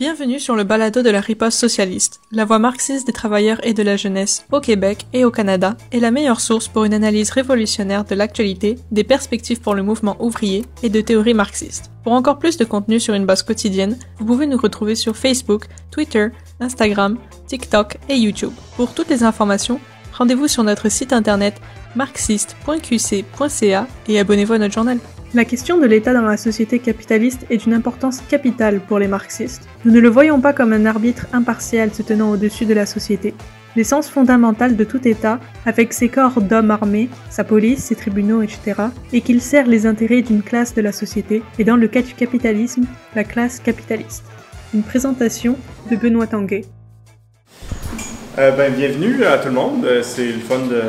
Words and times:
Bienvenue 0.00 0.38
sur 0.38 0.54
le 0.54 0.62
balado 0.62 1.02
de 1.02 1.10
la 1.10 1.20
riposte 1.20 1.58
socialiste, 1.58 2.20
la 2.30 2.44
voix 2.44 2.60
marxiste 2.60 3.04
des 3.08 3.12
travailleurs 3.12 3.58
et 3.64 3.74
de 3.74 3.82
la 3.82 3.96
jeunesse 3.96 4.46
au 4.52 4.60
Québec 4.60 5.06
et 5.12 5.24
au 5.24 5.32
Canada 5.32 5.76
est 5.90 5.98
la 5.98 6.12
meilleure 6.12 6.40
source 6.40 6.68
pour 6.68 6.84
une 6.84 6.94
analyse 6.94 7.30
révolutionnaire 7.30 8.04
de 8.04 8.14
l'actualité, 8.14 8.78
des 8.92 9.02
perspectives 9.02 9.60
pour 9.60 9.74
le 9.74 9.82
mouvement 9.82 10.16
ouvrier 10.20 10.64
et 10.84 10.88
de 10.88 11.00
théories 11.00 11.34
marxistes. 11.34 11.90
Pour 12.04 12.12
encore 12.12 12.38
plus 12.38 12.56
de 12.58 12.64
contenu 12.64 13.00
sur 13.00 13.14
une 13.14 13.26
base 13.26 13.42
quotidienne, 13.42 13.98
vous 14.20 14.24
pouvez 14.24 14.46
nous 14.46 14.56
retrouver 14.56 14.94
sur 14.94 15.16
Facebook, 15.16 15.64
Twitter, 15.90 16.28
Instagram, 16.60 17.18
TikTok 17.48 17.98
et 18.08 18.14
YouTube. 18.14 18.52
Pour 18.76 18.94
toutes 18.94 19.10
les 19.10 19.24
informations, 19.24 19.80
rendez-vous 20.12 20.46
sur 20.46 20.62
notre 20.62 20.90
site 20.90 21.12
internet 21.12 21.60
marxiste.qc.ca 21.96 23.88
et 24.06 24.20
abonnez-vous 24.20 24.52
à 24.52 24.58
notre 24.58 24.74
journal. 24.74 25.00
La 25.34 25.44
question 25.44 25.76
de 25.76 25.84
l'État 25.84 26.14
dans 26.14 26.22
la 26.22 26.38
société 26.38 26.78
capitaliste 26.78 27.44
est 27.50 27.58
d'une 27.58 27.74
importance 27.74 28.22
capitale 28.30 28.80
pour 28.80 28.98
les 28.98 29.08
marxistes. 29.08 29.68
Nous 29.84 29.92
ne 29.92 30.00
le 30.00 30.08
voyons 30.08 30.40
pas 30.40 30.54
comme 30.54 30.72
un 30.72 30.86
arbitre 30.86 31.26
impartial 31.34 31.92
se 31.92 32.00
tenant 32.00 32.30
au-dessus 32.30 32.64
de 32.64 32.72
la 32.72 32.86
société. 32.86 33.34
L'essence 33.76 34.08
fondamentale 34.08 34.74
de 34.74 34.84
tout 34.84 35.06
État, 35.06 35.38
avec 35.66 35.92
ses 35.92 36.08
corps 36.08 36.40
d'hommes 36.40 36.70
armés, 36.70 37.10
sa 37.28 37.44
police, 37.44 37.84
ses 37.84 37.94
tribunaux, 37.94 38.40
etc., 38.40 38.84
est 39.12 39.20
qu'il 39.20 39.42
sert 39.42 39.66
les 39.66 39.84
intérêts 39.84 40.22
d'une 40.22 40.42
classe 40.42 40.74
de 40.74 40.80
la 40.80 40.92
société, 40.92 41.42
et 41.58 41.64
dans 41.64 41.76
le 41.76 41.88
cas 41.88 42.00
du 42.00 42.14
capitalisme, 42.14 42.86
la 43.14 43.24
classe 43.24 43.60
capitaliste. 43.60 44.24
Une 44.72 44.82
présentation 44.82 45.58
de 45.90 45.96
Benoît 45.96 46.26
Tanguay. 46.26 46.64
Euh, 48.38 48.52
ben, 48.52 48.72
bienvenue 48.72 49.24
à 49.24 49.38
tout 49.38 49.48
le 49.48 49.54
monde. 49.54 49.84
Euh, 49.84 50.00
c'est 50.04 50.26
le 50.26 50.38
fun 50.38 50.58
de, 50.58 50.80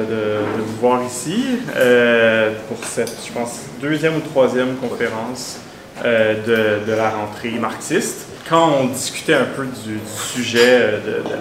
vous 0.59 0.80
voir 0.80 1.03
ici 1.03 1.44
euh, 1.76 2.52
pour 2.67 2.77
cette, 2.85 3.16
je 3.26 3.31
pense, 3.34 3.62
deuxième 3.81 4.17
ou 4.17 4.20
troisième 4.20 4.76
conférence 4.76 5.59
de, 6.04 6.85
de 6.85 6.93
la 6.93 7.09
rentrée 7.09 7.49
marxiste. 7.59 8.28
Quand 8.49 8.71
on 8.81 8.85
discutait 8.88 9.35
un 9.35 9.45
peu 9.55 9.66
du, 9.66 9.99
sujet 10.08 10.60
euh, 10.63 11.21
de, 11.23 11.40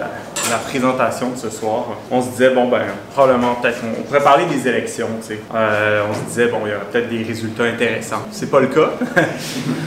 la, 0.51 0.57
présentation 0.57 1.31
de 1.31 1.37
ce 1.37 1.49
soir, 1.49 1.85
on 2.11 2.21
se 2.21 2.29
disait, 2.29 2.51
bon, 2.51 2.67
ben, 2.69 2.81
probablement, 3.13 3.55
peut-être, 3.55 3.79
on, 3.83 4.03
pourrait 4.03 4.23
parler 4.23 4.45
des 4.45 4.67
élections, 4.67 5.07
tu 5.21 5.33
sais. 5.33 5.39
Euh, 5.55 6.03
on 6.07 6.13
se 6.13 6.19
disait, 6.27 6.47
bon, 6.47 6.59
il 6.65 6.71
y 6.71 6.75
aura 6.75 6.85
peut-être 6.85 7.09
des 7.09 7.23
résultats 7.23 7.63
intéressants. 7.63 8.27
C'est 8.31 8.51
pas 8.51 8.59
le 8.59 8.67
cas. 8.67 8.91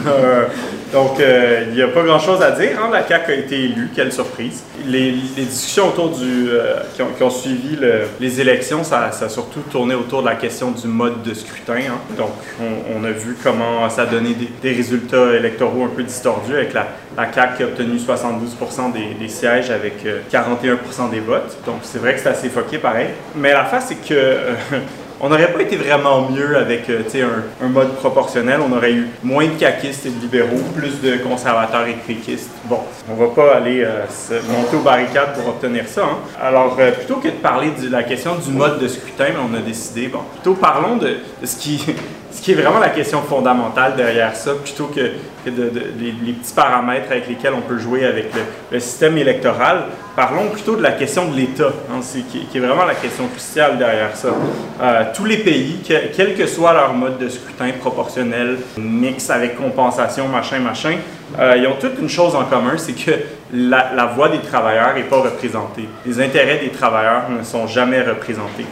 Euh, 0.04 0.46
donc, 0.92 1.20
euh, 1.20 1.64
il 1.68 1.74
n'y 1.74 1.82
a 1.82 1.86
pas 1.86 2.02
grand-chose 2.02 2.42
à 2.42 2.50
dire. 2.50 2.70
hein. 2.82 2.90
La 2.92 3.06
CAQ 3.06 3.30
a 3.30 3.34
été 3.36 3.54
élue, 3.66 3.88
quelle 3.94 4.12
surprise. 4.12 4.64
Les, 4.84 5.12
discussions 5.12 5.88
autour 5.90 6.10
du, 6.10 6.48
euh, 6.50 6.80
qui, 7.16 7.22
ont, 7.22 7.30
suivi 7.30 7.76
le- 7.76 8.08
les 8.18 8.40
élections, 8.40 8.82
ça, 8.82 9.10
a 9.20 9.28
surtout 9.28 9.60
tourné 9.70 9.94
autour 9.94 10.22
de 10.22 10.26
la 10.26 10.34
question 10.34 10.72
du 10.72 10.88
mode 10.88 11.22
de 11.22 11.34
scrutin. 11.34 11.74
hein. 11.88 11.98
Donc, 12.18 12.32
on, 12.60 12.98
on 13.00 13.04
a 13.04 13.12
vu 13.12 13.36
comment 13.40 13.88
ça 13.90 14.06
donnait 14.06 14.34
des, 14.34 14.50
des 14.60 14.72
résultats 14.76 15.36
électoraux 15.36 15.84
un 15.84 15.94
peu 15.94 16.02
distordus 16.02 16.54
avec 16.54 16.72
la, 16.72 16.88
la 17.16 17.32
CAQ 17.32 17.56
qui 17.56 17.62
a 17.62 17.66
obtenu 17.66 17.98
72 17.98 18.56
des, 18.94 19.14
des 19.14 19.28
sièges 19.28 19.70
avec 19.70 20.04
euh, 20.06 20.20
41 20.30 21.08
des 21.10 21.20
votes. 21.20 21.56
Donc, 21.66 21.76
c'est 21.82 21.98
vrai 21.98 22.14
que 22.14 22.20
c'est 22.20 22.28
assez 22.30 22.48
foqué 22.48 22.78
pareil. 22.78 23.08
Mais 23.34 23.52
la 23.52 23.64
face, 23.64 23.86
c'est 23.88 23.96
que... 23.96 24.14
euh, 24.14 24.54
on 25.24 25.28
n'aurait 25.28 25.52
pas 25.52 25.62
été 25.62 25.76
vraiment 25.76 26.28
mieux 26.30 26.56
avec 26.56 26.90
euh, 26.90 27.02
un, 27.22 27.64
un 27.64 27.68
mode 27.68 27.94
proportionnel. 27.94 28.58
On 28.68 28.74
aurait 28.76 28.92
eu 28.92 29.06
moins 29.22 29.44
de 29.46 29.52
caquistes 29.52 30.04
et 30.06 30.10
de 30.10 30.20
libéraux, 30.20 30.58
plus 30.76 31.00
de 31.00 31.18
conservateurs 31.18 31.86
et 31.86 31.94
de. 31.94 32.50
Bon, 32.64 32.80
on 33.08 33.14
va 33.14 33.28
pas 33.28 33.54
aller 33.56 33.84
euh, 33.84 34.04
se 34.08 34.34
monter 34.50 34.74
aux 34.76 34.80
barricades 34.80 35.34
pour 35.34 35.48
obtenir 35.50 35.86
ça. 35.86 36.02
hein. 36.02 36.18
Alors, 36.42 36.76
euh, 36.80 36.90
plutôt 36.90 37.16
que 37.16 37.28
de 37.28 37.34
parler 37.34 37.70
de 37.80 37.88
la 37.88 38.02
question 38.02 38.34
du 38.34 38.50
mode 38.50 38.80
de 38.80 38.88
scrutin, 38.88 39.26
mais 39.28 39.40
on 39.48 39.54
a 39.56 39.60
décidé, 39.60 40.08
bon, 40.08 40.20
plutôt 40.34 40.54
parlons 40.54 40.96
de 40.96 41.18
ce 41.44 41.56
qui... 41.56 41.84
Ce 42.32 42.40
qui 42.40 42.52
est 42.52 42.54
vraiment 42.54 42.78
la 42.78 42.88
question 42.88 43.20
fondamentale 43.20 43.94
derrière 43.94 44.34
ça, 44.34 44.54
plutôt 44.54 44.86
que, 44.86 45.00
de, 45.50 45.70
les, 46.00 46.32
petits 46.32 46.54
paramètres 46.54 47.10
avec 47.10 47.28
lesquels 47.28 47.52
on 47.52 47.60
peut 47.60 47.78
jouer 47.78 48.06
avec 48.06 48.30
le, 48.70 48.80
système 48.80 49.18
électoral, 49.18 49.84
parlons 50.16 50.48
plutôt 50.48 50.76
de 50.76 50.82
la 50.82 50.92
question 50.92 51.30
de 51.30 51.36
l'État, 51.36 51.72
hein, 51.90 52.00
qui, 52.30 52.56
est 52.56 52.60
vraiment 52.60 52.86
la 52.86 52.94
question 52.94 53.28
cruciale 53.28 53.76
derrière 53.76 54.16
ça. 54.16 54.28
Euh, 54.80 55.04
tous 55.14 55.26
les 55.26 55.38
pays, 55.38 55.80
que- 55.86 56.14
quel 56.16 56.34
que 56.34 56.46
soit 56.46 56.72
leur 56.72 56.94
mode 56.94 57.18
de 57.18 57.28
scrutin 57.28 57.70
proportionnel, 57.78 58.56
mix 58.78 59.28
avec 59.28 59.56
compensation, 59.56 60.26
machin, 60.28 60.60
machin, 60.60 60.96
euh, 61.38 61.56
ils 61.56 61.66
ont 61.66 61.76
toutes 61.80 61.98
une 62.00 62.08
chose 62.08 62.34
en 62.34 62.44
commun, 62.44 62.76
c'est 62.76 62.92
que 62.92 63.12
la, 63.54 64.06
voix 64.14 64.28
des 64.28 64.40
travailleurs 64.40 64.94
n'est 64.94 65.02
pas 65.02 65.20
représentée. 65.20 65.88
Les 66.06 66.20
intérêts 66.20 66.58
des 66.58 66.70
travailleurs 66.70 67.30
ne 67.30 67.42
sont 67.42 67.66
jamais 67.66 68.00
représentés. 68.02 68.66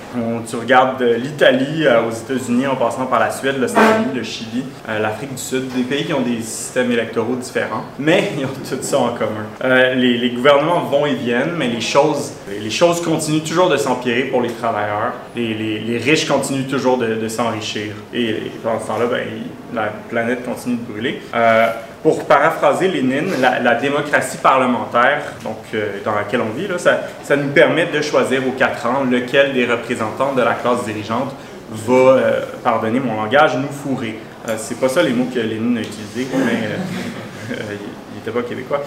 Tu 0.49 0.57
regardes 0.57 1.03
euh, 1.03 1.17
l'Italie 1.17 1.87
euh, 1.87 2.03
aux 2.09 2.11
États-Unis 2.11 2.67
en 2.67 2.77
passant 2.77 3.07
par 3.07 3.21
la 3.21 3.31
Suède, 3.31 3.57
l'Australie, 3.61 4.07
le 4.15 4.23
Chili, 4.23 4.65
l'Afrique 4.89 5.35
du 5.35 5.41
Sud, 5.41 5.69
des 5.75 5.83
pays 5.83 6.05
qui 6.05 6.13
ont 6.13 6.21
des 6.21 6.41
systèmes 6.41 6.91
électoraux 6.91 7.37
différents, 7.37 7.85
mais 7.99 8.33
ils 8.39 8.45
ont 8.45 8.49
tout 8.49 8.77
ça 8.81 8.99
en 8.99 9.11
commun. 9.11 9.95
Les, 9.95 10.31
gouvernements 10.31 10.81
vont 10.81 11.07
et 11.07 11.15
viennent, 11.15 11.55
mais 11.57 11.69
les 11.69 11.81
choses, 11.81 12.33
les 12.49 12.71
choses 12.71 13.03
continuent 13.03 13.43
toujours 13.43 13.69
de 13.69 13.77
s'empirer 13.77 14.25
pour 14.25 14.41
les 14.41 14.51
travailleurs. 14.51 15.13
Les, 15.37 16.01
riches 16.03 16.27
continuent 16.27 16.69
toujours 16.69 16.99
de, 16.99 17.29
s'enrichir. 17.29 17.93
Et, 18.15 18.51
pendant 18.63 18.81
ce 18.81 18.87
temps-là, 18.87 19.07
ben, 19.07 19.27
la 19.75 19.93
planète 20.09 20.45
continue 20.45 20.77
de 20.77 20.93
brûler. 20.93 21.21
Pour 22.03 22.25
paraphraser 22.25 22.89
Lénine, 22.89 23.29
la, 23.41 23.75
démocratie 23.75 24.39
parlementaire, 24.39 25.21
donc 25.45 25.59
euh, 25.75 25.99
dans 26.03 26.15
laquelle 26.15 26.41
on 26.41 26.57
vit, 26.59 26.67
ça, 26.79 27.37
nous 27.37 27.49
permet 27.51 27.87
de 27.87 28.01
choisir 28.01 28.41
aux 28.49 28.53
quatre 28.53 28.87
ans 28.87 29.05
lequel 29.11 29.53
des 29.53 29.67
représentants 29.67 30.33
de 30.33 30.41
la 30.41 30.55
classe 30.55 30.85
dirigeante 30.87 31.35
va, 31.71 31.95
euh, 31.95 32.41
pardonnez 32.65 33.01
mon 33.01 33.17
langage, 33.23 33.55
nous 33.57 33.69
fourrer. 33.69 34.19
Euh, 34.49 34.55
c'est 34.57 34.81
pas 34.81 34.89
ça 34.89 35.03
les 35.03 35.11
mots 35.11 35.29
que 35.33 35.41
Lénine 35.41 35.77
a 35.77 35.81
utilisés, 35.83 36.27
mais 36.33 36.53
euh, 36.53 37.53
euh, 37.53 37.77
il 38.13 38.17
n'était 38.17 38.31
pas 38.31 38.49
québécois. 38.49 38.83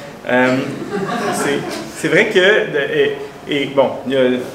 C'est- 1.33 2.07
vrai 2.07 2.25
que 2.27 2.39
de- 2.39 3.75
bon, 3.75 3.89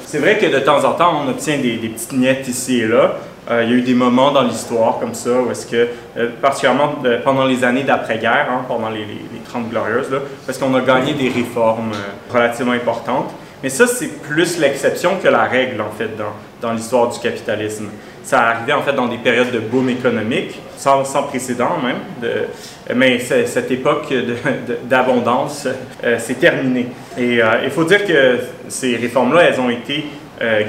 c'est 0.05 0.19
vrai 0.19 0.37
que 0.39 0.47
de 0.47 0.59
temps 0.59 0.85
en 0.85 0.93
temps 0.95 1.23
on 1.25 1.31
obtient 1.31 1.59
des, 1.59 1.77
des 1.77 1.89
petites 1.89 2.13
miettes 2.13 2.49
ici 2.49 2.81
et 2.81 2.89
là. 2.89 3.15
Euh, 3.51 3.65
il 3.65 3.71
y 3.71 3.73
a 3.73 3.77
eu 3.77 3.83
des 3.83 3.95
moments 3.95 4.31
dans 4.31 4.43
l'histoire 4.43 4.99
comme 4.99 5.15
ça 5.15 5.31
où 5.41 5.51
est-ce 5.51 5.67
que, 5.67 5.89
euh, 6.19 6.29
particulièrement 6.41 6.97
euh, 7.05 7.19
pendant 7.25 7.47
les 7.47 7.65
années 7.65 7.83
d'après-guerre, 7.83 8.49
hein, 8.51 8.65
pendant 8.69 8.91
les, 8.91 9.01
les, 9.01 9.23
les 9.33 9.41
30 9.49 9.71
glorieuses, 9.71 10.11
parce 10.45 10.59
qu'on 10.59 10.75
a 10.75 10.81
gagné 10.81 11.15
des 11.15 11.31
réformes 11.31 11.93
relativement 12.31 12.73
importantes. 12.73 13.31
Mais 13.63 13.71
ça, 13.71 13.87
c'est 13.87 14.21
plus 14.23 14.59
l'exception 14.59 15.17
que 15.23 15.29
la 15.29 15.45
règle, 15.45 15.81
en 15.81 15.91
fait, 15.91 16.17
dans, 16.17 16.33
dans 16.61 16.75
l'histoire 16.75 17.09
du 17.09 17.19
capitalisme. 17.19 17.89
Ça 18.23 18.51
arrivait, 18.51 18.75
en 18.75 18.83
fait, 18.83 18.93
dans 18.93 19.09
des 19.09 19.17
périodes 19.17 19.51
de 19.51 19.59
boom 19.59 19.89
économique, 19.89 20.61
sans, 20.77 21.03
précédent 21.25 21.77
même, 21.83 22.29
mais 22.95 23.19
cette 23.19 23.71
époque 23.71 24.15
d'abondance 24.85 25.67
s'est 26.19 26.35
terminée. 26.35 26.87
Et 27.17 27.41
il 27.65 27.71
faut 27.71 27.83
dire 27.83 28.05
que 28.07 28.39
ces 28.69 28.97
réformes-là, 28.97 29.43
elles 29.43 29.61
ont 29.61 29.71
été 29.71 30.05
euh, 30.41 30.63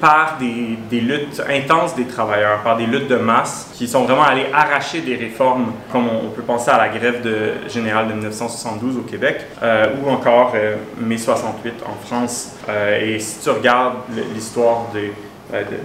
par 0.00 0.38
des, 0.38 1.00
luttes 1.00 1.42
intenses 1.48 1.94
des 1.96 2.04
travailleurs, 2.04 2.62
par 2.62 2.76
des 2.76 2.86
luttes 2.86 3.08
de 3.08 3.16
masse 3.16 3.70
qui 3.74 3.88
sont 3.88 4.04
vraiment 4.04 4.22
allées 4.22 4.46
arracher 4.52 5.00
des 5.00 5.16
réformes, 5.16 5.72
comme 5.90 6.08
on, 6.08 6.30
peut 6.30 6.42
penser 6.42 6.70
à 6.70 6.78
la 6.78 6.88
grève 6.88 7.22
de, 7.22 7.68
générale 7.68 8.08
de 8.08 8.12
1972 8.12 8.98
au 8.98 9.00
Québec, 9.00 9.40
euh, 9.62 9.86
ou 10.02 10.10
encore 10.10 10.52
euh, 10.54 10.76
mai 11.00 11.18
68 11.18 11.74
en 11.86 12.06
France. 12.06 12.52
Euh, 12.68 13.00
et 13.00 13.18
si 13.18 13.40
tu 13.40 13.50
regardes 13.50 13.96
l'histoire 14.34 14.86
de, 14.94 15.08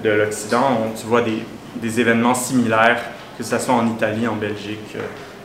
de 0.04 0.10
l'Occident, 0.10 0.92
tu 1.00 1.08
vois 1.08 1.22
des, 1.22 2.00
événements 2.00 2.36
similaires, 2.36 3.02
que 3.38 3.44
ce 3.44 3.58
soit 3.58 3.74
en 3.74 3.88
Italie, 3.88 4.28
en 4.28 4.36
Belgique, 4.36 4.96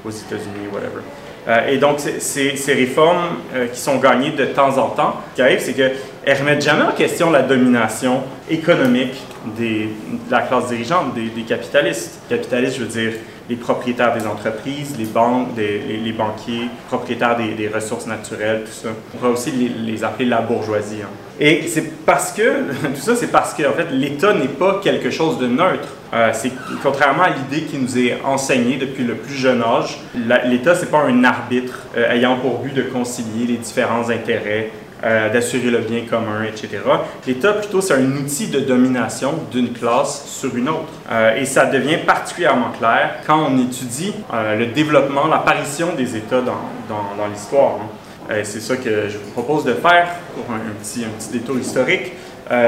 aux 0.04 0.10
États-Unis, 0.10 0.68
whatever. 0.72 1.70
Et 1.72 1.78
donc, 1.78 2.00
c'est- 2.00 2.56
ces 2.56 2.74
réformes 2.74 3.38
qui 3.72 3.78
sont 3.78 3.98
gagnées 3.98 4.32
de 4.32 4.46
temps 4.46 4.76
en 4.76 4.88
temps, 4.88 5.20
ce 5.30 5.36
qui 5.36 5.42
arrive, 5.42 5.60
c'est 5.60 5.72
qu'elles 5.72 5.96
ne 6.34 6.38
remettent 6.40 6.64
jamais 6.64 6.82
en 6.82 6.92
question 6.92 7.30
la 7.30 7.42
domination 7.42 8.22
économique 8.50 9.14
de 9.58 9.86
la 10.30 10.40
classe 10.42 10.68
dirigeante, 10.68 11.14
des, 11.14 11.42
capitalistes. 11.42 12.20
Capitalistes, 12.28 12.76
je 12.78 12.82
veux 12.82 12.88
dire, 12.88 13.12
les 13.48 13.54
propriétaires 13.54 14.12
des 14.16 14.26
entreprises, 14.26 14.96
les 14.98 15.04
banques, 15.04 15.54
des- 15.54 15.78
les, 15.86 15.98
les 15.98 16.12
banquiers, 16.12 16.68
propriétaires 16.88 17.36
des, 17.36 17.68
ressources 17.68 18.06
naturelles, 18.06 18.62
tout 18.66 18.72
ça. 18.72 18.88
On 19.14 19.18
pourrait 19.18 19.32
aussi 19.32 19.52
les, 19.52 20.02
appeler 20.02 20.28
la 20.28 20.40
bourgeoisie. 20.40 21.02
hein. 21.04 21.08
Et 21.38 21.62
c'est 21.68 22.04
parce 22.04 22.32
que, 22.32 22.42
tout 22.94 23.00
ça, 23.00 23.14
c'est 23.14 23.30
parce 23.30 23.54
que, 23.54 23.62
en 23.64 23.72
fait, 23.72 23.88
l'État 23.92 24.34
n'est 24.34 24.48
pas 24.48 24.80
quelque 24.82 25.10
chose 25.10 25.38
de 25.38 25.46
neutre. 25.46 25.88
Euh, 26.12 26.30
c'est 26.32 26.50
contrairement 26.82 27.24
à 27.24 27.30
l'idée 27.30 27.66
qui 27.66 27.78
nous 27.78 27.98
est 27.98 28.18
enseignée 28.24 28.78
depuis 28.78 29.04
le 29.04 29.14
plus 29.14 29.34
jeune 29.34 29.62
âge, 29.62 29.98
l'État, 30.44 30.74
c'est 30.74 30.90
pas 30.90 31.02
un 31.02 31.22
arbitre 31.24 31.80
euh, 31.96 32.10
ayant 32.10 32.36
pour 32.36 32.58
but 32.60 32.74
de 32.74 32.82
concilier 32.82 33.46
les 33.46 33.56
différents 33.56 34.08
intérêts, 34.08 34.70
euh, 35.04 35.32
d'assurer 35.32 35.70
le 35.70 35.78
bien 35.78 36.02
commun, 36.08 36.44
etc. 36.44 36.78
L'État, 37.26 37.52
plutôt, 37.52 37.80
c'est 37.80 37.94
un 37.94 38.12
outil 38.12 38.48
de 38.48 38.60
domination 38.60 39.34
d'une 39.50 39.72
classe 39.72 40.26
sur 40.26 40.54
une 40.56 40.68
autre. 40.68 40.92
Euh, 41.10 41.36
et 41.36 41.44
ça 41.44 41.66
devient 41.66 41.98
particulièrement 42.06 42.70
clair 42.78 43.16
quand 43.26 43.48
on 43.50 43.58
étudie 43.58 44.14
euh, 44.32 44.56
le 44.56 44.66
développement, 44.66 45.26
l'apparition 45.26 45.94
des 45.96 46.16
États 46.16 46.40
dans, 46.40 46.60
dans, 46.88 47.26
l'histoire. 47.32 47.76
hein. 47.80 48.34
C'est 48.42 48.60
ça 48.60 48.76
que 48.76 49.08
je 49.08 49.18
vous 49.18 49.30
propose 49.32 49.64
de 49.64 49.74
faire 49.74 50.08
pour 50.34 50.52
un, 50.52 50.58
petit, 50.82 51.04
un 51.04 51.16
petit 51.16 51.38
détour 51.38 51.56
historique. 51.58 52.12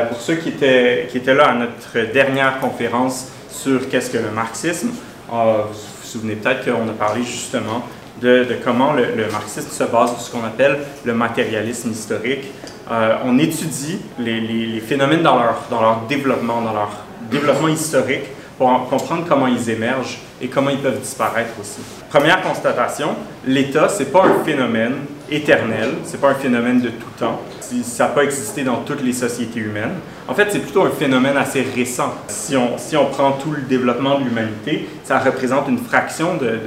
Pour 0.08 0.20
ceux 0.20 0.36
qui 0.36 0.50
étaient, 0.50 1.08
qui 1.10 1.18
étaient 1.18 1.34
là 1.34 1.48
à 1.48 1.54
notre 1.54 2.12
dernière 2.12 2.60
conférence 2.60 3.28
sur 3.48 3.88
qu'est-ce 3.88 4.10
que 4.10 4.18
le 4.18 4.30
marxisme, 4.30 4.90
euh, 5.32 5.62
vous 5.70 5.74
vous 5.74 6.06
souvenez 6.06 6.36
peut-être 6.36 6.64
qu'on 6.64 6.88
a 6.88 6.92
parlé 6.92 7.22
justement 7.22 7.84
de, 8.20 8.46
comment 8.64 8.92
le, 8.92 9.30
marxisme 9.30 9.70
se 9.70 9.84
base 9.84 10.10
sur 10.12 10.20
ce 10.20 10.30
qu'on 10.30 10.44
appelle 10.44 10.78
le 11.04 11.14
matérialisme 11.14 11.90
historique. 11.90 12.44
Euh, 12.90 13.16
on 13.24 13.38
étudie 13.38 14.00
les, 14.18 14.80
phénomènes 14.80 15.22
dans 15.22 15.38
leur, 15.38 15.62
dans 15.70 15.80
leur 15.80 16.00
développement, 16.08 16.62
dans 16.62 16.72
leur 16.72 16.90
développement 17.30 17.68
historique, 17.68 18.24
pour 18.56 18.88
comprendre 18.88 19.24
comment 19.28 19.46
ils 19.46 19.70
émergent 19.70 20.18
et 20.40 20.48
comment 20.48 20.70
ils 20.70 20.78
peuvent 20.78 21.00
disparaître 21.00 21.52
aussi. 21.60 21.80
Première 22.10 22.42
constatation, 22.42 23.14
l'État, 23.46 23.88
ce 23.88 24.00
n'est 24.02 24.08
pas 24.08 24.24
un 24.24 24.44
phénomène 24.44 24.94
éternel, 25.30 25.90
ce 26.04 26.12
n'est 26.12 26.18
pas 26.18 26.30
un 26.30 26.34
phénomène 26.34 26.80
de 26.80 26.88
tout 26.88 27.10
temps. 27.18 27.40
Ça 27.60 28.04
n'a 28.04 28.10
pas 28.10 28.24
existé 28.24 28.64
dans 28.64 28.76
toutes 28.76 29.02
les 29.02 29.12
sociétés 29.12 29.60
humaines. 29.60 29.94
En 30.26 30.34
fait, 30.34 30.48
c'est 30.50 30.60
plutôt 30.60 30.84
un 30.84 30.90
phénomène 30.90 31.36
assez 31.36 31.62
récent. 31.62 32.14
Si 32.28 32.56
on, 32.56 32.78
si 32.78 32.96
on 32.96 33.06
prend 33.06 33.32
tout 33.32 33.52
le 33.52 33.62
développement 33.62 34.18
de 34.18 34.24
l'humanité, 34.24 34.88
ça 35.04 35.18
représente 35.18 35.68
une 35.68 35.78
fraction 35.78 36.36
de, 36.36 36.58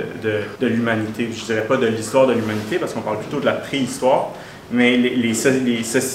de, 0.59 0.67
l'humanité. 0.67 1.29
Je 1.33 1.41
ne 1.41 1.45
dirais 1.45 1.67
pas 1.67 1.77
de 1.77 1.87
l'histoire 1.87 2.27
de 2.27 2.33
l'humanité 2.33 2.77
parce 2.77 2.93
qu'on 2.93 3.01
parle 3.01 3.19
plutôt 3.19 3.39
de 3.39 3.45
la 3.45 3.53
préhistoire, 3.53 4.29
mais 4.71 4.95
les, 4.97 5.15
les, 5.15 5.33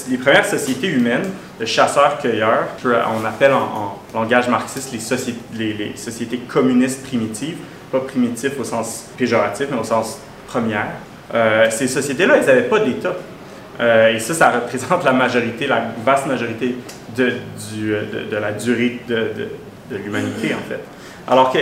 les, 0.09 0.17
premières 0.19 0.47
sociétés 0.47 0.89
humaines 0.89 1.29
de 1.61 1.65
chasseurs-cueilleurs, 1.67 2.69
on 2.85 3.25
appelle 3.25 3.53
en, 3.53 3.99
langage 4.15 4.49
marxiste 4.49 4.93
les, 4.93 5.73
les, 5.75 5.97
sociétés 5.97 6.39
communistes 6.39 7.05
primitives, 7.05 7.57
pas 7.93 8.01
primitives 8.01 8.53
au 8.59 8.65
sens 8.65 9.07
péjoratif, 9.19 9.67
mais 9.71 9.79
au 9.79 9.85
sens 9.85 10.19
première. 10.47 10.89
Euh, 11.35 11.67
ces 11.71 11.89
sociétés-là, 11.89 12.37
elles 12.37 12.47
n'avaient 12.47 12.63
pas 12.63 12.81
d'État. 12.81 13.15
Euh, 13.81 14.15
et 14.15 14.19
ça, 14.19 14.35
ça 14.35 14.51
représente 14.51 15.05
la 15.05 15.13
majorité, 15.13 15.67
la 15.67 15.83
vaste 16.05 16.27
majorité 16.27 16.77
de, 17.17 17.33
de, 18.31 18.37
la 18.37 18.53
durée 18.53 19.01
de, 19.09 19.49
l'humanité, 19.91 20.55
en 20.55 20.69
fait. 20.69 20.81
Alors, 21.29 21.53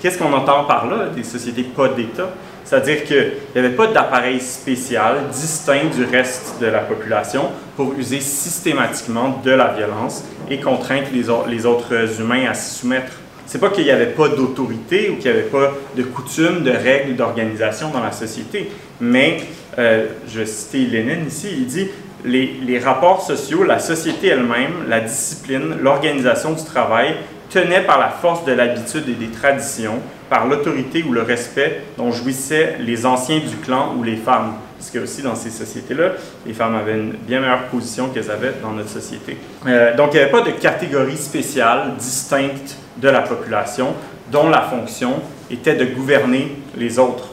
qu'est-ce 0.00 0.18
qu'on 0.18 0.32
entend 0.32 0.64
par 0.64 0.86
là, 0.86 1.08
des 1.14 1.24
sociétés 1.24 1.64
pas 1.64 1.88
d'État? 1.88 2.30
C'est-à-dire 2.64 3.04
qu'il 3.04 3.32
n'y 3.54 3.66
avait 3.66 3.74
pas 3.74 3.88
d'appareil 3.88 4.38
spécial 4.38 5.16
distinct 5.32 5.90
du 5.92 6.04
reste 6.04 6.60
de 6.60 6.66
la 6.66 6.78
population 6.80 7.48
pour 7.76 7.94
user 7.94 8.20
systématiquement 8.20 9.40
de 9.44 9.50
la 9.50 9.72
violence 9.72 10.24
et 10.48 10.60
contraindre 10.60 11.08
les, 11.12 11.24
les 11.48 11.66
autres 11.66 12.20
humains 12.20 12.48
à 12.48 12.54
s'y 12.54 12.78
soumettre. 12.78 13.19
C'est 13.50 13.58
pas 13.58 13.70
qu'il 13.70 13.82
n'y 13.82 13.90
avait 13.90 14.12
pas 14.12 14.28
d'autorité 14.28 15.10
ou 15.10 15.16
qu'il 15.16 15.28
n'y 15.28 15.36
avait 15.36 15.48
pas 15.48 15.72
de 15.96 16.04
coutumes, 16.04 16.62
de 16.62 16.70
règles, 16.70 17.16
d'organisation 17.16 17.90
dans 17.90 17.98
la 17.98 18.12
société, 18.12 18.70
mais 19.00 19.38
euh, 19.76 20.06
je 20.28 20.38
vais 20.38 20.46
citer 20.46 20.86
Lénine 20.86 21.26
ici, 21.26 21.48
il 21.50 21.66
dit 21.66 21.88
les, 22.24 22.60
les 22.64 22.78
rapports 22.78 23.22
sociaux, 23.22 23.64
la 23.64 23.80
société 23.80 24.28
elle-même, 24.28 24.86
la 24.88 25.00
discipline, 25.00 25.78
l'organisation 25.82 26.52
du 26.52 26.62
travail 26.64 27.16
tenaient 27.50 27.82
par 27.82 27.98
la 27.98 28.10
force 28.10 28.44
de 28.44 28.52
l'habitude 28.52 29.08
et 29.08 29.14
des 29.14 29.32
traditions 29.32 29.98
par 30.28 30.46
l'autorité 30.46 31.02
ou 31.02 31.10
le 31.10 31.22
respect 31.22 31.82
dont 31.98 32.12
jouissaient 32.12 32.76
les 32.78 33.04
anciens 33.04 33.40
du 33.40 33.56
clan 33.56 33.96
ou 33.98 34.04
les 34.04 34.14
femmes. 34.14 34.54
Parce 34.80 34.90
que 34.92 34.98
aussi 35.00 35.20
dans 35.20 35.34
ces 35.34 35.50
sociétés-là, 35.50 36.12
les 36.46 36.54
femmes 36.54 36.74
avaient 36.74 36.94
une 36.94 37.12
bien 37.12 37.40
meilleure 37.40 37.64
position 37.64 38.08
qu'elles 38.08 38.30
avaient 38.30 38.54
dans 38.62 38.70
notre 38.70 38.88
société. 38.88 39.36
Euh, 39.66 39.94
donc 39.94 40.14
il 40.14 40.16
n'y 40.16 40.22
avait 40.22 40.30
pas 40.30 40.40
de 40.40 40.52
catégorie 40.52 41.18
spéciale 41.18 41.96
distincte 41.98 42.78
de 42.96 43.10
la 43.10 43.20
population 43.20 43.92
dont 44.32 44.48
la 44.48 44.62
fonction 44.62 45.16
était 45.50 45.74
de 45.74 45.84
gouverner 45.84 46.56
les 46.78 46.98
autres. 46.98 47.28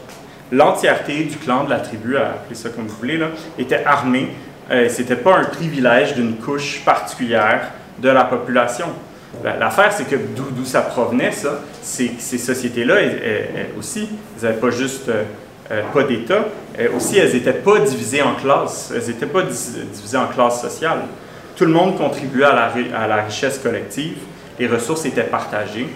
L'entièreté 0.51 1.23
du 1.23 1.37
clan, 1.37 1.63
de 1.63 1.69
la 1.69 1.79
tribu, 1.79 2.17
appelez 2.17 2.55
ça 2.55 2.67
comme 2.67 2.87
vous 2.87 2.97
voulez, 2.97 3.17
là, 3.17 3.27
était 3.57 3.85
armée. 3.85 4.27
Euh, 4.69 4.89
Ce 4.89 5.01
n'était 5.01 5.15
pas 5.15 5.37
un 5.37 5.45
privilège 5.45 6.15
d'une 6.15 6.35
couche 6.35 6.81
particulière 6.83 7.71
de 7.99 8.09
la 8.09 8.25
population. 8.25 8.87
L'affaire, 9.41 9.93
c'est 9.93 10.09
que 10.09 10.15
d'où 10.15 10.65
ça 10.65 10.81
provenait, 10.81 11.31
ça, 11.31 11.61
ces 11.81 12.37
sociétés-là 12.37 12.95
aussi, 13.77 14.09
elles 14.35 14.43
n'avaient 14.49 14.59
pas 14.59 14.71
juste 14.71 15.07
euh, 15.09 15.23
euh, 15.71 15.81
pas 15.93 16.03
d'État, 16.03 16.45
aussi 16.95 17.17
elles 17.17 17.33
n'étaient 17.33 17.53
pas 17.53 17.79
divisées 17.79 18.21
en 18.21 18.35
classes, 18.35 18.91
elles 18.95 19.07
n'étaient 19.07 19.25
pas 19.25 19.41
divisées 19.41 20.17
en 20.17 20.27
classes 20.27 20.61
sociales. 20.61 21.01
Tout 21.55 21.65
le 21.65 21.71
monde 21.71 21.97
contribuait 21.97 22.45
à 22.45 23.07
la, 23.07 23.15
richesse 23.23 23.59
collective, 23.59 24.17
les 24.59 24.67
ressources 24.67 25.05
étaient 25.05 25.23
partagées, 25.23 25.87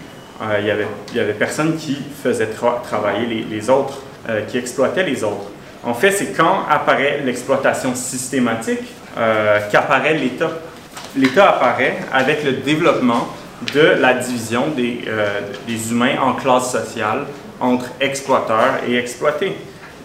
euh, 0.42 0.56
il 0.60 0.66
n'y 0.66 0.72
avait, 0.72 0.88
y 1.14 1.20
avait 1.20 1.34
personne 1.34 1.76
qui 1.78 1.98
faisait 2.24 2.50
travailler 2.84 3.46
les, 3.50 3.70
autres, 3.70 4.00
qui 4.48 4.58
exploitait 4.58 5.04
les 5.04 5.24
autres. 5.24 5.50
En 5.84 5.94
fait, 5.94 6.12
c'est 6.12 6.34
quand 6.36 6.66
apparaît 6.70 7.22
l'exploitation 7.24 7.96
systématique 7.96 8.82
qu'apparaît 9.72 10.14
l'État 10.14 10.52
l'État 11.16 11.50
apparaît 11.50 11.98
avec 12.12 12.44
le 12.44 12.54
développement 12.54 13.28
de 13.74 13.82
la 14.00 14.14
division 14.16 14.66
euh, 14.78 15.40
des 15.68 15.92
humains 15.92 16.16
en 16.22 16.34
classes 16.34 16.72
sociales 16.72 17.26
entre 17.62 17.92
exploiteurs 18.00 18.80
et 18.88 18.98
exploités. 18.98 19.56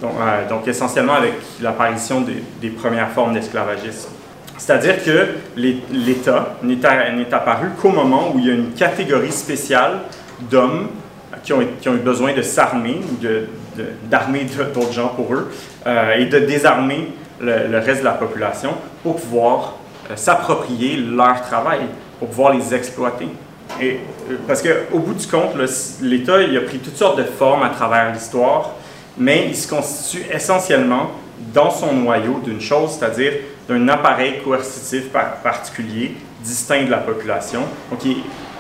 Donc, 0.01 0.13
euh, 0.21 0.71
essentiellement 0.71 1.15
avec 1.15 1.33
l'apparition 1.63 2.21
des, 2.61 2.69
premières 2.69 3.11
formes 3.11 3.33
d'esclavagisme. 3.33 4.11
C'est-à-dire 4.59 5.03
que 5.03 5.29
l'État 5.57 6.57
n'est 6.63 7.35
apparu 7.35 7.69
qu'au 7.81 7.91
moment 7.91 8.33
où 8.35 8.39
il 8.39 8.47
y 8.47 8.51
a 8.51 8.55
une 8.55 8.73
catégorie 8.73 9.33
spéciale 9.33 10.01
d'hommes 10.51 10.89
qui 11.43 11.53
ont, 11.53 11.61
eu 11.63 11.99
besoin 11.99 12.33
de 12.35 12.43
s'armer 12.43 13.01
d'armer 14.05 14.47
d'autres 14.75 14.93
gens 14.93 15.09
pour 15.09 15.35
eux 15.35 15.53
euh, 15.87 16.15
et 16.15 16.27
de 16.27 16.39
désarmer 16.41 17.13
le, 17.41 17.69
le, 17.71 17.79
reste 17.79 18.01
de 18.01 18.05
la 18.07 18.13
population 18.13 18.73
pour 19.03 19.17
pouvoir 19.17 19.75
euh, 20.11 20.17
s'approprier 20.17 20.97
leur 20.97 21.43
travail 21.43 21.81
pour 22.19 22.29
pouvoir 22.29 22.55
les 22.55 22.75
exploiter. 22.75 23.29
Et, 23.81 23.99
euh, 24.31 24.37
parce 24.47 24.63
qu'au 24.63 24.99
bout 24.99 25.15
du 25.15 25.27
compte, 25.27 25.55
l'État 26.01 26.43
il 26.43 26.57
a 26.57 26.61
pris 26.63 26.79
toutes 26.79 26.97
sortes 26.97 27.19
de 27.19 27.25
formes 27.25 27.63
à 27.63 27.71
travers 27.71 28.13
l'histoire, 28.13 28.73
mais 29.19 29.47
il 29.49 29.57
se 29.57 29.69
constitue 29.69 30.25
essentiellement 30.33 31.11
dans 31.53 31.71
son 31.71 31.93
noyau 31.93 32.41
d'une 32.45 32.61
chose, 32.61 32.97
c'est-à-dire 32.99 33.33
d'un 33.69 33.89
appareil 33.89 34.41
coercitif 34.43 35.09
particulier, 35.43 36.15
distinct 36.43 36.85
de 36.85 36.91
la 36.91 36.99
population. 36.99 37.63
Donc, 37.91 38.01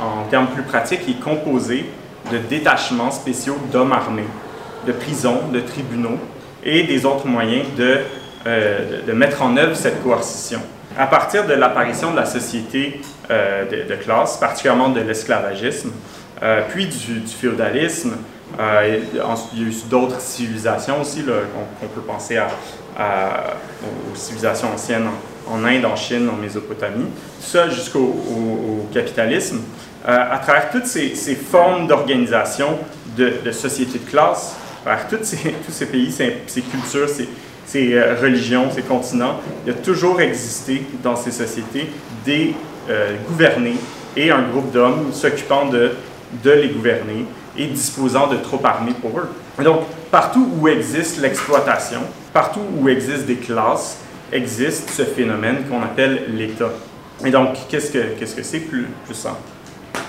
en 0.01 0.29
termes 0.29 0.49
plus 0.49 0.63
pratiques, 0.63 1.01
il 1.07 1.15
est 1.15 1.21
composé 1.21 1.87
de 2.31 2.39
détachements 2.39 3.11
spéciaux 3.11 3.57
d'hommes 3.73 3.93
armés, 3.93 4.27
de 4.87 4.93
prisons, 4.93 5.49
de 5.53 5.61
tribunaux 5.61 6.19
et 6.65 6.83
des 6.83 7.07
autres 7.07 7.27
moyens 7.27 7.67
de, 7.79 8.01
euh, 8.47 9.03
de 9.07 9.13
mettre 9.13 9.43
en 9.43 9.57
œuvre 9.57 9.77
cette 9.77 10.03
coercition 10.03 10.61
à 10.99 11.07
partir 11.07 11.47
de 11.47 11.53
l'apparition 11.55 12.11
de 12.11 12.17
la 12.17 12.27
société 12.27 13.01
euh, 13.31 13.65
de, 13.65 13.95
classe, 13.97 14.37
particulièrement 14.39 14.89
de 14.89 15.01
l'esclavagisme, 15.01 15.93
euh, 16.43 16.63
puis 16.69 16.87
du, 16.87 17.21
féodalisme, 17.27 18.17
euh, 18.59 18.99
il 19.13 19.19
y 19.19 19.65
a 19.65 19.69
eu 19.69 19.75
d'autres 19.91 20.21
civilisations 20.21 21.01
aussi, 21.01 21.23
qu'on 21.25 21.87
peut 21.87 22.01
penser 22.01 22.39
aux 22.39 24.17
civilisations 24.17 24.69
anciennes 24.73 25.09
en, 25.49 25.65
Inde, 25.65 25.85
en 25.85 25.97
Chine, 25.97 26.29
en 26.29 26.37
Mésopotamie, 26.37 27.07
ça 27.41 27.69
jusqu'au 27.69 28.89
capitalisme. 28.93 29.61
à 30.05 30.39
travers 30.39 30.71
toutes 30.71 30.87
ces, 30.87 31.15
formes 31.35 31.87
d'organisation 31.87 32.79
de, 33.17 33.35
de 33.45 33.53
société 33.53 33.99
de 33.99 34.09
classe, 34.09 34.57
à 34.87 34.97
travers 34.97 35.09
tous 35.67 35.73
ces 35.73 35.87
pays, 35.87 36.11
ces, 36.11 36.39
ces 36.47 36.63
cultures, 36.63 37.09
ces, 37.09 37.29
ces 37.67 37.95
euh, 37.95 38.15
religions, 38.21 38.71
ces 38.71 38.83
continents, 38.83 39.41
il 39.65 39.73
y 39.73 39.77
a 39.77 39.79
toujours 39.79 40.21
existé 40.21 40.83
dans 41.03 41.17
ces 41.17 41.33
sociétés 41.33 41.91
des 42.25 42.55
euh, 42.89 43.17
gouvernés 43.29 43.77
et 44.17 44.31
un 44.31 44.43
groupe 44.43 44.73
d'hommes 44.73 45.13
s'occupant 45.13 45.67
de, 45.67 45.91
les 46.45 46.69
gouverner 46.69 47.27
et 47.59 47.67
disposant 47.67 48.29
de 48.29 48.37
troupes 48.37 48.65
armées 48.65 48.95
pour 49.01 49.19
eux. 49.19 49.29
donc, 49.63 49.81
partout 50.11 50.49
où 50.59 50.69
existe 50.69 51.21
l'exploitation, 51.21 52.01
partout 52.33 52.61
où 52.79 52.89
existent 52.89 53.27
des 53.27 53.37
classes, 53.37 53.99
existe 54.33 54.91
ce 54.91 55.03
phénomène 55.03 55.65
qu'on 55.69 55.83
appelle 55.83 56.25
l'État. 56.35 56.71
Et 57.25 57.31
donc, 57.31 57.57
qu'est-ce 57.69 57.91
que 57.91 58.27
c'est 58.27 58.43
-ce 58.43 58.61
que 58.61 58.69
plus, 58.69 58.87
plus 59.07 59.27
en... 59.27 59.37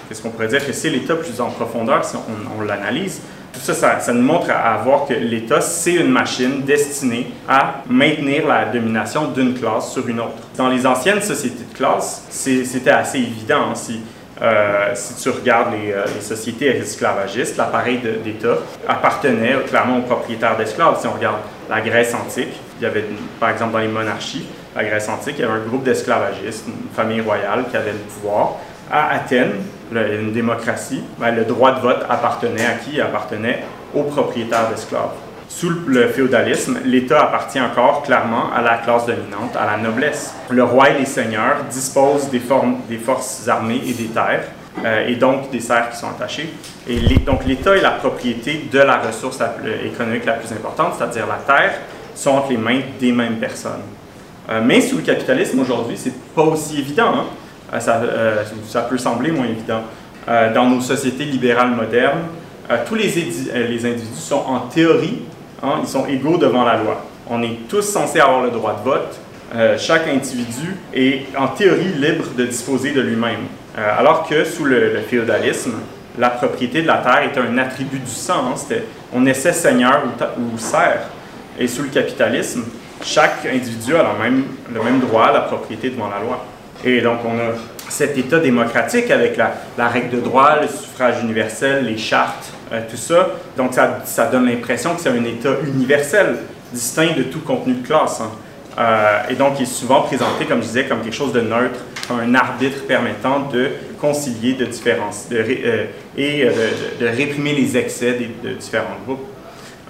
Qu'est-ce 0.08 0.22
qu'on 0.22 0.30
pourrait 0.30 0.48
dire 0.48 0.66
que 0.66 0.74
c'est 0.74 0.90
l'État 0.90 1.16
plus 1.16 1.40
en 1.42 1.50
profondeur 1.50 2.04
si 2.06 2.16
on 2.58 2.62
l'analyse? 2.62 3.22
Tout 3.58 3.74
ça, 3.74 4.00
ça, 4.00 4.14
nous 4.14 4.22
montre 4.22 4.52
à, 4.52 4.78
voir 4.78 5.08
que 5.08 5.14
l'État, 5.14 5.62
c'est 5.62 5.94
une 5.94 6.12
machine 6.12 6.62
destinée 6.62 7.32
à 7.50 7.82
maintenir 7.90 8.48
la 8.48 8.66
domination 8.66 9.32
d'une 9.32 9.56
classe 9.56 9.92
sur 9.94 10.08
une 10.08 10.20
autre. 10.20 10.38
Dans 10.56 10.70
les 10.70 10.86
anciennes 10.86 11.22
sociétés 11.22 11.64
de 11.72 11.76
classe, 11.76 12.24
c'était 12.30 12.92
assez 12.92 13.18
évident. 13.18 13.72
Hein, 13.72 13.76
si, 13.76 14.02
euh, 14.42 14.92
si 14.94 15.16
tu 15.16 15.30
regardes 15.30 15.74
les, 15.74 15.92
euh, 15.92 16.06
les 16.14 16.22
sociétés 16.22 16.68
esclavagistes, 16.78 17.58
l'appareil 17.58 18.00
d'État 18.24 18.58
appartenait 18.88 19.56
clairement 19.68 19.98
aux 19.98 20.04
propriétaires 20.04 20.56
d'esclaves. 20.56 21.00
Si 21.02 21.08
on 21.08 21.14
regarde 21.14 21.38
la 21.68 21.82
Grèce 21.82 22.14
antique, 22.14 22.54
il 22.80 22.84
y 22.84 22.86
avait, 22.86 23.06
par 23.40 23.50
exemple, 23.50 23.74
dans 23.74 23.80
les 23.80 23.88
monarchies, 23.88 24.46
la 24.76 24.84
Grèce 24.84 25.10
antique, 25.10 25.36
il 25.40 25.42
y 25.42 25.44
avait 25.46 25.60
un 25.62 25.66
groupe 25.66 25.84
d'esclavagistes, 25.84 26.66
une 26.68 26.96
famille 26.96 27.22
royale 27.22 27.66
qui 27.72 27.76
avait 27.76 27.94
le 27.94 27.98
pouvoir. 27.98 28.58
À 28.92 29.16
Athènes, 29.16 29.54
une 29.92 30.32
démocratie, 30.32 31.04
ben, 31.20 31.36
le 31.36 31.46
droit 31.46 31.74
de 31.74 31.82
vote 31.82 32.06
appartenait 32.10 32.66
à 32.66 32.74
qui? 32.74 33.00
Appartenait 33.00 33.64
aux 33.94 34.04
propriétaires 34.04 34.70
d'esclaves. 34.70 35.12
Sous 35.50 35.70
le 35.88 36.08
féodalisme, 36.10 36.80
l'État 36.84 37.24
appartient 37.24 37.60
encore 37.60 38.04
clairement 38.04 38.52
à 38.54 38.62
la 38.62 38.78
classe 38.78 39.06
dominante, 39.06 39.56
à 39.56 39.66
la 39.66 39.78
noblesse. 39.78 40.34
Le 40.50 40.64
roi 40.64 40.90
et 40.90 41.00
les 41.00 41.06
seigneurs 41.06 41.64
disposent 41.72 42.30
des, 42.30 42.40
forces 42.40 43.48
armées 43.48 43.82
et 43.88 43.94
des 43.94 44.08
terres, 44.08 44.44
et 45.08 45.16
donc 45.16 45.50
des 45.50 45.62
serres 45.62 45.90
qui 45.90 45.98
sont 45.98 46.10
attachées. 46.10 46.54
Et 46.88 47.00
donc 47.20 47.46
l'État 47.46 47.78
et 47.78 47.82
la 47.82 47.92
propriété 47.92 48.68
de 48.72 48.80
la 48.80 48.98
ressource 48.98 49.40
économique 49.86 50.26
la 50.26 50.34
plus 50.34 50.52
importante, 50.52 50.96
c'est-à-dire 50.98 51.26
la 51.28 51.38
terre, 51.38 51.80
sont 52.14 52.32
entre 52.32 52.50
les 52.50 52.58
mains 52.58 52.82
des 53.00 53.14
mêmes 53.14 53.38
personnes. 53.38 53.84
mais 54.64 54.82
sous 54.82 54.98
le 54.98 55.04
capitalisme 55.04 55.60
aujourd'hui, 55.62 55.96
c'est 55.98 56.14
pas 56.36 56.44
aussi 56.44 56.80
évident. 56.80 57.14
Hein. 57.16 57.26
Ça, 57.72 58.02
ça, 58.68 58.82
peut 58.84 58.98
sembler 58.98 59.32
moins 59.32 59.46
évident. 59.46 59.82
dans 60.26 60.70
nos 60.70 60.82
sociétés 60.82 61.26
libérales 61.26 61.72
modernes, 61.72 62.22
tous 62.88 62.96
les, 62.96 63.08
les, 63.08 63.86
individus 63.86 64.20
sont 64.20 64.44
en 64.48 64.60
théorie, 64.62 65.20
hein, 65.62 65.80
ils 65.82 65.88
sont 65.88 66.06
égaux 66.08 66.38
devant 66.38 66.64
la 66.64 66.78
loi. 66.78 67.04
On 67.30 67.42
est 67.44 67.68
tous 67.68 67.82
censés 67.82 68.20
avoir 68.20 68.42
le 68.42 68.52
droit 68.52 68.74
de 68.74 68.90
vote. 68.90 69.20
Euh, 69.56 69.78
chaque 69.78 70.08
individu 70.08 70.76
est 70.94 71.26
en 71.38 71.48
théorie 71.48 71.94
libre 71.98 72.26
de 72.38 72.46
disposer 72.46 72.92
de 72.92 73.02
lui-même. 73.02 73.46
Euh, 73.78 74.00
alors 74.00 74.28
que 74.28 74.44
sous 74.44 74.66
le, 74.66 75.00
féodalisme, 75.08 75.76
la 76.18 76.30
propriété 76.30 76.82
de 76.82 76.88
la 76.88 76.98
terre 76.98 77.24
était 77.24 77.40
un 77.40 77.58
attribut 77.58 78.00
du 78.00 78.12
sang. 78.12 78.54
Hein. 78.54 78.76
on 79.14 79.22
naissait 79.22 79.54
seigneur 79.54 80.04
ou, 80.06 80.42
ou 80.42 80.58
serf. 80.58 81.08
Et 81.60 81.68
sous 81.68 81.84
le 81.84 81.90
capitalisme, 81.90 82.66
chaque 83.04 83.46
individu 83.46 83.96
a 83.96 84.04
le 84.04 84.20
même, 84.22 84.44
le 84.74 84.84
même 84.84 85.00
droit 85.00 85.26
à 85.26 85.32
la 85.32 85.42
propriété 85.42 85.90
devant 85.90 86.10
la 86.10 86.20
loi. 86.20 86.46
Et 86.84 87.02
donc, 87.02 87.20
on 87.26 87.38
a 87.40 87.54
cet 87.90 88.18
État 88.18 88.40
démocratique 88.40 89.10
avec 89.12 89.38
la, 89.38 89.88
règle 89.88 90.18
de 90.18 90.20
droit, 90.20 90.60
le 90.62 90.68
suffrage 90.68 91.22
universel, 91.24 91.86
les 91.86 91.98
chartes, 91.98 92.52
euh, 92.72 92.82
tout 92.90 92.98
ça. 92.98 93.30
Donc, 93.56 93.72
ça, 93.74 94.26
donne 94.26 94.48
l'impression 94.48 94.96
que 94.96 95.02
c'est 95.02 95.10
un 95.10 95.24
État 95.24 95.54
universel 95.66 96.38
distinct 96.74 97.16
de 97.18 97.24
tout 97.24 97.40
contenu 97.40 97.76
de 97.76 97.88
classe. 97.88 98.22
Hein. 98.22 98.32
Euh, 98.78 99.22
et 99.30 99.36
donc, 99.36 99.60
il 99.60 99.64
est 99.64 99.66
souvent 99.66 100.02
présenté, 100.02 100.46
comme 100.46 100.62
je 100.62 100.68
disais, 100.68 100.86
comme 100.86 101.02
quelque 101.02 101.16
chose 101.16 101.34
de 101.34 101.42
neutre, 101.42 101.80
comme 102.08 102.20
un 102.20 102.36
arbitre 102.36 102.86
permettant 102.86 103.50
de 103.52 103.70
concilier 104.00 104.54
de 104.54 104.66
différences 104.66 105.28
euh, 105.32 105.86
et 106.16 106.46
de, 107.00 107.08
réprimer 107.08 107.54
les 107.54 107.76
excès 107.78 108.20
de 108.44 108.54
différents 108.54 108.98
groupes. 109.06 109.26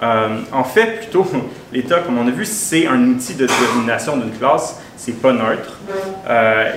en 0.01 0.63
fait, 0.63 0.99
plutôt, 1.01 1.27
l'État, 1.73 1.99
comme 1.99 2.17
on 2.17 2.27
a 2.27 2.31
vu, 2.31 2.45
c'est 2.45 2.87
un 2.87 3.03
outil 3.09 3.33
de 3.33 3.47
domination 3.75 4.15
d'une 4.15 4.31
classe, 4.31 4.79
c'est 4.97 5.21
pas 5.21 5.31
neutre. 5.31 5.79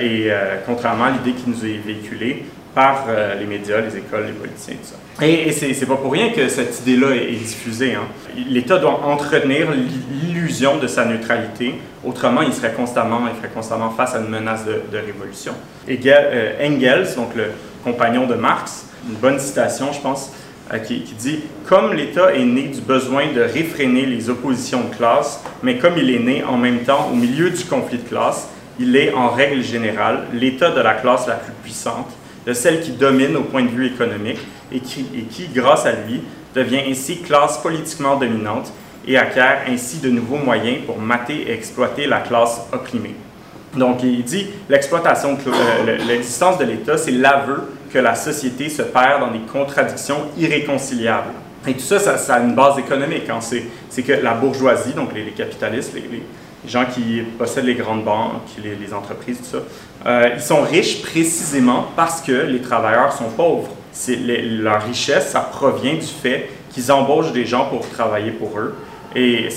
et 0.00 0.31
contrairement 0.67 1.05
à 1.05 1.11
l'idée 1.11 1.33
qui 1.33 1.50
nous 1.50 1.65
est 1.65 1.79
véhiculée, 1.85 2.45
par 2.75 3.07
euh, 3.09 3.35
les 3.35 3.47
médias, 3.47 3.81
les 3.81 3.97
écoles, 3.97 4.27
les 4.27 4.33
politiciens, 4.33 4.75
tout 4.75 4.89
ça. 4.89 5.25
Et, 5.25 5.49
et 5.49 5.53
c'est 5.53 5.87
pas 5.87 5.97
pour 5.97 6.12
rien 6.12 6.31
que 6.31 6.49
cette 6.49 6.81
idée-là 6.81 7.15
est, 7.15 7.33
diffusée. 7.33 7.95
Hein. 7.95 8.05
L'État 8.49 8.79
doit 8.79 9.05
entretenir 9.05 9.69
l'illusion 9.73 10.79
de 10.79 10.87
sa 10.87 11.05
neutralité, 11.05 11.75
autrement 12.05 12.43
il 12.43 12.53
serait 12.53 12.73
constamment, 12.73 13.23
il 13.29 13.37
ferait 13.37 13.53
constamment 13.53 13.91
face 13.91 14.15
à 14.15 14.19
une 14.21 14.29
menace 14.29 14.65
de, 14.65 14.99
révolution. 14.99 15.53
Euh, 15.89 16.67
Engels, 16.67 17.15
donc 17.17 17.35
le 17.35 17.47
compagnon 17.83 18.27
de 18.27 18.35
Marx, 18.35 18.87
une 19.09 19.17
bonne 19.17 19.39
citation, 19.39 19.93
je 19.93 20.00
pense, 20.00 20.31
euh, 20.31 20.50
qui, 20.79 21.00
dit 21.19 21.41
Comme 21.67 21.93
l'État 21.93 22.35
est 22.35 22.45
né 22.45 22.69
du 22.69 22.81
besoin 22.81 23.33
de 23.35 23.41
réfréner 23.41 24.07
les 24.07 24.31
oppositions 24.31 24.85
de 24.89 24.95
classe, 24.95 25.43
mais 25.62 25.79
comme 25.79 25.95
il 25.97 26.11
est 26.11 26.21
né 26.21 26.45
en 26.45 26.57
même 26.57 26.81
temps 26.81 27.09
au 27.12 27.17
milieu 27.17 27.50
du 27.50 27.65
conflit 27.65 27.99
de 27.99 28.09
classe, 28.09 28.49
il 28.79 28.97
est 28.97 29.12
en 29.12 29.29
règle 29.31 29.62
générale 29.62 30.25
l'État 30.33 30.71
de 30.71 30.81
la 30.81 30.95
classe 30.95 31.27
la 31.27 31.35
plus 31.35 31.53
puissante 31.62 32.11
de 32.47 32.53
celle 32.53 32.81
qui 32.81 32.93
domine 32.93 33.37
au 33.37 33.43
point 33.43 33.62
de 33.62 33.69
vue 33.69 33.87
économique 33.87 34.39
et 34.73 34.81
qui, 34.81 35.07
et 35.15 35.23
qui, 35.23 35.49
grâce 35.49 35.87
à 35.87 35.93
lui, 35.93 36.23
devient 36.55 36.81
ainsi 36.89 37.19
classe 37.21 37.59
politiquement 37.59 38.17
dominante 38.17 38.73
et 39.07 39.17
acquiert 39.17 39.62
ainsi 39.69 39.99
de 39.99 40.11
nouveaux 40.11 40.39
moyens 40.39 40.79
pour 40.87 40.99
mater 40.99 41.49
et 41.49 41.53
exploiter 41.53 42.07
la 42.07 42.21
classe 42.21 42.62
opprimée. 42.73 43.15
Donc, 43.77 44.03
il 44.03 44.25
dit 44.25 44.47
l'exploitation, 44.69 45.39
euh, 45.47 45.99
l'existence 46.09 46.59
de 46.59 46.65
l'État, 46.65 46.97
c'est 46.99 47.12
l'aveu 47.12 47.71
que 47.93 47.99
la 47.99 48.15
société 48.15 48.69
se 48.69 48.83
perd 48.83 49.21
dans 49.21 49.31
des 49.31 49.41
contradictions 49.41 50.29
irréconciliables. 50.39 51.33
Et 51.67 51.75
tout 51.75 51.81
ça, 51.81 51.99
ça, 51.99 52.35
a 52.35 52.41
une 52.41 52.55
base 52.55 52.79
économique. 52.79 53.29
Hein. 53.29 53.41
C'est 53.41 54.03
que 54.03 54.13
la 54.13 54.35
bourgeoisie, 54.35 54.95
donc 54.95 55.11
les, 55.15 55.25
capitalistes, 55.33 55.93
les, 55.95 56.23
gens 56.67 56.85
qui 56.85 57.23
possèdent 57.39 57.65
les 57.65 57.75
grandes 57.75 58.05
banques, 58.05 58.43
les, 58.63 58.95
entreprises, 58.95 59.39
tout 59.39 59.45
ça, 59.45 59.59
euh, 60.07 60.31
ils 60.35 60.43
sont 60.43 60.63
riches 60.63 61.03
précisément 61.03 61.87
parce 61.97 62.21
que 62.21 62.33
les 62.33 62.61
travailleurs 62.61 63.13
sont 63.13 63.31
pauvres. 63.31 63.71
leur 64.09 64.83
richesse, 64.85 65.31
ça 65.31 65.41
provient 65.41 65.95
du 65.95 66.07
fait 66.07 66.51
qu'ils 66.71 66.93
embauchent 66.93 67.33
des 67.33 67.47
gens 67.47 67.67
pour 67.67 67.89
travailler 67.89 68.31
pour 68.31 68.59
eux 68.59 68.75
et, 69.15 69.49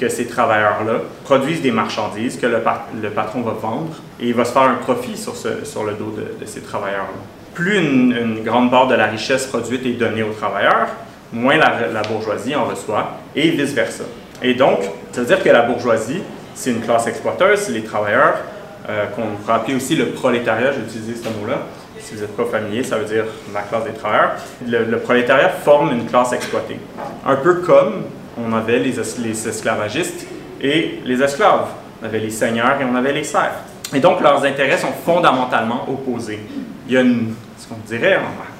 que 0.00 0.08
ces 0.08 0.26
travailleurs-là 0.26 1.00
produisent 1.24 1.62
des 1.62 1.72
marchandises 1.72 2.38
que 2.38 2.46
le, 2.46 3.10
patron 3.10 3.42
va 3.42 3.52
vendre 3.52 3.96
et 4.20 4.28
il 4.28 4.34
va 4.34 4.44
se 4.44 4.52
faire 4.52 4.62
un 4.62 4.74
profit 4.74 5.16
sur 5.16 5.84
le 5.84 5.92
dos 5.94 6.14
de, 6.16 6.46
ces 6.46 6.60
travailleurs-là. 6.60 7.39
Plus 7.54 7.78
une, 7.78 8.42
grande 8.44 8.70
part 8.70 8.86
de 8.86 8.94
la 8.94 9.06
richesse 9.06 9.46
produite 9.46 9.84
est 9.86 9.98
donnée 9.98 10.22
aux 10.22 10.32
travailleurs, 10.32 10.88
moins 11.32 11.56
la, 11.56 12.02
bourgeoisie 12.02 12.54
en 12.54 12.64
reçoit 12.64 13.18
et 13.34 13.50
vice-versa. 13.50 14.04
Et 14.42 14.54
donc, 14.54 14.78
ça 15.12 15.20
veut 15.20 15.26
dire 15.26 15.42
que 15.42 15.48
la 15.50 15.62
bourgeoisie 15.62 16.22
c'est 16.60 16.70
une 16.70 16.80
classe 16.80 17.06
exploiteuse, 17.06 17.60
c'est 17.60 17.72
les 17.72 17.82
travailleurs, 17.82 18.36
euh, 18.88 19.06
qu'on 19.06 19.22
pourrait 19.40 19.54
appeler 19.54 19.76
aussi 19.76 19.96
le 19.96 20.06
prolétariat, 20.06 20.72
j'ai 20.72 20.80
utilisé 20.80 21.14
ce 21.14 21.28
mot-là. 21.40 21.58
Si 21.98 22.14
vous 22.14 22.20
n'êtes 22.20 22.36
pas 22.36 22.44
familier, 22.44 22.82
ça 22.82 22.98
veut 22.98 23.04
dire 23.04 23.24
la 23.54 23.62
classe 23.62 23.84
des 23.84 23.92
travailleurs. 23.92 24.32
Le, 24.66 24.98
prolétariat 24.98 25.48
forme 25.48 25.92
une 25.92 26.06
classe 26.06 26.32
exploitée. 26.32 26.78
Un 27.26 27.36
peu 27.36 27.56
comme 27.56 28.04
on 28.38 28.52
avait 28.52 28.78
les, 28.78 28.98
esclavagistes 28.98 30.26
et 30.60 31.00
les 31.04 31.22
esclaves. 31.22 31.68
On 32.02 32.06
avait 32.06 32.20
les 32.20 32.30
seigneurs 32.30 32.80
et 32.80 32.84
on 32.84 32.94
avait 32.94 33.12
les 33.12 33.24
serfs. 33.24 33.64
Et 33.94 34.00
donc, 34.00 34.20
leurs 34.20 34.44
intérêts 34.44 34.78
sont 34.78 34.92
fondamentalement 35.04 35.86
opposés. 35.88 36.40
Il 36.86 36.94
y 36.94 36.96
a 36.96 37.00
une, 37.00 37.34
ce 37.58 37.66
qu'on 37.66 37.80
dirait, 37.86 38.18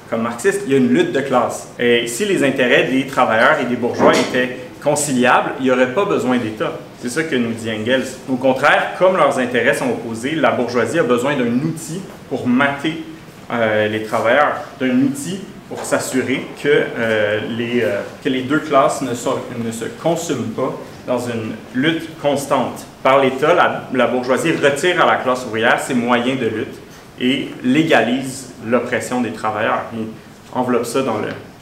comme 0.09 0.23
marxiste, 0.23 0.61
il 0.65 0.71
y 0.71 0.75
a 0.75 0.77
une 0.77 0.89
lutte 0.89 1.13
de 1.13 1.21
classe. 1.21 1.69
Et 1.79 2.07
si 2.07 2.25
les 2.25 2.43
intérêts 2.43 2.83
des 2.83 3.07
travailleurs 3.07 3.59
et 3.61 3.65
des 3.65 3.77
bourgeois 3.77 4.13
étaient 4.13 4.57
conciliables, 4.83 5.51
il 5.59 5.65
n'y 5.65 5.71
aurait 5.71 5.93
pas 5.93 6.05
besoin 6.05 6.37
d'État. 6.37 6.73
C'est 7.01 7.09
ça 7.09 7.23
que 7.23 7.35
nous 7.35 7.53
dit 7.53 7.71
Engels. 7.71 8.05
Au 8.29 8.35
contraire, 8.35 8.93
comme 8.99 9.15
leurs 9.15 9.39
intérêts 9.39 9.73
sont 9.73 9.89
opposés, 9.89 10.35
la 10.35 10.51
bourgeoisie 10.51 10.99
a 10.99 11.03
besoin 11.03 11.35
d'un 11.35 11.53
outil 11.65 12.01
pour 12.29 12.47
mater 12.47 13.03
euh, 13.51 13.87
les 13.87 14.03
travailleurs, 14.03 14.55
d'un 14.79 14.99
outil 15.01 15.39
pour 15.69 15.83
s'assurer 15.85 16.45
que, 16.61 16.67
euh, 16.67 17.39
les, 17.57 17.81
euh, 17.81 18.01
que 18.23 18.29
les 18.29 18.41
deux 18.41 18.59
classes 18.59 19.01
ne, 19.01 19.11
ne, 19.11 19.71
se 19.71 19.85
consument 20.01 20.51
pas 20.55 20.77
dans 21.07 21.19
une 21.19 21.53
lutte 21.73 22.19
constante. 22.21 22.85
Par 23.03 23.19
l'État, 23.19 23.55
la, 23.93 24.07
bourgeoisie 24.07 24.51
retire 24.51 25.01
à 25.01 25.07
la 25.07 25.15
classe 25.17 25.45
ouvrière 25.45 25.79
ses 25.79 25.93
moyens 25.93 26.39
de 26.39 26.47
lutte 26.47 26.79
et 27.19 27.49
légalise 27.63 28.53
l'oppression 28.65 29.21
des 29.21 29.31
travailleurs. 29.31 29.83
Il 29.93 30.07
enveloppe 30.53 30.85
ça 30.85 31.01
dans 31.01 31.17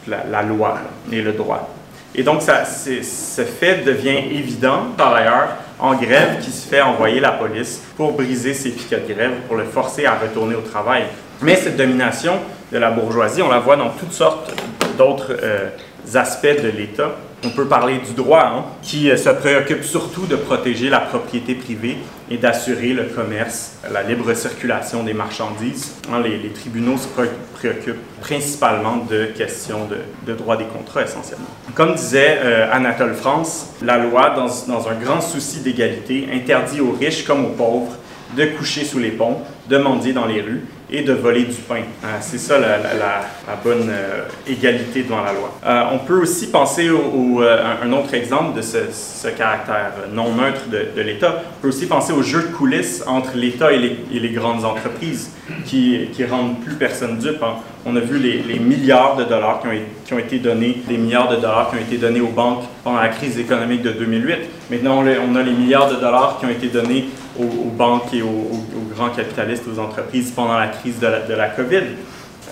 la 0.07 0.41
loi 0.43 0.79
et 1.11 1.21
le 1.21 1.33
droit. 1.33 1.69
Et 2.15 2.23
donc, 2.23 2.41
ce 2.41 3.41
fait 3.41 3.83
devient 3.85 4.17
évident, 4.31 4.87
par 4.97 5.13
ailleurs, 5.13 5.49
en 5.79 5.95
grève 5.95 6.39
qui 6.41 6.51
se 6.51 6.67
fait 6.67 6.81
envoyer 6.81 7.19
la 7.19 7.31
police 7.31 7.81
pour 7.95 8.13
briser 8.13 8.53
ses 8.53 8.71
piquets 8.71 8.99
de 9.07 9.13
grève, 9.13 9.31
pour 9.47 9.55
le 9.55 9.63
forcer 9.63 10.05
à 10.05 10.15
retourner 10.15 10.55
au 10.55 10.61
travail. 10.61 11.03
Mais 11.41 11.55
cette 11.55 11.77
domination 11.77 12.33
de 12.71 12.77
la 12.77 12.91
bourgeoisie, 12.91 13.41
on 13.41 13.49
la 13.49 13.59
voit 13.59 13.77
dans 13.77 13.89
toutes 13.89 14.11
sortes 14.11 14.51
d'autres 14.97 15.37
euh, 15.41 15.69
aspects 16.15 16.61
de 16.61 16.69
l'État. 16.69 17.15
On 17.45 17.51
peut 17.51 17.67
parler 17.67 17.99
du 17.99 18.13
droit, 18.13 18.43
hein, 18.43 18.65
qui 18.81 19.09
euh, 19.09 19.15
se 19.15 19.29
préoccupe 19.29 19.83
surtout 19.83 20.25
de 20.25 20.35
protéger 20.35 20.89
la 20.89 20.99
propriété 20.99 21.55
privée 21.55 21.95
et 22.29 22.37
d'assurer 22.37 22.89
le 22.89 23.05
commerce, 23.05 23.77
la 23.89 24.03
libre 24.03 24.33
circulation 24.33 25.03
des 25.03 25.13
marchandises. 25.13 25.95
Hein, 26.11 26.21
les, 26.21 26.49
tribunaux 26.49 26.97
se 26.97 27.07
préoccupent 27.07 28.19
principalement 28.19 28.97
de 29.09 29.25
questions 29.25 29.87
de, 30.25 30.33
droit 30.33 30.57
des 30.57 30.65
contrats 30.65 31.03
essentiellement. 31.03 31.47
Comme 31.75 31.95
disait 31.95 32.39
euh, 32.43 32.73
Anatole 32.73 33.13
France, 33.13 33.69
la 33.81 33.97
loi, 33.97 34.31
dans, 34.31 34.47
dans 34.67 34.89
un 34.89 34.95
grand 34.95 35.21
souci 35.21 35.61
d'égalité, 35.61 36.27
interdit 36.33 36.81
aux 36.81 36.91
riches 36.91 37.23
comme 37.23 37.45
aux 37.45 37.55
pauvres 37.55 37.95
de 38.35 38.45
coucher 38.45 38.83
sous 38.83 38.99
les 38.99 39.11
ponts, 39.11 39.37
de 39.69 39.77
mendier 39.77 40.13
dans 40.13 40.25
les 40.25 40.41
rues 40.41 40.63
et 40.91 41.01
de 41.03 41.13
voler 41.13 41.43
du 41.43 41.55
pain. 41.55 41.83
Euh, 42.03 42.17
c'est 42.19 42.39
ça 42.39 42.57
la, 42.57 43.21
bonne 43.63 43.89
euh, 43.89 44.23
égalité 44.47 45.03
devant 45.03 45.21
la 45.23 45.33
loi. 45.33 45.53
Euh, 45.65 45.83
on 45.93 45.99
peut 45.99 46.21
aussi 46.21 46.49
penser 46.49 46.89
au, 46.89 47.41
un 47.41 47.91
autre 47.93 48.13
exemple 48.13 48.57
de 48.57 48.61
ce, 48.61 49.27
caractère 49.37 49.93
non 50.11 50.33
neutre 50.33 50.61
de, 50.69 51.01
l'État. 51.01 51.43
On 51.57 51.61
peut 51.61 51.67
aussi 51.67 51.85
penser 51.85 52.13
au 52.13 52.23
jeu 52.23 52.41
de 52.41 52.47
coulisses 52.47 53.03
entre 53.05 53.31
l'État 53.35 53.71
et, 53.71 53.77
les, 53.77 54.29
grandes 54.29 54.65
entreprises 54.65 55.31
qui, 55.65 56.07
qui 56.13 56.25
rendent 56.25 56.59
plus 56.61 56.75
personne 56.75 57.19
dupe. 57.19 57.43
Hein. 57.43 57.55
On 57.85 57.95
a 57.95 57.99
vu 57.99 58.17
les, 58.17 58.59
milliards 58.59 59.15
de 59.15 59.23
dollars 59.23 59.61
qui 59.61 59.67
ont, 59.67 59.71
qui 60.05 60.13
ont, 60.13 60.19
été 60.19 60.39
donnés, 60.39 60.81
les 60.89 60.97
milliards 60.97 61.29
de 61.29 61.35
dollars 61.35 61.69
qui 61.69 61.77
ont 61.77 61.81
été 61.81 61.97
donnés 61.97 62.21
aux 62.21 62.27
banques 62.27 62.63
pendant 62.83 62.99
la 62.99 63.09
crise 63.09 63.37
économique 63.37 63.81
de 63.81 63.91
2008. 63.91 64.37
Maintenant, 64.71 65.03
on 65.03 65.35
a 65.35 65.43
les 65.43 65.53
milliards 65.53 65.89
de 65.89 65.95
dollars 65.95 66.37
qui 66.39 66.45
ont 66.45 66.49
été 66.49 66.67
donnés 66.67 67.05
aux, 67.37 67.69
banques 67.69 68.13
et 68.13 68.21
aux, 68.21 68.51
grands 68.95 69.09
capitalistes, 69.09 69.63
aux 69.73 69.79
entreprises 69.79 70.31
pendant 70.31 70.57
la 70.57 70.67
crise 70.67 70.99
de 70.99 71.33
la, 71.33 71.49
COVID. 71.49 71.83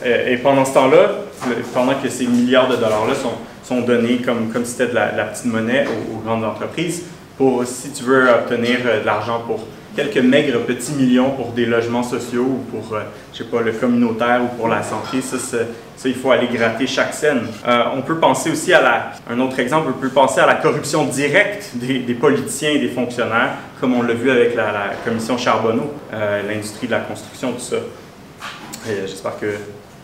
Euh, 0.05 0.33
et 0.33 0.37
pendant 0.37 0.65
ce 0.65 0.73
temps-là, 0.73 1.09
pendant 1.73 1.95
que 1.95 2.09
ces 2.09 2.27
milliards 2.27 2.67
de 2.67 2.75
dollars-là 2.75 3.13
sont, 3.63 3.81
donnés 3.81 4.17
comme, 4.17 4.49
comme 4.51 4.65
si 4.65 4.71
c'était 4.71 4.87
de 4.87 4.95
la, 4.95 5.25
petite 5.25 5.45
monnaie 5.45 5.85
aux, 6.13 6.19
grandes 6.19 6.43
entreprises, 6.43 7.03
pour, 7.37 7.65
si 7.65 7.91
tu 7.91 8.03
veux 8.03 8.29
obtenir 8.29 8.79
euh, 8.85 9.01
de 9.01 9.05
l'argent 9.05 9.41
pour 9.45 9.59
quelques 9.97 10.23
maigres 10.23 10.59
petits 10.59 10.93
millions 10.93 11.31
pour 11.31 11.53
des 11.53 11.65
logements 11.65 12.03
sociaux 12.03 12.43
ou 12.43 12.63
pour, 12.69 12.93
euh, 12.93 13.01
je 13.33 13.39
sais 13.39 13.43
pas, 13.45 13.61
le 13.61 13.71
communautaire 13.71 14.41
ou 14.43 14.55
pour 14.55 14.67
la 14.67 14.83
santé. 14.83 15.21
Ça, 15.21 15.39
ça, 15.39 15.57
il 16.05 16.13
faut 16.13 16.29
aller 16.29 16.47
gratter 16.53 16.85
chaque 16.85 17.15
scène. 17.15 17.47
Euh, 17.67 17.83
on 17.95 18.03
peut 18.03 18.19
penser 18.19 18.51
aussi 18.51 18.71
à 18.73 18.81
la, 18.81 19.11
un 19.27 19.39
autre 19.39 19.59
exemple, 19.59 19.87
on 19.89 19.99
peut 19.99 20.09
penser 20.09 20.39
à 20.39 20.45
la 20.45 20.53
corruption 20.53 21.05
directe 21.05 21.71
des, 21.73 22.13
politiciens 22.13 22.69
et 22.69 22.77
des 22.77 22.89
fonctionnaires, 22.89 23.55
comme 23.81 23.95
on 23.95 24.03
l'a 24.03 24.13
vu 24.13 24.29
avec 24.29 24.55
la, 24.55 24.71
la 24.71 24.89
commission 25.03 25.35
Charbonneau, 25.35 25.91
euh, 26.13 26.43
l'industrie 26.47 26.85
de 26.85 26.91
la 26.91 26.99
construction, 26.99 27.53
tout 27.53 27.59
ça. 27.59 27.77
J'espère 28.85 29.39
que 29.39 29.47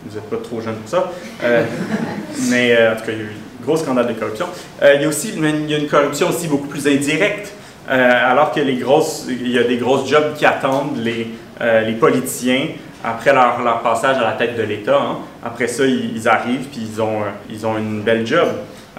vous 0.04 0.16
n'êtes 0.16 0.28
pas 0.28 0.36
trop 0.42 0.60
jeune 0.60 0.74
pour 0.74 0.90
ça. 0.90 1.12
mais 2.50 2.76
en 2.88 2.96
tout 2.96 3.04
cas, 3.06 3.12
il 3.12 3.18
y 3.18 3.20
a 3.20 3.24
eu 3.24 3.36
un 3.60 3.64
gros 3.64 3.76
scandale 3.76 4.08
de 4.08 4.12
corruption. 4.14 4.46
il 4.82 5.00
y 5.00 5.04
a 5.04 5.08
aussi 5.08 5.32
il 5.36 5.70
y 5.70 5.74
a 5.74 5.78
une 5.78 5.88
corruption 5.88 6.28
aussi 6.28 6.48
beaucoup 6.48 6.66
plus 6.66 6.86
indirecte. 6.88 7.52
Euh, 7.90 8.30
alors 8.30 8.50
que 8.52 8.60
les 8.60 8.76
grosses, 8.76 9.26
il 9.28 9.50
y 9.50 9.58
a 9.58 9.64
des 9.64 9.76
grosses 9.76 10.08
jobs 10.08 10.34
qui 10.34 10.46
attendent 10.46 10.96
les, 10.96 11.28
euh, 11.60 11.92
politiciens 11.98 12.68
après 13.04 13.34
leur, 13.34 13.82
passage 13.82 14.16
à 14.16 14.22
la 14.22 14.32
tête 14.32 14.56
de 14.56 14.62
l'État. 14.62 14.98
Hein. 14.98 15.18
Après 15.44 15.66
ça, 15.66 15.84
ils, 15.84 16.26
arrivent 16.26 16.68
puis 16.72 16.88
ils 16.92 17.02
ont, 17.02 17.20
ils 17.50 17.66
ont 17.66 17.76
une 17.76 18.00
belle 18.00 18.26
job. 18.26 18.48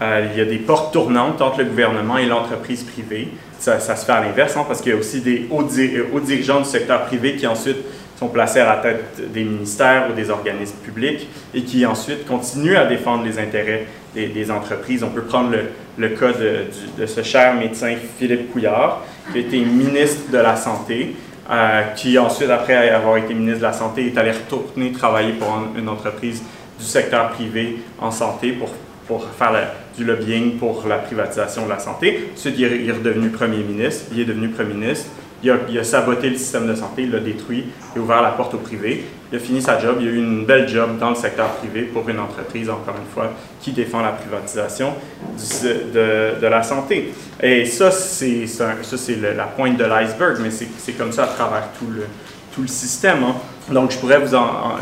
Euh, 0.02 0.28
il 0.32 0.38
y 0.38 0.42
a 0.42 0.46
des 0.46 0.58
portes 0.58 0.94
tournantes 0.94 1.42
entre 1.42 1.60
le 1.60 1.66
gouvernement 1.66 2.18
et 2.18 2.26
l'entreprise 2.26 2.84
privée. 2.84 3.30
Ça, 3.58 3.80
se 3.80 4.06
fait 4.06 4.12
à 4.12 4.22
l'inverse, 4.22 4.56
hein, 4.58 4.66
parce 4.68 4.82
qu'il 4.82 4.92
y 4.92 4.96
a 4.96 4.98
aussi 4.98 5.22
des 5.22 5.48
hauts, 5.50 5.64
dirigeants 5.64 6.60
du 6.60 6.66
secteur 6.66 7.06
privé 7.06 7.36
qui 7.36 7.48
ensuite 7.48 7.78
sont 8.20 8.28
placés 8.28 8.60
à 8.60 8.66
la 8.66 8.76
tête 8.78 9.32
des 9.34 9.44
ministères 9.44 10.08
ou 10.10 10.14
des 10.14 10.30
organismes 10.30 10.78
publics 10.78 11.28
et 11.54 11.64
qui 11.64 11.86
ensuite 11.86 12.28
continuent 12.28 12.78
à 12.78 12.86
défendre 12.86 13.26
les 13.26 13.40
intérêts 13.40 13.88
des, 14.16 14.52
entreprises. 14.52 15.04
On 15.04 15.10
peut 15.10 15.24
prendre 15.24 15.52
le, 15.52 15.64
le 15.98 16.10
cas 16.10 16.32
de, 16.32 17.06
ce 17.06 17.24
cher 17.24 17.56
médecin 17.56 17.96
Philippe 18.18 18.52
Couillard, 18.52 19.04
qui 19.32 19.40
a 19.40 19.42
été 19.42 19.60
ministre 19.60 20.32
de 20.32 20.38
la 20.38 20.56
Santé, 20.56 21.16
euh, 21.50 21.82
qui 21.96 22.18
ensuite, 22.18 22.50
après 22.50 22.90
avoir 22.90 23.18
été 23.18 23.34
ministre 23.34 23.60
de 23.60 23.66
la 23.66 23.74
Santé, 23.74 24.08
est 24.08 24.18
allé 24.18 24.32
retourner 24.32 24.92
travailler 24.92 25.34
pour 25.34 25.50
une 25.78 25.90
entreprise 25.90 26.44
du 26.80 26.86
secteur 26.86 27.30
privé 27.30 27.78
en 28.00 28.12
santé 28.12 28.52
pour, 28.52 28.70
pour 29.08 29.26
faire 29.30 29.72
du 29.98 30.04
lobbying 30.04 30.58
pour 30.58 30.84
la 30.88 30.98
privatisation 30.98 31.66
de 31.66 31.70
la 31.70 31.80
santé. 31.80 32.30
Ensuite, 32.34 32.56
il 32.58 32.90
est 32.90 32.92
redevenu 32.92 33.30
premier 33.30 33.64
ministre. 33.64 34.06
Il 34.12 34.20
est 34.22 34.26
devenu 34.26 34.50
premier 34.50 34.74
ministre 34.74 35.08
il 35.44 35.80
a, 35.80 35.84
saboté 35.84 36.30
le 36.30 36.38
système 36.38 36.68
de 36.68 36.76
santé, 36.76 37.04
il 37.04 37.12
l'a 37.12 37.20
détruit, 37.20 37.66
il 37.96 38.00
a 38.00 38.04
ouvert 38.04 38.22
la 38.22 38.32
porte 38.32 38.54
au 38.54 38.58
privé. 38.58 39.06
Il 39.32 39.38
a 39.38 39.40
fini 39.40 39.62
sa 39.62 39.80
job, 39.80 39.98
il 40.00 40.08
a 40.08 40.12
eu 40.12 40.18
une 40.18 40.46
belle 40.46 40.68
job 40.68 40.98
dans 41.00 41.10
le 41.10 41.16
secteur 41.16 41.50
privé 41.56 41.84
pour 41.84 42.08
une 42.10 42.20
entreprise, 42.20 42.70
encore 42.70 42.96
une 42.96 43.12
fois, 43.14 43.32
qui 43.60 43.72
défend 43.72 44.02
la 44.02 44.12
privatisation 44.12 44.94
de, 45.94 46.46
la 46.46 46.64
santé. 46.64 47.14
Et 47.42 47.66
ça, 47.66 47.92
c'est 47.92 48.46
la 49.36 49.44
pointe 49.46 49.78
de 49.78 49.84
l'iceberg, 49.84 50.38
mais 50.42 50.50
c'est 50.52 50.94
comme 50.94 51.12
ça 51.12 51.24
à 51.24 51.28
travers 51.28 51.70
tout 51.80 51.88
le, 51.92 52.68
système. 52.68 53.24
Hein. 53.24 53.36
Donc, 53.72 53.92
je 53.92 53.98
pourrais 53.98 54.20
vous 54.20 54.34
en, 54.34 54.78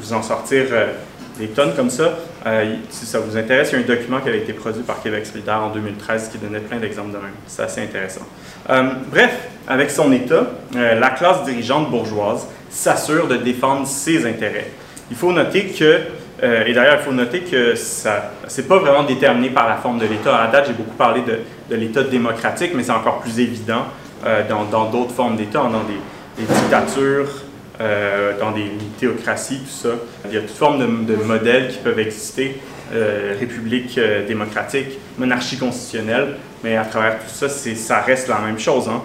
vous 0.00 0.12
en 0.14 0.22
sortir 0.22 0.64
euh, 0.70 0.92
des 1.38 1.48
tonnes 1.48 1.74
comme 1.76 1.90
ça. 1.90 2.14
Euh, 2.46 2.76
si 2.90 3.04
ça 3.06 3.18
vous 3.18 3.36
intéresse, 3.36 3.70
il 3.72 3.78
y 3.78 3.82
a 3.82 3.84
un 3.84 3.86
document 3.86 4.20
qui 4.20 4.28
avait 4.28 4.38
été 4.38 4.52
produit 4.52 4.82
par 4.82 5.02
Québec 5.02 5.26
solidaire 5.26 5.60
en 5.62 5.70
2013 5.70 6.28
qui 6.28 6.38
donnait 6.38 6.60
plein 6.60 6.78
d'exemples 6.78 7.10
de 7.10 7.16
même. 7.16 7.34
C'est 7.46 7.62
assez 7.62 7.82
intéressant. 7.82 8.26
Euh, 8.70 8.90
bref, 9.10 9.48
avec 9.66 9.90
son 9.90 10.12
État, 10.12 10.46
euh, 10.76 10.94
la 10.98 11.10
classe 11.10 11.44
dirigeante 11.44 11.90
bourgeoise 11.90 12.46
s'assure 12.70 13.26
de 13.26 13.36
défendre 13.36 13.86
ses 13.86 14.24
intérêts. 14.26 14.70
Il 15.10 15.16
faut 15.16 15.32
noter 15.32 15.66
que, 15.66 16.00
et 16.40 16.72
d'ailleurs, 16.72 16.98
il 17.00 17.04
faut 17.04 17.12
noter 17.12 17.40
que 17.40 17.74
ça, 17.74 18.30
c'est 18.46 18.68
pas 18.68 18.78
vraiment 18.78 19.02
déterminé 19.02 19.48
par 19.48 19.66
la 19.66 19.76
forme 19.76 19.98
de 19.98 20.06
l'État. 20.06 20.36
À 20.36 20.46
date, 20.48 20.66
j'ai 20.68 20.74
beaucoup 20.74 20.96
parlé 20.96 21.22
de, 21.22 21.74
l'État 21.74 22.02
démocratique, 22.02 22.72
mais 22.74 22.82
c'est 22.82 22.92
encore 22.92 23.20
plus 23.20 23.40
évident 23.40 23.86
dans 24.48 24.90
d'autres 24.90 25.14
formes 25.14 25.36
d'État, 25.36 25.60
dans 25.60 25.82
des 25.84 26.44
dictatures, 26.44 27.26
euh, 27.80 28.32
dans 28.40 28.50
des 28.50 28.72
théocraties, 28.98 29.60
tout 29.60 29.88
ça. 29.88 29.90
Il 30.24 30.34
y 30.34 30.36
a 30.36 30.40
toutes 30.40 30.50
formes 30.50 31.06
de, 31.06 31.14
modèles 31.14 31.68
qui 31.68 31.78
peuvent 31.78 32.00
exister, 32.00 32.60
euh, 32.92 33.36
république 33.38 33.96
euh, 33.98 34.26
démocratique, 34.26 34.98
monarchie 35.16 35.58
constitutionnelle, 35.58 36.34
mais 36.64 36.76
à 36.76 36.84
travers 36.84 37.18
tout 37.18 37.32
ça, 37.32 37.48
ça 37.48 38.00
reste 38.00 38.26
la 38.26 38.40
même 38.40 38.58
chose. 38.58 38.88
Hein. 38.88 39.02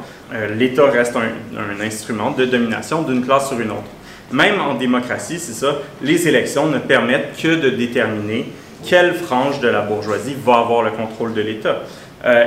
L'État 0.58 0.90
reste 0.90 1.16
un, 1.16 1.86
instrument 1.86 2.32
de 2.32 2.46
domination 2.46 3.04
d'une 3.04 3.24
classe 3.24 3.50
sur 3.50 3.60
une 3.60 3.70
autre. 3.70 3.92
Même 4.32 4.60
en 4.60 4.74
démocratie, 4.74 5.38
c'est 5.38 5.54
ça, 5.54 5.76
les 6.02 6.28
élections 6.28 6.66
ne 6.66 6.80
permettent 6.80 7.38
que 7.40 7.50
de 7.50 7.70
déterminer 7.70 8.52
quelle 8.84 9.14
frange 9.14 9.60
de 9.60 9.68
la 9.68 9.82
bourgeoisie 9.82 10.36
va 10.44 10.56
avoir 10.56 10.82
le 10.82 10.90
contrôle 10.90 11.36
de 11.36 11.42
l'État. 11.42 11.84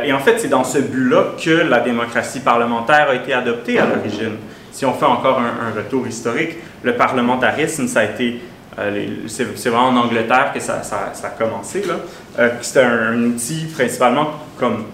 et 0.05 0.13
en 0.13 0.19
fait, 0.19 0.41
c'est 0.41 0.49
dans 0.49 0.65
ce 0.65 0.79
but-là 0.79 1.35
que 1.41 1.51
la 1.51 1.79
démocratie 1.79 2.41
parlementaire 2.41 3.11
a 3.11 3.15
été 3.15 3.33
adoptée 3.33 3.79
à 3.79 3.87
l'origine 3.87 4.39
si 4.77 4.85
on 4.85 4.93
fait 4.93 5.07
encore 5.07 5.41
un, 5.41 5.75
retour 5.75 6.07
historique, 6.07 6.57
le 6.83 6.97
parlementarisme, 6.97 7.89
ça 7.89 8.01
a 8.01 8.05
été 8.05 8.43
euh, 8.79 9.07
c'est 9.27 9.71
vraiment 9.71 9.89
en 9.89 9.97
Angleterre 9.97 10.53
que 10.53 10.61
ça, 10.61 10.83
a 10.83 11.29
commencé. 11.31 11.83
Euh, 12.39 12.49
C'était 12.61 12.83
un, 12.83 13.23
outil 13.23 13.69
principalement 13.75 14.33
comme 14.59 14.85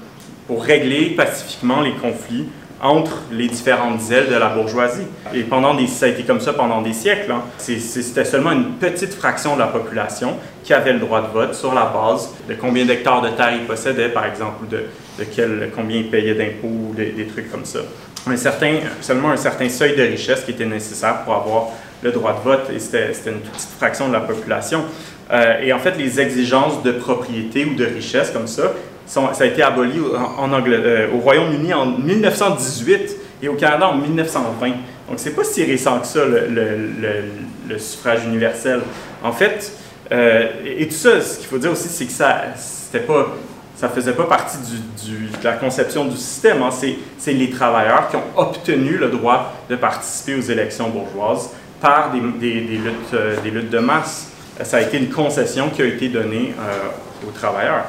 pour 0.46 0.62
régler 0.62 1.16
pacifiquement 1.16 1.80
les 1.80 1.94
conflits 1.94 2.46
entre 2.80 3.22
les 3.32 3.48
différentes 3.48 4.08
ailes 4.12 4.28
de 4.28 4.36
la 4.36 4.50
bourgeoisie. 4.50 5.06
Et 5.34 5.42
pendant 5.42 5.74
des, 5.74 5.88
ça 5.88 6.06
a 6.06 6.08
été 6.10 6.22
comme 6.22 6.40
ça 6.40 6.52
pendant 6.52 6.80
des 6.80 6.92
siècles. 6.92 7.32
Hein. 7.32 7.42
C'était 7.58 8.24
seulement 8.24 8.52
une 8.52 8.74
petite 8.74 9.14
fraction 9.14 9.54
de 9.54 9.60
la 9.60 9.66
population 9.66 10.36
qui 10.62 10.74
avait 10.74 10.92
le 10.92 11.00
droit 11.00 11.22
de 11.22 11.32
vote 11.32 11.54
sur 11.56 11.74
la 11.74 11.86
base 11.86 12.32
de 12.48 12.54
combien 12.54 12.84
d'hectares 12.84 13.20
de 13.20 13.30
terre 13.30 13.52
ils 13.52 13.66
possédaient, 13.66 14.10
par 14.10 14.26
exemple, 14.26 14.62
ou 14.62 14.66
de, 14.66 14.84
de 15.18 15.24
quel, 15.24 15.72
combien 15.74 15.98
ils 15.98 16.10
payaient 16.10 16.34
d'impôts, 16.34 16.90
ou 16.90 16.94
des 16.94 17.26
trucs 17.26 17.50
comme 17.50 17.64
ça 17.64 17.80
un 18.26 18.36
certain, 18.36 18.78
seulement 19.00 19.30
un 19.30 19.36
certain 19.36 19.68
seuil 19.68 19.96
de 19.96 20.02
richesse 20.02 20.42
qui 20.44 20.52
était 20.52 20.66
nécessaire 20.66 21.24
pour 21.24 21.34
avoir 21.34 21.68
le 22.02 22.12
droit 22.12 22.32
de 22.32 22.40
vote, 22.40 22.70
et 22.74 22.78
c'était 22.78 23.12
une 23.26 23.40
petite 23.40 23.70
fraction 23.78 24.08
de 24.08 24.12
la 24.12 24.20
population. 24.20 24.84
Euh, 25.32 25.60
et 25.62 25.72
en 25.72 25.78
fait, 25.78 25.96
les 25.96 26.20
exigences 26.20 26.82
de 26.82 26.92
propriété 26.92 27.64
ou 27.64 27.74
de 27.74 27.84
richesse 27.84 28.30
comme 28.30 28.46
ça, 28.46 28.72
ça 29.06 29.30
a 29.40 29.44
été 29.44 29.62
aboli 29.62 29.98
en, 30.38 30.50
euh, 30.52 31.08
au 31.12 31.18
Royaume-Uni 31.18 31.72
en 31.74 31.86
1918 31.86 33.16
et 33.42 33.48
au 33.48 33.54
Canada 33.54 33.88
en 33.88 33.96
1920. 33.96 34.68
Donc, 34.68 34.76
c'est 35.16 35.34
pas 35.34 35.44
si 35.44 35.64
récent 35.64 35.98
que 36.00 36.06
ça, 36.06 36.20
le, 36.24 37.78
suffrage 37.78 38.24
universel. 38.26 38.80
En 39.22 39.32
fait, 39.32 39.72
euh, 40.12 40.48
et 40.64 40.86
tout 40.86 40.94
ça, 40.94 41.20
ce 41.20 41.38
qu'il 41.38 41.46
faut 41.46 41.58
dire 41.58 41.72
aussi, 41.72 41.88
c'est 41.88 42.04
que 42.04 42.12
ça, 42.12 42.42
c'était 42.56 43.04
pas 43.04 43.34
ça 43.82 43.88
ne 43.88 43.94
faisait 43.94 44.12
pas 44.12 44.26
partie 44.26 44.58
de 44.58 45.42
la 45.44 45.54
conception 45.54 46.04
du 46.04 46.16
système. 46.16 46.62
Hein. 46.62 46.70
C'est 47.18 47.32
les 47.32 47.50
travailleurs 47.50 48.08
qui 48.08 48.14
ont 48.14 48.22
obtenu 48.36 48.96
le 48.96 49.08
droit 49.08 49.52
de 49.68 49.74
participer 49.74 50.36
aux 50.36 50.40
élections 50.40 50.88
bourgeoises 50.88 51.50
par 51.80 52.12
des, 52.12 52.20
euh, 52.20 53.36
luttes, 53.42 53.70
de 53.70 53.78
masse. 53.80 54.28
Ça 54.62 54.76
a 54.76 54.82
été 54.82 54.98
une 54.98 55.08
concession 55.08 55.68
qui 55.68 55.82
a 55.82 55.86
été 55.86 56.08
donnée 56.08 56.54
euh, 56.60 57.26
aux 57.26 57.32
travailleurs. 57.32 57.86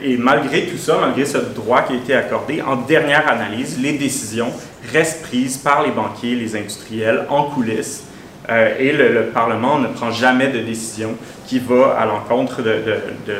Et 0.00 0.16
malgré 0.16 0.66
tout 0.66 0.78
ça, 0.78 0.96
malgré 1.00 1.24
ce 1.24 1.38
droit 1.38 1.82
qui 1.82 1.94
a 1.94 1.96
été 1.96 2.14
accordé, 2.14 2.62
en 2.62 2.76
dernière 2.76 3.28
analyse, 3.28 3.80
les 3.80 3.94
décisions 3.94 4.52
restent 4.92 5.22
prises 5.22 5.56
par 5.56 5.82
les 5.82 5.90
banquiers, 5.90 6.36
les 6.36 6.54
industriels 6.54 7.26
en 7.30 7.50
coulisses 7.50 8.04
euh, 8.48 8.76
et 8.78 8.92
le, 8.92 9.24
Parlement 9.34 9.80
ne 9.80 9.88
prend 9.88 10.12
jamais 10.12 10.48
de 10.48 10.60
décision 10.60 11.16
qui 11.46 11.60
va 11.60 11.96
à 11.98 12.04
l'encontre 12.04 12.60
de, 12.62 12.80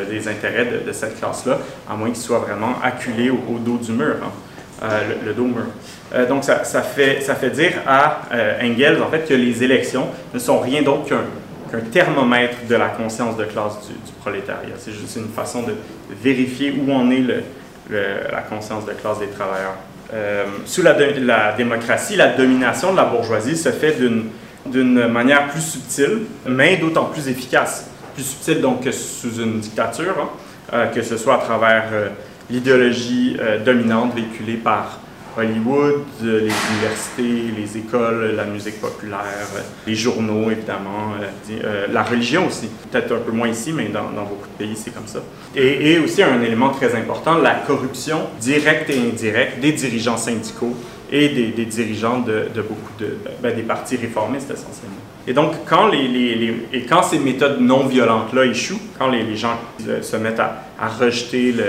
des 0.09 0.29
intérêts 0.29 0.67
de, 0.87 0.93
cette 0.93 1.19
classe-là, 1.19 1.59
à 1.91 1.95
moins 1.95 2.09
qu'il 2.09 2.17
soit 2.17 2.39
vraiment 2.39 2.75
acculé 2.83 3.31
au, 3.31 3.59
dos 3.59 3.79
du 3.79 3.93
mur, 3.93 4.17
hein. 4.23 4.31
euh, 4.85 5.01
le, 5.27 5.35
dos 5.35 5.45
mur. 5.45 5.67
Euh, 6.15 6.27
donc, 6.27 6.45
ça, 6.45 6.63
fait, 6.83 7.51
dire 7.51 7.73
à 7.87 8.23
Engels, 8.63 9.03
en 9.03 9.11
fait, 9.11 9.27
que 9.29 9.35
les 9.35 9.63
élections 9.63 10.07
ne 10.33 10.39
sont 10.39 10.61
rien 10.61 10.83
d'autre 10.83 11.09
qu'un 11.09 11.81
thermomètre 11.93 12.59
de 12.69 12.77
la 12.77 12.89
conscience 12.89 13.37
de 13.37 13.45
classe 13.45 13.79
du, 13.89 14.13
prolétariat. 14.21 14.75
C'est 14.79 14.93
juste 14.93 15.17
une 15.17 15.29
façon 15.29 15.63
de 15.63 15.75
vérifier 16.23 16.75
où 16.79 16.93
en 16.93 17.11
est 17.11 17.21
le, 17.21 17.43
la 17.91 18.43
conscience 18.43 18.87
de 18.87 18.93
classe 18.93 19.19
des 19.19 19.29
travailleurs. 19.29 19.77
sous 20.65 20.83
la, 20.83 21.53
démocratie, 21.57 22.15
la 22.15 22.29
domination 22.29 22.93
de 22.93 22.97
la 22.97 23.05
bourgeoisie 23.05 23.57
se 23.57 23.71
fait 23.71 23.97
d'une 24.67 25.09
manière 25.09 25.49
plus 25.49 25.61
subtile, 25.61 26.21
mais 26.47 26.77
d'autant 26.77 27.07
plus 27.07 27.29
efficace. 27.29 27.91
Plus 28.17 28.25
subtile 28.25 28.63
donc 28.63 28.83
que 28.83 28.93
sous 28.93 29.43
une 29.43 29.61
dictature, 29.61 30.15
hein, 30.19 30.31
euh, 30.73 30.87
que 30.87 31.03
ce 31.03 31.19
soit 31.19 31.35
à 31.35 31.39
travers 31.45 31.85
euh, 31.93 32.09
l'idéologie 32.49 33.37
euh, 33.39 33.63
dominante 33.63 34.15
véhiculée 34.15 34.57
par 34.57 35.01
Hollywood, 35.37 36.03
les 36.23 36.49
universités, 36.49 37.53
les 37.55 37.77
écoles, 37.77 38.33
la 38.35 38.45
musique 38.45 38.81
populaire, 38.81 39.47
les 39.87 39.95
journaux 39.95 40.51
évidemment, 40.51 41.13
la 41.93 42.03
religion 42.05 42.47
aussi. 42.47 42.71
Peut-être 42.91 43.13
un 43.13 43.19
peu 43.19 43.33
moins 43.33 43.49
ici, 43.49 43.71
mais 43.75 43.89
dans, 43.89 44.05
beaucoup 44.23 44.49
de 44.49 44.65
pays 44.65 44.75
c'est 44.75 44.95
comme 44.95 45.07
ça. 45.07 45.19
Et, 45.55 45.99
aussi 45.99 46.23
un 46.23 46.41
élément 46.41 46.71
très 46.71 46.95
important, 46.95 47.37
la 47.37 47.57
corruption 47.67 48.21
directe 48.41 48.89
et 48.89 48.99
indirecte 48.99 49.61
des 49.61 49.73
dirigeants 49.73 50.17
syndicaux 50.17 50.75
et 51.13 51.29
des, 51.29 51.67
dirigeants 51.67 52.21
de, 52.21 52.49
beaucoup 52.63 52.93
de, 52.99 53.19
ben, 53.43 53.55
des 53.55 53.63
partis 53.63 53.97
réformistes 53.97 54.51
essentiellement. 54.51 55.06
Et 55.29 55.33
donc, 55.33 55.53
quand, 55.67 55.89
les, 55.89 56.07
les, 56.07 56.67
et 56.73 56.83
quand 56.83 57.03
ces 57.03 57.19
méthodes 57.19 57.61
non 57.61 57.87
violentes-là 57.87 58.45
échouent, 58.45 58.81
quand 58.99 59.09
les, 59.09 59.37
gens 59.37 59.59
se 60.01 60.17
mettent 60.17 60.41
à, 60.41 60.89
rejeter 61.01 61.53
le, 61.53 61.65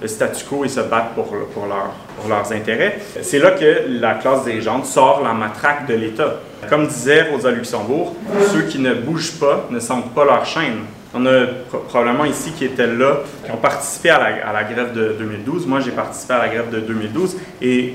le 0.00 0.08
statu 0.08 0.44
quo 0.44 0.64
et 0.64 0.68
se 0.68 0.80
battent 0.80 1.14
pour, 1.14 1.26
pour, 1.26 1.46
pour 1.46 2.28
leurs 2.28 2.52
intérêts. 2.52 2.98
C'est 3.22 3.38
là 3.38 3.52
que 3.52 3.84
la 3.88 4.14
classe 4.14 4.44
dirigeante 4.44 4.84
sort 4.86 5.22
la 5.22 5.32
matraque 5.32 5.86
de 5.86 5.94
l'État. 5.94 6.40
Comme 6.68 6.86
disait 6.86 7.30
Rosa 7.30 7.50
Luxembourg, 7.50 8.14
ceux 8.52 8.62
qui 8.62 8.78
ne 8.78 8.94
bougent 8.94 9.38
pas 9.38 9.68
ne 9.70 9.78
sentent 9.78 10.12
pas 10.12 10.24
leur 10.24 10.44
chaîne. 10.44 10.78
On 11.14 11.26
a 11.26 11.46
probablement 11.88 12.24
ici 12.24 12.52
qui 12.52 12.64
étaient 12.64 12.86
là, 12.86 13.18
qui 13.44 13.50
ont 13.50 13.58
participé 13.58 14.10
à 14.10 14.18
la, 14.18 14.48
à 14.48 14.52
la 14.52 14.64
grève 14.64 14.92
de 14.92 15.14
2012. 15.18 15.66
Moi, 15.66 15.80
j'ai 15.80 15.90
participé 15.90 16.34
à 16.34 16.38
la 16.38 16.48
grève 16.48 16.70
de 16.70 16.80
2012 16.80 17.36
et 17.60 17.94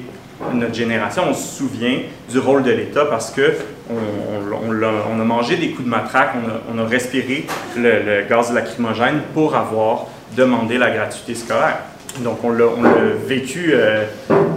notre 0.53 0.73
génération, 0.73 1.23
on 1.29 1.33
se 1.33 1.57
souvient 1.57 1.99
du 2.29 2.39
rôle 2.39 2.63
de 2.63 2.71
l'État 2.71 3.05
parce 3.05 3.31
que 3.31 3.53
on, 3.89 5.19
a, 5.19 5.23
mangé 5.23 5.57
des 5.57 5.69
coups 5.69 5.85
de 5.85 5.89
matraque, 5.89 6.33
on 6.35 6.49
a, 6.49 6.75
on 6.75 6.85
a 6.85 6.87
respiré 6.87 7.47
le, 7.75 8.27
gaz 8.27 8.53
lacrymogène 8.53 9.21
pour 9.33 9.55
avoir 9.55 10.07
demandé 10.35 10.77
la 10.77 10.91
gratuité 10.91 11.35
scolaire. 11.35 11.79
Donc, 12.19 12.43
on 12.43 12.51
l'a 12.51 12.65
vécu 13.25 13.71
euh, 13.73 14.05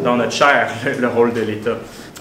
dans 0.02 0.16
notre 0.16 0.32
chair, 0.32 0.70
le 0.98 1.08
rôle 1.08 1.32
de 1.32 1.42
l'État. 1.42 1.76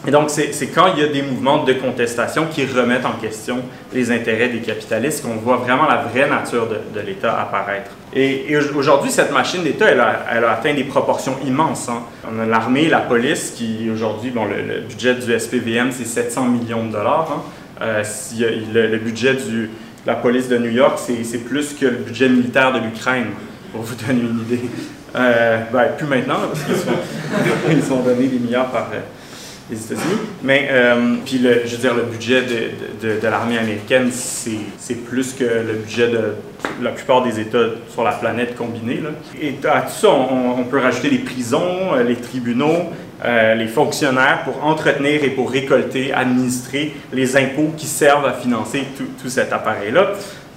Et 0.08 0.12
donc, 0.12 0.30
c'est 0.30 0.68
quand 0.68 0.94
il 0.96 1.04
y 1.04 1.06
a 1.06 1.12
des 1.12 1.22
mouvements 1.22 1.64
de 1.64 1.74
contestation 1.74 2.48
qui 2.50 2.66
remettent 2.66 3.06
en 3.06 3.20
question 3.22 3.58
les 3.94 4.12
intérêts 4.12 4.48
des 4.48 4.60
capitalistes 4.60 5.24
qu'on 5.24 5.36
voit 5.36 5.58
vraiment 5.58 5.88
la 5.88 5.98
vraie 5.98 6.28
nature 6.28 6.68
de, 6.68 7.00
l'État 7.02 7.40
apparaître. 7.40 7.92
Et, 8.14 8.56
aujourd'hui, 8.76 9.12
cette 9.12 9.32
machine 9.32 9.62
d'État, 9.64 9.88
elle, 9.90 10.00
a, 10.00 10.52
atteint 10.52 10.74
des 10.74 10.86
proportions 10.86 11.36
immenses. 11.46 11.90
Hein. 11.90 12.04
On 12.34 12.40
a 12.40 12.46
l'armée, 12.46 12.88
la 12.88 13.02
police, 13.02 13.52
qui 13.52 13.90
aujourd'hui, 13.94 14.32
bon, 14.32 14.46
le, 14.46 14.82
budget 14.82 15.16
du 15.16 15.38
SPVM, 15.38 15.92
c'est 15.92 16.06
700 16.06 16.46
millions 16.46 16.86
de 16.86 16.94
dollars. 16.94 17.30
Hein. 17.32 17.42
Euh, 17.82 18.04
le, 18.74 18.98
budget 18.98 19.34
de 19.34 19.70
la 20.06 20.16
police 20.16 20.48
de 20.48 20.58
New 20.58 20.72
York, 20.72 20.98
c'est 20.98 21.38
plus 21.40 21.74
que 21.74 21.86
le 21.86 21.98
budget 21.98 22.30
militaire 22.30 22.72
de 22.72 22.80
l'Ukraine, 22.80 23.28
pour 23.74 23.82
vous 23.82 23.96
donner 23.96 24.22
une 24.22 24.40
idée. 24.40 24.62
Euh, 25.16 25.60
ben, 25.74 25.88
plus 25.98 26.08
maintenant, 26.08 26.38
parce 26.48 26.64
qu'ils 26.64 26.76
sont, 26.76 26.98
ils 27.70 27.94
ont 27.94 28.02
donné 28.02 28.28
des 28.28 28.40
milliards 28.40 28.72
par... 28.72 28.90
Euh, 28.94 29.00
les 29.70 29.78
États-Unis. 29.78 30.20
Mais, 30.44 30.68
euh, 30.72 31.16
puis, 31.26 31.38
le, 31.38 31.62
je 31.66 31.76
veux 31.76 31.82
dire, 31.82 31.94
le 31.94 32.04
budget 32.04 32.42
de, 32.42 33.20
de, 33.20 33.28
l'armée 33.28 33.58
américaine, 33.58 34.10
c'est 34.12 34.96
plus 34.96 35.34
que 35.34 35.44
le 35.44 35.74
budget 35.74 36.10
de 36.10 36.34
la 36.82 36.92
plupart 36.92 37.24
des 37.24 37.40
États 37.40 37.66
sur 37.90 38.04
la 38.04 38.12
planète 38.12 38.56
combinés. 38.56 39.02
Et 39.42 39.56
à 39.68 39.82
tout 39.82 39.94
ça, 39.94 40.10
on, 40.10 40.60
on, 40.60 40.64
peut 40.64 40.80
rajouter 40.80 41.10
les 41.10 41.20
prisons, 41.20 41.94
euh, 41.94 42.04
les 42.04 42.16
tribunaux, 42.16 42.90
euh, 43.26 43.54
les 43.56 43.68
fonctionnaires 43.68 44.44
pour 44.46 44.64
entretenir 44.66 45.24
et 45.26 45.30
pour 45.30 45.52
récolter, 45.52 46.14
administrer 46.14 46.94
les 47.12 47.36
impôts 47.36 47.74
qui 47.76 47.86
servent 47.86 48.26
à 48.26 48.32
financer 48.32 48.84
tout, 48.98 49.08
tout 49.22 49.30
cet 49.30 49.52
appareil-là. 49.52 50.12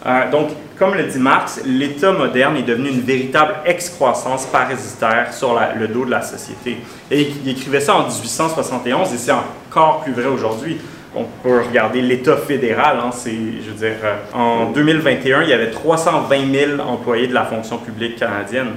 Euh, 0.04 0.30
donc, 0.30 0.50
comme 0.78 0.94
le 0.94 1.04
dit 1.04 1.18
Marx, 1.18 1.60
l'État 1.64 2.12
moderne 2.12 2.56
est 2.56 2.62
devenu 2.62 2.88
une 2.88 3.02
véritable 3.02 3.54
excroissance 3.64 4.46
parasitaire 4.46 5.32
sur 5.32 5.58
le 5.78 5.88
dos 5.88 6.04
de 6.04 6.10
la 6.10 6.22
société. 6.22 6.78
Et 7.10 7.32
il 7.44 7.48
écrivait 7.48 7.80
ça 7.80 7.94
en 7.94 8.08
1871 8.08 9.12
et 9.12 9.16
c'est 9.16 9.32
encore 9.32 10.00
plus 10.02 10.12
vrai 10.12 10.26
aujourd'hui. 10.26 10.78
On 11.14 11.24
peut 11.42 11.60
regarder 11.68 12.00
l'État 12.00 12.36
fédéral. 12.36 12.98
Hein, 13.00 13.10
c'est, 13.12 13.30
je 13.30 13.70
veux 13.70 13.76
dire, 13.76 13.96
euh, 14.02 14.16
en 14.34 14.70
2021, 14.70 15.42
il 15.42 15.50
y 15.50 15.52
avait 15.52 15.70
320 15.70 16.52
000 16.52 16.80
employés 16.80 17.28
de 17.28 17.34
la 17.34 17.44
fonction 17.44 17.78
publique 17.78 18.16
canadienne. 18.16 18.68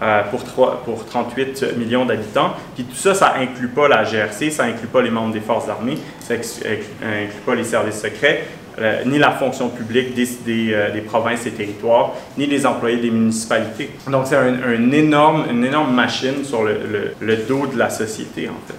Euh, 0.00 0.22
pour, 0.30 0.44
3, 0.44 0.82
pour 0.84 1.04
38 1.06 1.76
millions 1.76 2.04
d'habitants. 2.04 2.52
Puis 2.76 2.84
tout 2.84 2.94
ça, 2.94 3.14
ça 3.14 3.34
inclut 3.36 3.66
pas 3.66 3.88
la 3.88 4.04
GRC, 4.04 4.52
ça 4.52 4.62
inclut 4.62 4.86
pas 4.86 5.02
les 5.02 5.10
membres 5.10 5.32
des 5.32 5.40
forces 5.40 5.68
armées, 5.68 5.98
ça 6.20 6.34
inclut 6.34 7.40
pas 7.44 7.56
les 7.56 7.64
services 7.64 8.00
secrets, 8.00 8.44
euh, 8.80 9.02
ni 9.06 9.18
la 9.18 9.32
fonction 9.32 9.70
publique 9.70 10.14
des, 10.14 10.28
euh, 10.72 10.92
des, 10.92 11.00
provinces 11.00 11.44
et 11.46 11.50
territoires, 11.50 12.12
ni 12.36 12.46
les 12.46 12.64
employés 12.64 12.98
des 12.98 13.10
municipalités. 13.10 13.90
Donc, 14.08 14.26
c'est 14.26 14.36
un, 14.36 14.92
énorme, 14.92 15.46
une 15.50 15.64
énorme 15.64 15.92
machine 15.92 16.44
sur 16.44 16.62
le, 16.62 17.12
le, 17.20 17.36
dos 17.36 17.66
de 17.66 17.76
la 17.76 17.90
société, 17.90 18.48
en 18.48 18.60
fait. 18.68 18.78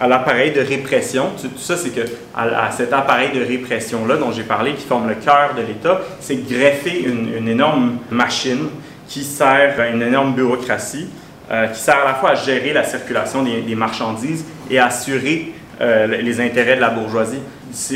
À 0.00 0.08
l'appareil 0.08 0.52
de 0.52 0.60
répression, 0.60 1.26
tout, 1.40 1.50
ça, 1.58 1.76
c'est 1.76 1.90
que 1.90 2.08
à, 2.34 2.70
cet 2.70 2.92
appareil 2.92 3.30
de 3.34 3.44
répression-là 3.44 4.16
dont 4.16 4.32
j'ai 4.32 4.44
parlé, 4.44 4.72
qui 4.74 4.86
forme 4.86 5.08
le 5.08 5.16
cœur 5.16 5.54
de 5.56 5.60
l'État, 5.62 6.00
c'est 6.20 6.36
greffer 6.48 7.04
une, 7.04 7.34
une, 7.36 7.48
énorme 7.48 7.98
machine 8.10 8.68
qui 9.08 9.24
sert 9.24 9.78
à 9.78 9.88
une 9.88 10.00
énorme 10.00 10.32
bureaucratie, 10.32 11.08
euh, 11.50 11.66
qui 11.66 11.80
sert 11.80 11.98
à 11.98 12.04
la 12.04 12.14
fois 12.14 12.30
à 12.30 12.34
gérer 12.34 12.72
la 12.72 12.84
circulation 12.84 13.42
des, 13.42 13.60
des 13.60 13.74
marchandises 13.74 14.46
et 14.70 14.78
à 14.78 14.86
assurer 14.86 15.52
les 15.80 16.40
intérêts 16.40 16.74
de 16.74 16.80
la 16.80 16.90
bourgeoisie 16.90 17.38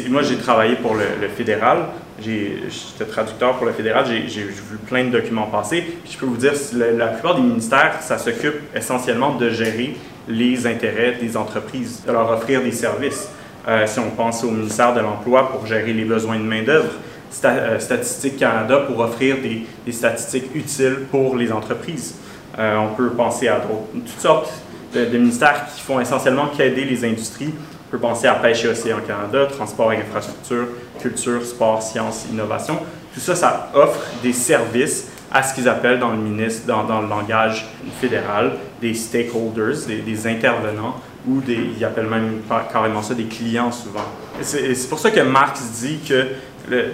moi, 0.09 0.23
j'ai 0.23 0.37
travaillé 0.37 0.77
pour 0.77 0.95
le, 0.95 1.29
fédéral. 1.29 1.87
J'étais 2.21 3.11
traducteur 3.11 3.57
pour 3.57 3.67
le 3.67 3.73
fédéral. 3.73 4.05
J'ai 4.07 4.43
vu 4.43 4.77
plein 4.87 5.05
de 5.05 5.11
documents 5.11 5.47
passer. 5.47 5.85
je 6.11 6.17
peux 6.17 6.27
vous 6.27 6.37
dire, 6.37 6.53
la, 6.75 7.09
plupart 7.09 7.37
des 7.37 7.43
ministères, 7.43 7.97
ça 8.01 8.19
s'occupe 8.19 8.55
essentiellement 8.75 9.35
de 9.35 9.51
gérer 9.51 9.97
les 10.29 10.67
intérêts 10.67 11.17
des 11.21 11.37
entreprises, 11.37 12.03
de 12.07 12.13
leur 12.13 12.31
offrir 12.31 12.63
des 12.63 12.73
services. 12.73 13.29
Euh, 13.69 13.87
si 13.87 13.99
on 14.01 14.11
pense 14.11 14.43
au 14.45 14.51
ministère 14.51 14.93
de 14.95 15.01
l'Emploi 15.01 15.51
pour 15.51 15.67
gérer 15.67 15.93
les 15.93 16.05
besoins 16.05 16.37
de 16.37 16.45
main-d'œuvre, 16.45 16.93
euh, 17.45 17.79
Statistique 17.79 18.37
Canada 18.39 18.79
pour 18.87 19.01
offrir 19.01 19.37
des, 19.41 19.93
statistiques 19.93 20.55
utiles 20.55 21.07
pour 21.11 21.37
les 21.37 21.51
entreprises. 21.51 22.17
Euh, 22.59 22.77
on 22.77 22.95
peut 22.95 23.11
penser 23.11 23.49
à 23.49 23.61
toutes 23.95 24.21
sortes 24.21 24.53
de, 24.95 25.07
de 25.07 25.19
ministères 25.19 25.67
qui 25.75 25.81
font 25.81 25.99
essentiellement 25.99 26.49
qu'aider 26.49 26.85
les 26.85 27.05
industries 27.05 27.55
peut 27.93 27.99
penser 27.99 28.27
à 28.27 28.35
Pêche 28.35 28.65
et 28.65 28.69
Océan 28.69 29.01
Canada, 29.07 29.47
transport 29.47 29.93
et 29.93 29.99
infrastructure, 29.99 30.67
culture, 30.99 31.45
sport, 31.45 31.83
sciences, 31.83 32.25
innovation. 32.33 32.79
Tout 33.13 33.21
ça, 33.21 33.37
ça 33.37 33.71
offre 33.75 34.01
des 34.23 34.33
services 34.33 35.09
à 35.31 35.43
ce 35.43 35.55
qu'ils 35.55 35.69
appellent 35.69 35.99
dans 35.99 36.11
le 36.11 36.17
ministre, 36.17 36.67
dans, 36.67 36.85
dans, 36.85 37.03
le 37.03 37.09
langage 37.09 37.67
fédéral, 38.01 38.53
des 38.81 38.95
stakeholders, 38.95 39.87
des, 39.87 40.27
intervenants, 40.27 40.97
ou 41.29 41.41
des, 41.43 41.59
ils 41.77 41.85
appellent 41.85 42.07
même 42.09 42.41
carrément 42.73 43.03
ça 43.03 43.13
des 43.13 43.25
clients 43.25 43.71
souvent. 43.71 44.05
C'est 44.41 44.89
pour 44.89 44.99
ça 44.99 45.11
que 45.11 45.21
Marx 45.21 45.61
dit 45.83 45.99
que, 46.09 46.29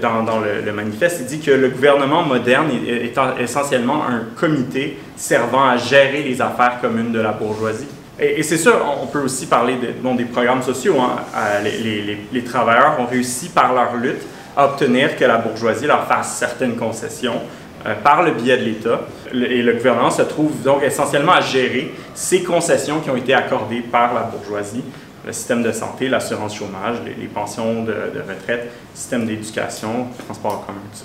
dans, 0.03 0.25
dans 0.25 0.41
le, 0.41 0.73
manifeste, 0.73 1.19
il 1.21 1.27
dit 1.27 1.39
que 1.39 1.53
le 1.53 1.69
gouvernement 1.69 2.25
moderne 2.25 2.71
est, 2.73 3.07
est 3.07 3.15
essentiellement 3.41 4.05
un 4.05 4.23
comité 4.35 4.99
servant 5.17 5.69
à 5.69 5.77
gérer 5.77 6.25
les 6.25 6.43
affaires 6.43 6.81
communes 6.81 7.13
de 7.13 7.21
la 7.21 7.31
bourgeoisie. 7.31 7.87
Et, 8.21 8.43
c'est 8.43 8.57
sûr, 8.57 8.75
on 9.01 9.07
peut 9.07 9.21
aussi 9.21 9.47
parler 9.47 9.77
de, 9.77 10.17
des 10.17 10.25
programmes 10.25 10.63
sociaux. 10.63 10.97
Hein. 11.01 11.21
Euh, 11.37 12.17
les, 12.33 12.45
travailleurs 12.45 12.99
ont 12.99 13.07
réussi 13.07 13.49
par 13.49 13.73
leur 13.73 13.95
lutte 13.97 14.23
à 14.57 14.67
obtenir 14.67 15.17
que 15.17 15.25
la 15.25 15.39
bourgeoisie 15.39 15.87
leur 15.87 16.07
fasse 16.07 16.37
certaines 16.37 16.75
concessions 16.75 17.41
euh, 17.87 17.95
par 18.03 18.25
le 18.25 18.33
biais 18.33 18.57
de 18.57 18.65
l'État. 18.65 19.03
Et 19.33 19.63
le 19.63 19.73
gouvernement 19.75 20.11
se 20.11 20.23
trouve 20.23 20.63
donc 20.63 20.83
essentiellement 20.83 21.33
à 21.33 21.41
gérer 21.41 21.95
ces 22.15 22.43
concessions 22.43 22.99
qui 23.01 23.11
ont 23.11 23.17
été 23.17 23.35
accordées 23.35 23.83
par 23.83 24.13
la 24.15 24.23
bourgeoisie. 24.23 24.83
Le 25.25 25.33
système 25.33 25.63
de 25.63 25.71
santé, 25.71 26.09
l'assurance 26.09 26.57
chômage, 26.57 26.97
les, 27.05 27.27
pensions 27.27 27.85
de, 27.85 27.93
retraite, 27.93 28.65
le 28.65 28.99
système 28.99 29.27
d'éducation, 29.27 30.07
transport 30.25 30.55
en 30.55 30.59
commun, 30.59 30.81
tout 30.91 30.99
ça. 30.99 31.05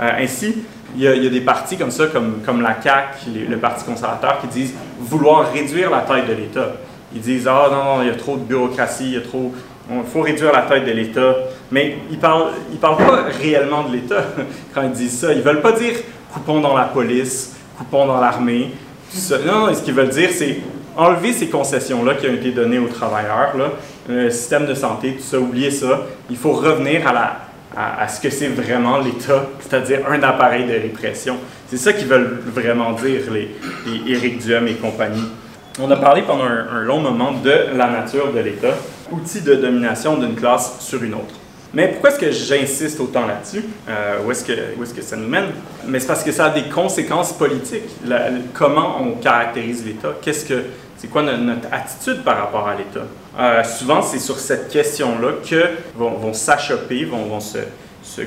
Euh, 0.00 0.10
ainsi, 0.18 0.54
il 0.96 1.02
y, 1.02 1.06
a, 1.06 1.30
des 1.30 1.40
partis 1.40 1.76
comme 1.76 1.90
ça, 1.90 2.06
comme, 2.06 2.62
la 2.62 2.80
CAQ, 2.82 3.46
le 3.48 3.56
Parti 3.58 3.84
conservateur, 3.84 4.40
qui 4.40 4.48
disent 4.48 4.74
vouloir 4.98 5.52
réduire 5.52 5.90
la 5.90 6.00
taille 6.00 6.26
de 6.26 6.32
l'État. 6.32 6.72
Ils 7.14 7.20
disent 7.20 7.46
Ah 7.46 7.68
non, 7.70 7.84
non, 7.84 8.02
il 8.02 8.08
y 8.08 8.10
a 8.10 8.14
trop 8.14 8.36
de 8.36 8.42
bureaucratie, 8.42 9.04
il 9.04 9.14
y 9.14 9.16
a 9.16 9.20
trop. 9.20 9.52
Il 9.92 10.02
faut 10.04 10.22
réduire 10.22 10.52
la 10.52 10.62
taille 10.62 10.84
de 10.84 10.92
l'État. 10.92 11.34
Mais 11.70 11.98
ils 12.10 12.16
ne 12.16 12.20
parlent, 12.20 12.52
ils 12.72 12.78
parlent 12.78 12.96
pas 12.96 13.24
réellement 13.40 13.84
de 13.84 13.92
l'État 13.92 14.24
quand 14.74 14.82
ils 14.82 14.92
disent 14.92 15.18
ça. 15.18 15.32
Ils 15.32 15.38
ne 15.38 15.42
veulent 15.42 15.60
pas 15.60 15.72
dire 15.72 15.94
coupons 16.32 16.60
dans 16.60 16.76
la 16.76 16.84
police, 16.84 17.56
coupons 17.76 18.06
dans 18.06 18.20
l'armée. 18.20 18.70
Non, 19.44 19.66
non, 19.66 19.74
ce 19.74 19.82
qu'ils 19.82 19.94
veulent 19.94 20.08
dire, 20.08 20.30
c'est 20.32 20.58
enlever 20.96 21.32
ces 21.32 21.48
concessions-là 21.48 22.14
qui 22.14 22.26
ont 22.26 22.34
été 22.34 22.52
données 22.52 22.78
aux 22.78 22.88
travailleurs, 22.88 23.54
le 24.08 24.30
système 24.30 24.66
de 24.66 24.74
santé, 24.74 25.14
tout 25.14 25.22
ça, 25.22 25.38
oubliez 25.38 25.70
ça. 25.70 26.02
Il 26.28 26.36
faut 26.36 26.52
revenir 26.52 27.06
à 27.06 27.12
la, 27.12 27.36
à, 27.76 28.08
ce 28.08 28.20
que 28.20 28.30
c'est 28.30 28.48
vraiment 28.48 28.98
l'État, 28.98 29.46
c'est-à-dire 29.60 30.00
un 30.08 30.22
appareil 30.22 30.66
de 30.66 30.72
répression. 30.72 31.36
C'est 31.68 31.76
ça 31.76 31.92
qu'ils 31.92 32.08
veulent 32.08 32.40
vraiment 32.44 32.92
dire, 32.92 33.22
les, 33.32 33.50
Éric 34.06 34.38
Duhem 34.38 34.66
et 34.68 34.74
compagnie. 34.74 35.28
On 35.80 35.90
a 35.90 35.96
parlé 35.96 36.22
pendant 36.22 36.44
un, 36.44 36.82
long 36.82 37.00
moment 37.00 37.32
de 37.32 37.76
la 37.76 37.88
nature 37.88 38.32
de 38.32 38.40
l'État, 38.40 38.74
outil 39.12 39.40
de 39.40 39.54
domination 39.54 40.16
d'une 40.16 40.34
classe 40.34 40.80
sur 40.80 41.02
une 41.02 41.14
autre. 41.14 41.34
Mais 41.72 41.88
pourquoi 41.88 42.10
est-ce 42.10 42.18
que 42.18 42.32
j'insiste 42.32 42.98
autant 42.98 43.26
là-dessus? 43.28 43.64
Euh, 43.88 44.18
où 44.26 44.32
est-ce 44.32 44.44
que, 44.44 44.52
est 44.52 44.96
que 44.96 45.02
ça 45.02 45.16
nous 45.16 45.28
mène? 45.28 45.46
Mais 45.86 46.00
c'est 46.00 46.08
parce 46.08 46.24
que 46.24 46.32
ça 46.32 46.46
a 46.46 46.50
des 46.50 46.64
conséquences 46.64 47.32
politiques. 47.32 47.88
comment 48.52 49.00
on 49.00 49.12
caractérise 49.12 49.86
l'État? 49.86 50.14
Qu'est-ce 50.20 50.44
que, 50.44 50.64
c'est 51.00 51.08
quoi 51.08 51.22
notre, 51.22 51.66
attitude 51.72 52.22
par 52.22 52.36
rapport 52.36 52.68
à 52.68 52.74
l'État? 52.74 53.06
Euh, 53.38 53.64
souvent, 53.64 54.02
c'est 54.02 54.18
sur 54.18 54.38
cette 54.38 54.68
question-là 54.68 55.32
que 55.48 55.64
vont, 55.96 56.10
vont 56.10 56.34
s'achoper, 56.34 57.06
vont, 57.06 57.40
se, 57.40 57.58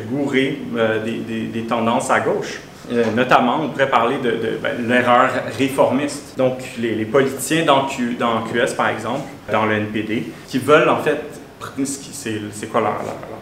gourer 0.10 0.60
euh, 0.76 1.04
des, 1.04 1.62
tendances 1.70 2.10
à 2.10 2.20
gauche. 2.20 2.62
Euh, 2.92 3.04
notamment, 3.16 3.60
on 3.62 3.70
pourrait 3.70 3.92
parler 3.92 4.18
de, 4.18 4.32
de 4.32 4.58
ben, 4.62 4.88
l'erreur 4.88 5.30
réformiste. 5.56 6.36
Donc, 6.36 6.58
les, 6.80 7.06
politiciens 7.06 7.64
dans, 7.64 7.86
Q, 7.86 8.18
QS, 8.18 8.74
par 8.76 8.90
exemple, 8.90 9.22
dans 9.52 9.66
le 9.66 9.76
NPD, 9.76 10.32
qui 10.48 10.58
veulent 10.58 10.90
en 10.90 10.98
fait, 10.98 11.22
c'est 11.84 12.72
quoi 12.72 12.82
leur, 12.82 12.96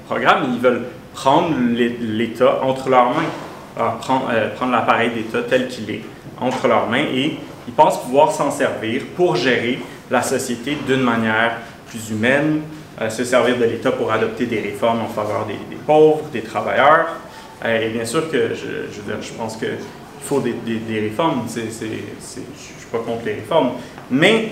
programme? 0.08 0.50
Ils 0.54 0.60
veulent 0.60 0.84
prendre 1.14 1.56
l'État 2.02 2.60
entre 2.64 2.90
leurs 2.90 3.12
mains, 3.12 3.88
prendre, 4.02 4.30
prendre 4.58 4.74
l'appareil 4.74 5.12
d'État 5.12 5.40
tel 5.50 5.70
qu'il 5.70 5.90
est 5.90 6.02
entre 6.42 6.68
leurs 6.68 6.90
mains 6.90 7.06
et 7.14 7.38
ils 7.72 7.76
pensent 7.76 8.02
pouvoir 8.02 8.34
s'en 8.34 8.52
servir 8.52 9.04
pour 9.16 9.38
gérer 9.38 9.80
la 10.10 10.22
société 10.22 10.78
d'une 10.86 11.02
manière 11.02 11.54
plus 11.88 12.10
humaine, 12.10 12.62
euh, 13.00 13.10
se 13.10 13.24
servir 13.24 13.58
de 13.58 13.64
l'État 13.64 13.92
pour 13.92 14.12
adopter 14.12 14.46
des 14.46 14.60
réformes 14.60 15.00
en 15.02 15.08
faveur 15.08 15.46
des, 15.46 15.78
pauvres, 15.88 16.24
des 16.34 16.42
travailleurs. 16.42 17.16
Euh, 17.64 17.82
et 17.82 17.90
bien 17.90 18.04
sûr 18.04 18.30
que 18.30 18.50
je, 18.54 19.32
pense 19.38 19.56
qu'il 19.56 19.70
faut 20.22 20.42
des, 20.42 20.54
réformes, 21.00 21.44
je 21.56 21.62
ne 21.62 21.70
suis 21.70 22.88
pas 22.92 23.00
contre 23.00 23.26
les 23.26 23.36
réformes, 23.36 23.72
mais 24.10 24.50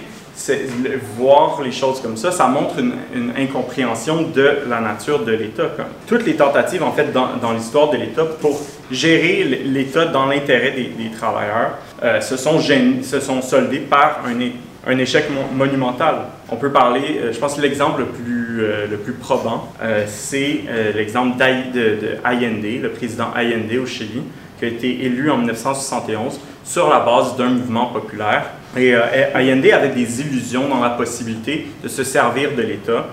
voir 1.18 1.62
les 1.62 1.72
choses 1.72 2.02
comme 2.02 2.18
ça, 2.18 2.32
ça 2.32 2.48
montre 2.48 2.76
une, 2.80 3.34
incompréhension 3.38 4.24
de 4.24 4.60
la 4.68 4.80
nature 4.80 5.24
de 5.24 5.32
l'État. 5.32 5.70
Toutes 6.08 6.26
les 6.26 6.36
tentatives, 6.36 6.84
en 6.84 6.92
fait, 6.92 7.12
dans, 7.12 7.52
l'histoire 7.54 7.90
de 7.90 7.98
l'État 7.98 8.26
pour 8.26 8.60
gérer 8.92 9.44
l'État 9.44 10.06
dans 10.06 10.26
l'intérêt 10.26 10.72
des, 10.72 11.12
travailleurs 11.12 11.78
euh, 12.04 12.22
se, 12.22 12.38
sont 12.38 12.60
se 12.60 13.20
sont 13.20 13.42
soldées 13.42 13.80
par 13.80 14.22
un, 14.26 14.92
un 14.92 14.98
échec 14.98 15.26
monumental. 15.54 16.16
On 16.50 16.56
peut 16.56 16.72
parler, 16.72 17.20
euh, 17.22 17.34
je 17.34 17.40
pense 17.40 17.56
que 17.56 17.62
l'exemple 17.62 18.00
le 18.02 18.06
plus, 18.08 18.62
euh, 18.62 18.88
le 18.88 18.98
plus 18.98 19.14
probant, 19.14 19.68
c'est 20.08 20.62
l'exemple 20.96 21.38
de, 21.38 22.18
de, 22.18 22.82
le 22.82 22.90
président 22.90 23.28
Allende 23.36 23.72
au 23.82 23.86
Chili, 23.86 24.22
qui 24.58 24.66
a 24.66 24.68
été 24.68 25.06
élu 25.06 25.30
en 25.30 25.38
1971 25.38 26.40
sur 26.64 26.90
la 26.90 27.00
base 27.00 27.36
d'un 27.38 27.50
mouvement 27.50 27.88
populaire. 27.88 28.52
Et 28.78 28.94
Allende 28.94 29.66
avait 29.66 29.90
des 29.90 30.22
illusions 30.22 30.68
dans 30.68 30.80
la 30.80 30.92
possibilité 30.92 31.72
de 31.84 31.88
se 31.88 32.04
servir 32.04 32.52
de 32.56 32.62
l'État, 32.62 33.08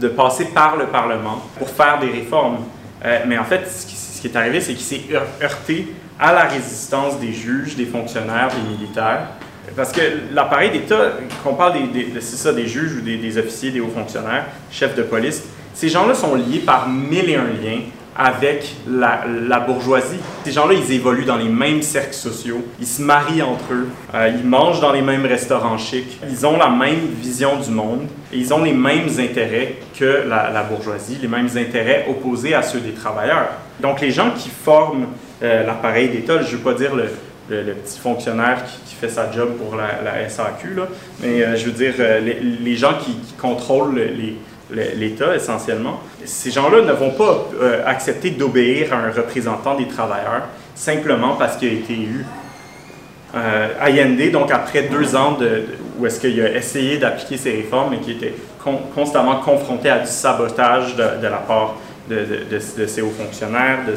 de, 0.00 0.08
passer 0.08 0.46
par 0.46 0.76
le 0.76 0.86
Parlement 0.86 1.42
pour 1.58 1.70
faire 1.70 1.98
des 1.98 2.10
réformes. 2.10 2.58
mais 3.26 3.38
en 3.38 3.44
fait, 3.44 3.66
ce 3.66 4.20
qui, 4.20 4.26
est 4.26 4.36
arrivé, 4.36 4.60
c'est 4.60 4.74
qu'il 4.74 4.84
s'est 4.84 5.02
heurté 5.42 5.88
à 6.20 6.32
la 6.32 6.44
résistance 6.44 7.18
des 7.18 7.32
juges, 7.32 7.74
des 7.74 7.86
fonctionnaires, 7.86 8.48
des 8.48 8.76
militaires, 8.76 9.28
parce 9.76 9.92
que 9.92 10.00
l'appareil 10.32 10.70
d'État, 10.70 11.12
qu'on 11.44 11.54
parle 11.54 11.74
des, 11.74 12.04
des, 12.04 12.52
des 12.52 12.66
juges 12.66 12.96
ou 12.96 13.00
des, 13.00 13.38
officiers, 13.38 13.70
des 13.70 13.80
hauts 13.80 13.92
fonctionnaires, 13.94 14.46
chefs 14.70 14.94
de 14.94 15.02
police, 15.02 15.44
ces 15.74 15.88
gens-là 15.88 16.14
sont 16.14 16.34
liés 16.34 16.62
par 16.64 16.88
mille 16.88 17.30
et 17.30 17.36
un 17.36 17.44
liens 17.44 17.80
avec 18.18 18.74
la, 18.90 19.60
bourgeoisie. 19.60 20.18
Ces 20.44 20.50
gens-là, 20.50 20.74
ils 20.74 20.92
évoluent 20.92 21.24
dans 21.24 21.36
les 21.36 21.48
mêmes 21.48 21.82
cercles 21.82 22.14
sociaux, 22.14 22.64
ils 22.80 22.86
se 22.86 23.00
marient 23.00 23.42
entre 23.42 23.72
eux, 23.72 23.88
euh, 24.12 24.32
ils 24.36 24.44
mangent 24.44 24.80
dans 24.80 24.92
les 24.92 25.02
mêmes 25.02 25.24
restaurants 25.24 25.78
chics, 25.78 26.18
ils 26.28 26.44
ont 26.44 26.58
la 26.58 26.68
même 26.68 27.06
vision 27.20 27.60
du 27.60 27.70
monde 27.70 28.08
et 28.32 28.38
ils 28.38 28.52
ont 28.52 28.64
les 28.64 28.72
mêmes 28.72 29.08
intérêts 29.20 29.76
que 29.96 30.24
la, 30.26 30.62
bourgeoisie, 30.64 31.18
les 31.22 31.28
mêmes 31.28 31.48
intérêts 31.56 32.06
opposés 32.10 32.54
à 32.54 32.62
ceux 32.62 32.80
des 32.80 32.92
travailleurs. 32.92 33.50
Donc 33.80 34.00
les 34.00 34.10
gens 34.10 34.32
qui 34.36 34.48
forment 34.48 35.06
euh, 35.44 35.64
l'appareil 35.64 36.08
d'État, 36.08 36.42
je 36.42 36.50
ne 36.50 36.56
veux 36.56 36.64
pas 36.64 36.74
dire 36.74 36.96
le, 36.96 37.04
petit 37.48 37.98
fonctionnaire 38.00 38.64
qui, 38.84 38.94
fait 38.96 39.08
sa 39.08 39.30
job 39.30 39.50
pour 39.56 39.76
la, 39.76 40.28
SAQ, 40.28 40.74
là. 40.74 40.88
mais 41.22 41.40
euh, 41.40 41.56
je 41.56 41.66
veux 41.66 41.70
dire, 41.70 41.94
les, 42.20 42.76
gens 42.76 42.94
qui, 42.94 43.16
contrôlent 43.40 44.10
l'État 44.70 45.34
essentiellement, 45.34 46.00
ces 46.24 46.50
gens-là 46.50 46.82
ne 46.82 46.92
vont 46.92 47.10
pas 47.10 47.48
euh, 47.60 47.82
accepter 47.86 48.30
d'obéir 48.30 48.92
à 48.92 48.96
un 48.96 49.10
représentant 49.10 49.74
des 49.74 49.88
travailleurs 49.88 50.42
simplement 50.74 51.34
parce 51.36 51.56
qu'il 51.56 51.68
a 51.68 51.72
été 51.72 51.92
élu. 51.94 52.24
Allende, 53.80 54.30
donc 54.32 54.50
après 54.50 54.84
deux 54.84 55.14
ans 55.14 55.32
de, 55.32 55.64
où 55.98 56.06
est-ce 56.06 56.18
qu'il 56.18 56.40
a 56.40 56.56
essayé 56.56 56.96
d'appliquer 56.96 57.36
ses 57.36 57.50
réformes 57.52 57.92
et 57.94 57.98
qui 57.98 58.12
était 58.12 58.34
constamment 58.94 59.36
confronté 59.36 59.90
à 59.90 59.98
du 59.98 60.06
sabotage 60.06 60.96
de, 60.96 61.26
la 61.26 61.38
part 61.38 61.76
de, 62.08 62.24
de, 62.50 62.86
ses 62.86 63.02
hauts 63.02 63.12
fonctionnaires, 63.16 63.80
de, 63.86 63.94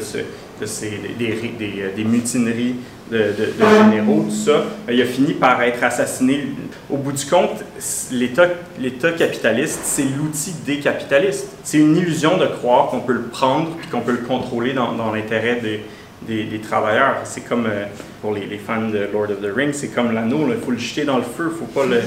des, 1.18 1.90
des, 1.96 2.04
mutineries 2.04 2.76
de, 3.12 3.34
généraux, 3.58 4.24
tout 4.28 4.34
ça, 4.34 4.64
ben, 4.86 4.94
il 4.94 5.02
a 5.02 5.04
fini 5.04 5.34
par 5.34 5.62
être 5.62 5.82
assassiné. 5.84 6.48
Au 6.90 6.96
bout 6.96 7.12
du 7.12 7.24
compte, 7.26 7.62
l'État 8.10 9.12
capitaliste, 9.16 9.80
c'est 9.84 10.04
l'outil 10.04 10.54
des 10.64 10.78
capitalistes. 10.78 11.48
C'est 11.62 11.78
une 11.78 11.96
illusion 11.96 12.38
de 12.38 12.46
croire 12.46 12.88
qu'on 12.88 13.00
peut 13.00 13.12
le 13.12 13.22
prendre 13.22 13.68
et 13.82 13.90
qu'on 13.90 14.00
peut 14.00 14.12
le 14.12 14.26
contrôler 14.26 14.72
dans, 14.72 15.12
l'intérêt 15.12 15.60
des, 15.60 16.44
des, 16.44 16.58
travailleurs. 16.60 17.16
C'est 17.24 17.42
comme, 17.42 17.66
euh, 17.66 17.84
pour 18.20 18.32
les, 18.32 18.58
fans 18.58 18.88
de 18.88 19.08
Lord 19.12 19.30
of 19.30 19.40
the 19.40 19.54
Rings, 19.54 19.74
c'est 19.74 19.94
comme 19.94 20.12
l'anneau, 20.12 20.48
il 20.48 20.62
faut 20.62 20.70
le 20.70 20.78
jeter 20.78 21.04
dans 21.04 21.18
le 21.18 21.24
feu, 21.24 21.50
il 21.50 21.62
ne 21.62 21.66
faut 21.66 21.80
pas 21.80 21.86
le, 21.86 22.00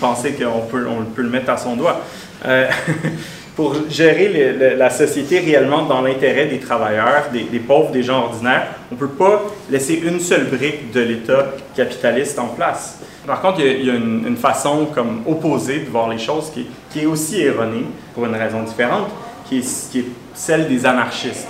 penser 0.00 0.32
qu'on 0.32 0.66
peut, 0.66 0.86
on 0.88 1.04
peut 1.04 1.22
le 1.22 1.30
mettre 1.30 1.50
à 1.50 1.56
son 1.56 1.76
doigt. 1.76 2.02
Euh, 2.44 2.68
pour 3.56 3.74
gérer 3.88 4.54
la 4.76 4.90
société 4.90 5.40
réellement 5.40 5.86
dans 5.86 6.02
l'intérêt 6.02 6.44
des 6.44 6.58
travailleurs, 6.58 7.30
des, 7.32 7.58
pauvres, 7.58 7.90
des 7.90 8.02
gens 8.02 8.24
ordinaires, 8.24 8.66
on 8.92 8.94
ne 8.94 9.00
peut 9.00 9.08
pas 9.08 9.44
laisser 9.70 9.94
une 9.94 10.20
seule 10.20 10.44
brique 10.44 10.92
de 10.92 11.00
l'État 11.00 11.54
capitaliste 11.74 12.38
en 12.38 12.48
place. 12.48 12.98
Par 13.26 13.40
contre, 13.40 13.60
il 13.60 13.86
y 13.86 13.90
a, 13.90 13.94
une, 13.94 14.36
façon 14.36 14.88
comme 14.94 15.22
opposée 15.26 15.80
de 15.80 15.88
voir 15.88 16.10
les 16.10 16.18
choses 16.18 16.52
qui, 16.52 17.00
est 17.00 17.06
aussi 17.06 17.40
erronée 17.40 17.86
pour 18.14 18.26
une 18.26 18.34
raison 18.34 18.62
différente, 18.62 19.08
qui 19.48 19.58
est, 19.58 19.90
qui 19.90 20.00
est 20.00 20.06
celle 20.34 20.68
des 20.68 20.84
anarchistes. 20.84 21.48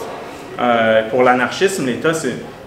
Euh, 0.60 1.10
pour 1.10 1.24
l'anarchisme, 1.24 1.86
l'État, 1.86 2.12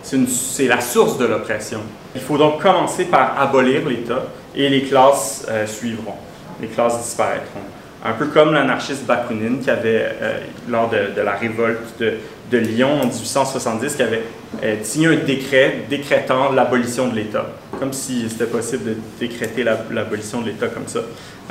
c'est 0.04 0.67
la 0.67 0.82
source 0.82 1.17
de 1.17 1.25
l'oppression. 1.25 1.80
Il 2.13 2.21
faut 2.21 2.38
donc 2.38 2.62
commencer 2.62 3.06
par 3.06 3.39
abolir 3.39 3.88
l'État 3.88 4.23
et 4.54 4.67
les 4.67 4.82
classes 4.82 5.45
euh, 5.49 5.65
suivront. 5.65 6.15
Les 6.62 6.67
classes 6.67 7.02
disparaîtront 7.02 7.62
un 8.03 8.13
peu 8.13 8.27
comme 8.27 8.53
l'anarchiste 8.53 9.05
Bakounine 9.05 9.59
qui 9.59 9.69
avait, 9.69 10.09
euh, 10.21 10.39
lors 10.69 10.89
de, 10.89 11.21
la 11.21 11.33
révolte 11.33 11.99
de, 11.99 12.57
Lyon 12.57 13.01
en 13.01 13.05
1870, 13.05 13.95
qui 13.95 14.01
avait 14.01 14.23
euh, 14.63 14.75
signé 14.83 15.07
un 15.07 15.15
décret 15.17 15.81
décrétant 15.89 16.51
l'abolition 16.51 17.07
de 17.07 17.15
l'État, 17.15 17.45
comme 17.79 17.93
si 17.93 18.27
c'était 18.29 18.45
possible 18.45 18.85
de 18.85 18.97
décréter 19.19 19.63
l'abolition 19.63 20.41
de 20.41 20.47
l'État 20.47 20.67
comme 20.67 20.88
ça. 20.88 21.01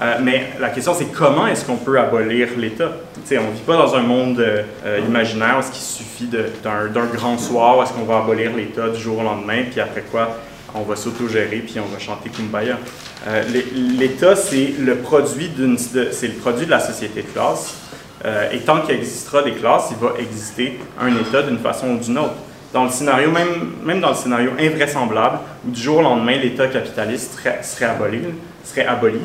Euh, 0.00 0.14
mais 0.22 0.48
la 0.58 0.70
question, 0.70 0.94
c'est 0.94 1.12
comment 1.12 1.46
est-ce 1.46 1.64
qu'on 1.64 1.76
peut 1.76 2.00
abolir 2.00 2.48
l'État? 2.56 2.90
on 3.30 3.34
ne 3.34 3.52
vit 3.52 3.61
pas 3.66 3.76
dans 3.76 3.94
un 3.94 4.02
monde 4.02 4.42
imaginaire 5.06 5.58
où 5.58 5.64
il 5.72 5.78
suffit 5.78 6.28
d'un 6.62 7.06
grand 7.14 7.37
soir, 7.38 7.78
où 7.78 7.82
est-ce 7.82 7.92
qu'on 7.92 8.04
va 8.04 8.18
abolir 8.18 8.56
l'État 8.56 8.88
du 8.88 8.98
jour 8.98 9.18
au 9.18 9.22
lendemain, 9.22 9.64
puis 9.70 9.80
après 9.80 10.02
quoi, 10.11 10.38
on 10.74 10.83
va 10.83 10.96
s'autogérer, 10.96 11.59
puis 11.59 11.81
on 11.81 11.87
va 11.87 11.98
chanter 11.98 12.31
Kumbaya. 12.31 12.78
Euh, 13.26 13.42
L'État, 13.74 14.37
c'est 14.37 14.74
le, 14.78 14.96
produit 14.96 15.48
de 15.48 16.70
la 16.70 16.81
société 16.81 17.22
de 17.22 17.28
classe. 17.28 17.74
Euh, 18.24 18.50
et 18.50 18.59
tant 18.59 18.81
qu'il 18.81 18.96
existera 18.96 19.42
des 19.42 19.52
classes, 19.52 19.88
il 19.92 19.96
va 19.96 20.14
exister 20.18 20.78
un 21.00 21.14
État 21.16 21.42
d'une 21.42 21.59
façon 21.59 21.90
ou 21.90 21.98
d'une 21.98 22.18
autre. 22.18 22.35
Dans 22.72 22.85
le 22.85 22.90
scénario, 22.90 23.31
même, 23.31 23.72
même 23.85 24.00
dans 24.00 24.11
le 24.11 24.14
scénario 24.14 24.50
invraisemblable, 24.59 25.38
où 25.66 25.70
du 25.70 25.81
jour 25.81 25.98
au 25.98 26.02
lendemain, 26.02 26.37
l'État 26.37 26.66
capitaliste 26.66 27.35
serait, 27.35 27.61
serait, 27.62 27.87
aboli, 27.87 28.20
serait 28.64 28.87
aboli, 28.87 29.20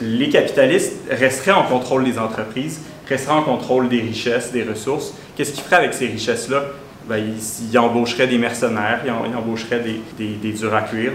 les 0.00 0.28
capitalistes 0.28 0.94
resteraient 1.10 1.52
en 1.52 1.64
contrôle 1.64 2.04
des 2.04 2.18
entreprises, 2.18 2.82
resteraient 3.08 3.34
en 3.34 3.42
contrôle 3.42 3.88
des 3.88 4.00
richesses, 4.00 4.52
des 4.52 4.62
ressources. 4.62 5.14
Qu'est-ce 5.36 5.52
qu'ils 5.52 5.64
feraient 5.64 5.76
avec 5.76 5.94
ces 5.94 6.06
richesses-là? 6.06 6.64
Ben, 7.08 7.22
ils, 7.72 7.78
embaucheraient 7.78 8.26
des 8.26 8.38
mercenaires, 8.38 9.00
ils, 9.04 9.36
embaucheraient 9.36 9.80
des, 9.80 10.00
des, 10.18 10.34
des 10.34 10.64
à 10.64 10.80
cuire, 10.82 11.12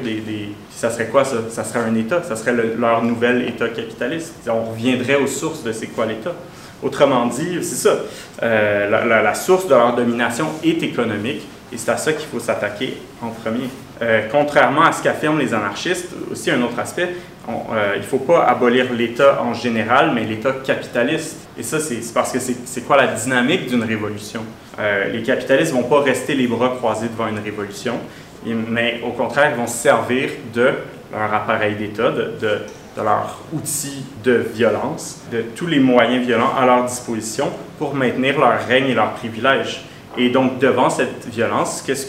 ça 0.69 0.89
serait 0.89 1.07
quoi 1.07 1.23
ça? 1.25 1.63
Serait 1.63 1.79
un 1.79 1.95
État, 1.95 2.23
ça 2.23 2.35
serait 2.35 2.55
leur 2.77 3.03
nouvel 3.03 3.47
État 3.47 3.69
capitaliste. 3.69 4.33
On 4.47 4.71
reviendrait 4.71 5.15
aux 5.15 5.27
sources 5.27 5.63
de 5.63 5.71
c'est 5.71 5.87
quoi 5.87 6.05
l'État. 6.05 6.33
Autrement 6.81 7.27
dit, 7.27 7.59
c'est 7.61 7.75
ça, 7.75 7.97
euh, 8.41 8.89
la, 8.89 9.33
source 9.35 9.67
de 9.67 9.75
leur 9.75 9.95
domination 9.95 10.47
est 10.63 10.81
économique 10.81 11.41
et 11.71 11.77
c'est 11.77 11.91
à 11.91 11.97
ça 11.97 12.13
qu'il 12.13 12.27
faut 12.27 12.39
s'attaquer 12.39 12.97
en 13.21 13.29
premier. 13.29 13.69
Euh, 14.01 14.23
contrairement 14.31 14.83
à 14.83 14.91
ce 14.91 15.03
qu'affirment 15.03 15.39
les 15.39 15.53
anarchistes, 15.53 16.09
aussi 16.31 16.49
un 16.49 16.61
autre 16.63 16.79
aspect, 16.79 17.09
euh, 17.47 17.93
il 17.95 18.01
ne 18.01 18.05
faut 18.05 18.17
pas 18.17 18.45
abolir 18.45 18.91
l'État 18.91 19.41
en 19.43 19.53
général, 19.53 20.11
mais 20.13 20.23
l'État 20.23 20.53
capitaliste. 20.63 21.47
Et 21.57 21.63
ça, 21.63 21.79
c'est 21.79 22.01
parce 22.13 22.31
que 22.31 22.39
c'est 22.39 22.81
quoi 22.81 22.97
la 22.97 23.07
dynamique 23.07 23.67
d'une 23.67 23.83
révolution? 23.83 24.41
Euh, 24.79 25.09
les 25.09 25.21
capitalistes 25.21 25.73
ne 25.75 25.81
vont 25.81 25.87
pas 25.87 26.01
rester 26.01 26.33
les 26.33 26.47
bras 26.47 26.69
croisés 26.77 27.09
devant 27.09 27.27
une 27.27 27.39
révolution, 27.39 27.99
mais 28.45 29.01
au 29.05 29.11
contraire, 29.11 29.51
ils 29.53 29.59
vont 29.59 29.67
se 29.67 29.77
servir 29.77 30.29
de 30.51 30.71
leur 31.11 31.33
appareil 31.33 31.75
d'État, 31.75 32.09
de, 32.09 32.33
de, 32.41 32.59
de 32.97 33.03
leur 33.03 33.39
outil 33.53 34.03
de 34.23 34.45
violence, 34.53 35.21
de 35.31 35.43
tous 35.55 35.67
les 35.67 35.79
moyens 35.79 36.25
violents 36.25 36.53
à 36.59 36.65
leur 36.65 36.85
disposition 36.85 37.51
pour 37.77 37.93
maintenir 37.93 38.39
leur 38.39 38.65
règne 38.65 38.87
et 38.87 38.93
leurs 38.95 39.13
privilèges. 39.13 39.85
Et 40.17 40.29
donc, 40.29 40.57
devant 40.59 40.89
cette 40.89 41.27
violence, 41.29 41.83
qu'est-ce 41.85 42.05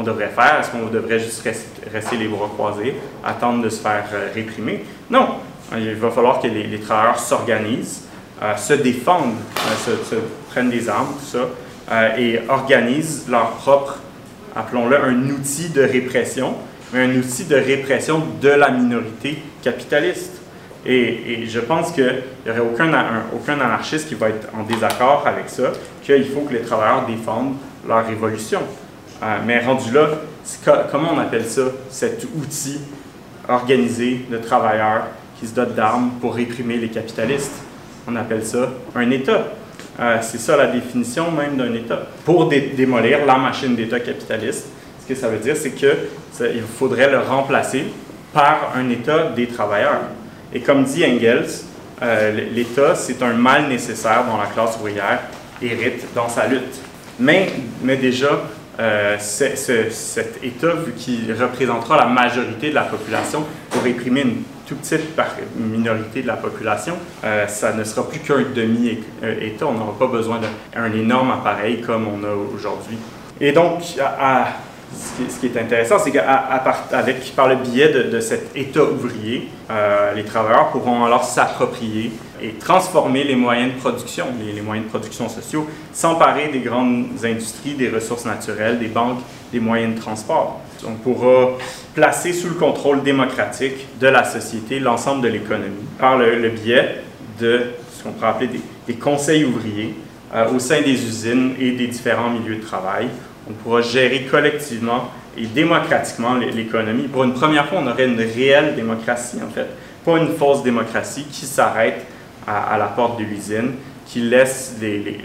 qu'on 0.00 0.06
devrait 0.06 0.28
faire? 0.28 0.60
Est-ce 0.60 0.70
qu'on 0.70 0.86
devrait 0.86 1.18
juste 1.18 1.46
rester, 1.92 2.16
les 2.16 2.28
bras 2.28 2.48
croisés, 2.52 2.94
attendre 3.24 3.62
de 3.62 3.68
se 3.68 3.80
faire 3.80 4.04
euh, 4.12 4.28
réprimer? 4.34 4.84
Non. 5.10 5.36
Il 5.76 5.94
va 5.94 6.10
falloir 6.10 6.40
que 6.40 6.48
les, 6.48 6.80
travailleurs 6.80 7.18
s'organisent, 7.18 8.02
euh, 8.42 8.56
se 8.56 8.72
défendent, 8.72 9.34
euh, 9.88 9.96
se, 10.04 10.16
prennent 10.50 10.70
des 10.70 10.88
armes, 10.88 11.14
tout 11.20 11.38
ça, 11.38 12.18
et 12.18 12.40
organisent 12.48 13.26
leur 13.28 13.50
propre, 13.52 13.98
appelons-le, 14.54 14.96
un 14.96 15.30
outil 15.30 15.68
de 15.68 15.82
répression, 15.82 16.54
mais 16.92 17.04
un 17.04 17.16
outil 17.16 17.44
de 17.44 17.54
répression 17.54 18.22
de 18.40 18.48
la 18.48 18.70
minorité 18.70 19.38
capitaliste. 19.62 20.40
Et, 20.86 21.46
je 21.46 21.60
pense 21.60 21.92
qu'il 21.92 22.22
n'y 22.44 22.50
aurait 22.50 22.60
aucun 22.60 23.60
anarchiste 23.60 24.08
qui 24.08 24.14
va 24.14 24.30
être 24.30 24.48
en 24.56 24.62
désaccord 24.64 25.24
avec 25.26 25.48
ça, 25.48 25.72
qu'il 26.02 26.24
faut 26.26 26.40
que 26.40 26.54
les 26.54 26.62
travailleurs 26.62 27.06
défendent 27.06 27.54
leur 27.86 28.06
révolution. 28.06 28.60
Euh, 29.22 29.38
mais 29.46 29.60
rendu 29.60 29.92
là, 29.92 30.08
comment 30.90 31.10
on 31.14 31.18
appelle 31.18 31.44
ça, 31.44 31.62
cet 31.90 32.24
outil 32.36 32.80
organisé 33.48 34.26
de 34.30 34.38
travailleurs 34.38 35.08
qui 35.38 35.46
se 35.46 35.54
dotent 35.54 35.74
d'armes 35.74 36.12
pour 36.20 36.34
réprimer 36.34 36.76
les 36.76 36.88
capitalistes? 36.88 37.62
On 38.08 38.16
appelle 38.16 38.44
ça 38.44 38.70
un 38.94 39.10
État. 39.10 39.48
Euh, 39.98 40.18
c'est 40.22 40.38
ça 40.38 40.56
la 40.56 40.68
définition 40.68 41.30
même 41.30 41.56
d'un 41.56 41.74
État. 41.74 42.06
Pour 42.24 42.48
démolir 42.48 43.26
la 43.26 43.36
machine 43.36 43.76
d'État 43.76 44.00
capitaliste, 44.00 44.68
ce 45.02 45.06
que 45.06 45.14
ça 45.14 45.28
veut 45.28 45.38
dire, 45.38 45.56
c'est 45.56 45.72
qu'il 45.72 46.62
faudrait 46.78 47.10
le 47.10 47.18
remplacer 47.18 47.84
par 48.32 48.72
un 48.74 48.88
État 48.88 49.24
des 49.36 49.46
travailleurs. 49.48 50.00
Et 50.54 50.60
comme 50.60 50.84
dit 50.84 51.04
Engels, 51.04 51.46
euh, 52.02 52.48
l'État, 52.54 52.94
c'est 52.94 53.22
un 53.22 53.34
mal 53.34 53.68
nécessaire 53.68 54.24
dont 54.24 54.38
la 54.38 54.46
classe 54.46 54.76
ouvrière 54.78 55.20
hérite 55.60 56.06
dans 56.14 56.28
sa 56.28 56.46
lutte. 56.46 56.80
Mais, 57.18 57.50
mais 57.82 57.96
déjà, 57.96 58.40
euh, 58.80 59.16
cet 59.18 60.42
État, 60.42 60.74
vu 60.74 60.92
qu'il 60.92 61.32
représentera 61.32 61.98
la 61.98 62.06
majorité 62.06 62.70
de 62.70 62.74
la 62.74 62.84
population, 62.84 63.44
pour 63.70 63.82
réprimer 63.82 64.22
une 64.22 64.42
toute 64.66 64.78
petite 64.78 65.16
minorité 65.56 66.22
de 66.22 66.26
la 66.26 66.36
population, 66.36 66.94
euh, 67.24 67.46
ça 67.46 67.72
ne 67.72 67.84
sera 67.84 68.08
plus 68.08 68.20
qu'un 68.20 68.42
demi-État. 68.54 69.66
On 69.66 69.72
n'aura 69.74 69.98
pas 69.98 70.06
besoin 70.06 70.40
d'un 70.74 70.92
énorme 70.92 71.30
appareil 71.32 71.80
comme 71.80 72.06
on 72.08 72.24
a 72.24 72.32
aujourd'hui. 72.54 72.96
Et 73.40 73.52
donc, 73.52 73.82
ce 73.82 75.40
qui, 75.40 75.46
est 75.46 75.60
intéressant, 75.60 75.98
c'est 75.98 76.10
qu'avec 76.10 77.34
par 77.34 77.48
le 77.48 77.56
biais 77.56 77.88
de, 77.88 78.20
cet 78.20 78.56
État 78.56 78.82
ouvrier, 78.82 79.48
euh, 79.70 80.14
les 80.14 80.24
travailleurs 80.24 80.70
pourront 80.70 81.04
alors 81.04 81.24
s'approprier 81.24 82.12
et 82.42 82.54
transformer 82.58 83.24
les 83.24 83.36
moyens 83.36 83.74
de 83.74 83.78
production, 83.78 84.26
les, 84.54 84.60
moyens 84.60 84.86
de 84.86 84.90
production 84.90 85.28
sociaux, 85.28 85.66
s'emparer 85.92 86.48
des 86.48 86.60
grandes 86.60 87.06
industries, 87.24 87.74
des 87.74 87.88
ressources 87.88 88.24
naturelles, 88.24 88.78
des 88.78 88.88
banques, 88.88 89.20
des 89.52 89.60
moyens 89.60 89.94
de 89.94 90.00
transport. 90.00 90.60
On 90.86 90.94
pourra 90.94 91.58
placer 91.94 92.32
sous 92.32 92.48
le 92.48 92.54
contrôle 92.54 93.02
démocratique 93.02 93.86
de 94.00 94.06
la 94.06 94.24
société 94.24 94.80
l'ensemble 94.80 95.22
de 95.22 95.28
l'économie 95.28 95.84
par 95.98 96.16
le, 96.16 96.48
biais 96.48 97.02
de 97.38 97.62
ce 97.92 98.02
qu'on 98.02 98.12
pourrait 98.12 98.28
appeler 98.28 98.50
des, 98.86 98.94
conseils 98.94 99.44
ouvriers 99.44 99.94
euh, 100.34 100.50
au 100.54 100.58
sein 100.58 100.80
des 100.80 100.92
usines 100.92 101.54
et 101.60 101.72
des 101.72 101.88
différents 101.88 102.30
milieux 102.30 102.56
de 102.56 102.62
travail 102.62 103.08
on 103.50 103.52
pourra 103.52 103.82
gérer 103.82 104.22
collectivement 104.30 105.10
et 105.36 105.46
démocratiquement 105.46 106.34
l'économie. 106.34 107.04
Pour 107.04 107.24
une 107.24 107.34
première 107.34 107.66
fois, 107.66 107.78
on 107.82 107.86
aurait 107.86 108.06
une 108.06 108.20
réelle 108.20 108.74
démocratie, 108.74 109.38
en 109.42 109.50
fait. 109.50 109.66
Pas 110.04 110.18
une 110.18 110.34
fausse 110.36 110.62
démocratie 110.62 111.24
qui 111.30 111.46
s'arrête 111.46 112.06
à, 112.46 112.76
la 112.78 112.86
porte 112.86 113.18
de 113.18 113.24
l'usine, 113.24 113.72
qui 114.06 114.20
laisse 114.20 114.76
les, 114.80 115.18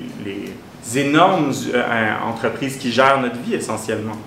énormes 0.95 1.51
euh, 1.73 2.13
entreprises 2.23 2.77
qui 2.77 2.91
gèrent 2.91 3.19
notre 3.19 3.39
vie 3.39 3.55
essentiellement. 3.55 4.17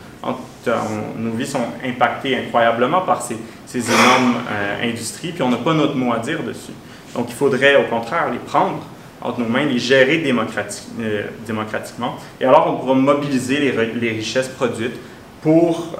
nos 1.16 1.31
vies 1.33 1.46
sont 1.46 1.66
impactées 1.85 2.37
incroyablement 2.37 3.03
par 3.03 3.22
ces, 3.22 3.37
énormes 3.74 4.35
euh, 4.51 4.90
industries, 4.90 5.33
puis 5.33 5.42
on 5.42 5.51
n'a 5.51 5.59
pas 5.59 5.74
notre 5.74 5.94
mot 5.94 6.12
à 6.12 6.18
dire 6.18 6.42
dessus. 6.42 6.72
Donc 7.14 7.27
il 7.29 7.35
faudrait 7.35 7.77
au 7.77 7.85
contraire 7.88 8.31
les 8.33 8.38
prendre 8.38 8.81
entre 9.20 9.40
nos 9.40 9.48
mains, 9.48 9.64
les 9.64 9.79
gérer 9.79 10.22
euh, 10.27 11.22
démocratiquement. 11.46 12.16
Et 12.40 12.44
alors, 12.44 12.66
on 12.68 12.81
pourra 12.81 12.94
mobiliser 12.94 13.59
les, 13.61 14.11
richesses 14.11 14.48
produites 14.48 14.94
pour, 15.42 15.96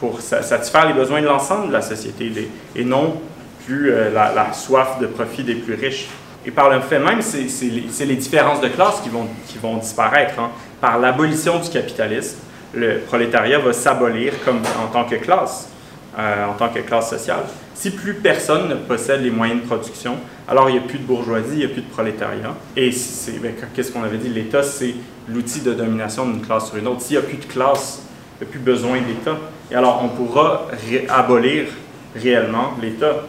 pour 0.00 0.20
satisfaire 0.20 0.86
les 0.86 0.94
besoins 0.94 1.20
de 1.20 1.26
l'ensemble 1.26 1.68
de 1.68 1.72
la 1.72 1.82
société 1.82 2.32
et 2.76 2.84
non 2.84 3.20
euh, 3.70 4.10
la, 4.12 4.52
soif 4.52 4.98
de 5.00 5.06
profit 5.06 5.42
des 5.42 5.54
plus 5.54 5.74
riches. 5.74 6.08
Et 6.46 6.50
par 6.50 6.70
le 6.70 6.80
fait 6.80 6.98
même, 6.98 7.20
c'est 7.20 7.46
les, 8.04 8.16
différences 8.16 8.60
de 8.60 8.68
classe 8.68 9.00
qui 9.02 9.08
vont, 9.08 9.76
disparaître. 9.76 10.38
Hein. 10.38 10.50
Par 10.80 10.98
l'abolition 10.98 11.58
du 11.58 11.68
capitalisme, 11.68 12.38
le 12.74 12.98
prolétariat 13.00 13.58
va 13.58 13.72
s'abolir 13.72 14.32
en 14.48 14.86
tant 14.92 15.04
que 15.04 15.16
classe, 15.16 15.68
en 16.16 16.52
tant 16.56 16.68
que 16.68 16.78
classe 16.80 17.10
sociale. 17.10 17.44
Si 17.74 17.90
plus 17.90 18.14
personne 18.14 18.68
ne 18.68 18.74
possède 18.74 19.22
les 19.22 19.30
moyens 19.30 19.62
de 19.62 19.66
production, 19.66 20.16
alors 20.48 20.68
il 20.68 20.72
n'y 20.72 20.78
a 20.78 20.82
plus 20.82 20.98
de 20.98 21.04
bourgeoisie, 21.04 21.52
il 21.52 21.58
n'y 21.58 21.64
a 21.64 21.68
plus 21.68 21.82
de 21.82 21.90
prolétariat. 21.90 22.54
Et 22.76 22.90
ben, 23.42 23.52
qu'est-ce 23.74 23.92
qu'on 23.92 24.02
avait 24.02 24.16
dit? 24.16 24.28
L'État, 24.28 24.62
c'est 24.62 24.94
l'outil 25.28 25.60
de 25.60 25.72
domination 25.72 26.26
d'une 26.26 26.40
classe 26.40 26.68
sur 26.68 26.76
une 26.76 26.88
autre. 26.88 27.02
S'il 27.02 27.18
n'y 27.18 27.24
a 27.24 27.26
plus 27.26 27.36
de 27.36 27.44
classe, 27.44 28.02
il 28.34 28.44
n'y 28.44 28.48
a 28.48 28.50
plus 28.50 28.60
besoin 28.60 28.96
d'État. 29.00 29.36
Et 29.70 29.74
alors 29.74 30.02
on 30.02 30.08
pourra 30.08 30.66
abolir 31.08 31.66
réellement 32.16 32.72
l'État. 32.82 33.26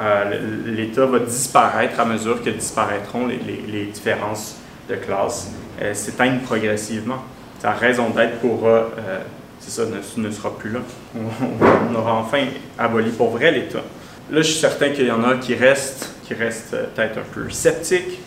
Euh, 0.00 0.64
L'État 0.66 1.04
va 1.04 1.18
disparaître 1.18 2.00
à 2.00 2.04
mesure 2.04 2.42
que 2.42 2.50
disparaîtront 2.50 3.26
les, 3.26 3.84
différences 3.86 4.56
de 4.88 4.94
classe, 4.94 5.52
euh, 5.80 5.92
s'éteindre 5.92 6.40
progressivement. 6.40 7.22
Sa 7.60 7.72
raison 7.72 8.08
d'être 8.10 8.38
pourra 8.38 8.68
euh, 8.68 9.18
c'est 9.58 9.70
ça, 9.70 9.82
ne, 10.16 10.30
sera 10.30 10.56
plus 10.56 10.70
là. 10.70 10.80
On, 11.14 11.94
aura 11.94 12.14
enfin 12.14 12.46
aboli 12.78 13.10
pour 13.10 13.30
vrai 13.30 13.52
l'État. 13.52 13.82
Là, 14.30 14.40
je 14.40 14.42
suis 14.42 14.58
certain 14.58 14.88
qu'il 14.90 15.06
y 15.06 15.10
en 15.10 15.22
a 15.22 15.36
qui 15.36 15.54
restent, 15.54 16.14
qui 16.24 16.32
restent 16.32 16.76
peut-être 16.94 17.18
un 17.18 17.34
peu 17.34 17.50
sceptiques. 17.50 18.20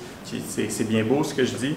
C'est 0.47 0.87
bien 0.87 1.03
beau 1.03 1.23
ce 1.23 1.33
que 1.33 1.45
je 1.45 1.53
dis. 1.55 1.75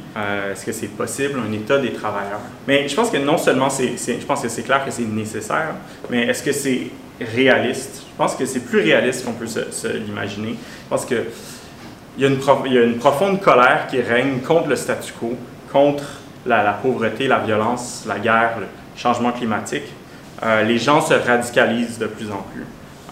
Est-ce 0.50 0.64
que 0.64 0.72
c'est 0.72 0.88
possible, 0.88 1.38
un 1.46 1.52
État 1.52 1.78
des 1.78 1.92
travailleurs? 1.92 2.40
Mais 2.66 2.88
je 2.88 2.94
pense 2.94 3.10
que 3.10 3.18
non 3.18 3.36
seulement 3.36 3.68
c'est, 3.68 3.96
je 3.98 4.24
pense 4.26 4.40
que 4.40 4.48
c'est 4.48 4.62
clair 4.62 4.84
que 4.84 4.90
c'est 4.90 5.02
nécessaire, 5.02 5.74
mais 6.10 6.26
est-ce 6.26 6.42
que 6.42 6.52
c'est 6.52 6.88
réaliste? 7.20 8.05
Je 8.16 8.22
pense 8.22 8.34
que 8.34 8.46
c'est 8.46 8.60
plus 8.60 8.80
réaliste 8.80 9.26
qu'on 9.26 9.32
peut 9.32 9.44
l'imaginer. 10.06 10.52
Je 10.52 10.88
pense 10.88 11.04
qu'il 11.04 11.22
y, 12.16 12.24
a 12.24 12.28
une 12.28 12.38
y 12.72 12.78
a 12.78 12.82
une 12.82 12.96
profonde 12.96 13.42
colère 13.42 13.86
qui 13.90 14.00
règne 14.00 14.38
contre 14.38 14.68
le 14.68 14.76
statu 14.76 15.12
quo, 15.12 15.34
contre 15.70 16.04
la, 16.46 16.72
pauvreté, 16.72 17.28
la 17.28 17.40
violence, 17.40 18.04
la 18.08 18.18
guerre, 18.18 18.56
changement 18.96 19.32
climatique, 19.32 19.92
euh, 20.42 20.62
les 20.62 20.78
gens 20.78 21.02
se 21.02 21.12
radicalisent 21.12 21.98
de 21.98 22.06
plus 22.06 22.30
en 22.30 22.42
plus. 22.54 22.64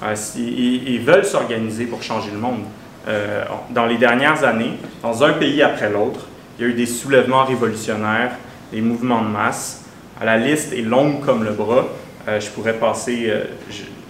Euh, 0.02 0.14
ils, 0.38 1.00
veulent 1.00 1.26
s'organiser 1.26 1.84
pour 1.84 2.02
changer 2.02 2.30
le 2.30 2.38
monde. 2.38 2.64
Euh, 3.06 3.44
dans 3.68 3.84
les 3.84 3.98
dernières 3.98 4.42
années, 4.42 4.78
dans 5.02 5.22
un 5.22 5.34
pays 5.34 5.62
après 5.62 5.90
l'autre, 5.90 6.20
il 6.58 6.64
y 6.64 6.66
a 6.66 6.70
eu 6.70 6.74
des 6.74 6.86
soulèvements 6.86 7.44
révolutionnaires, 7.44 8.32
des 8.72 8.80
mouvements 8.80 9.20
de 9.20 9.28
masse. 9.28 9.84
La 10.24 10.38
liste 10.38 10.72
est 10.72 10.80
longue 10.80 11.22
comme 11.22 11.44
le 11.44 11.50
bras. 11.50 11.88
je 12.26 12.48
pourrais 12.48 12.72
passer, 12.72 13.30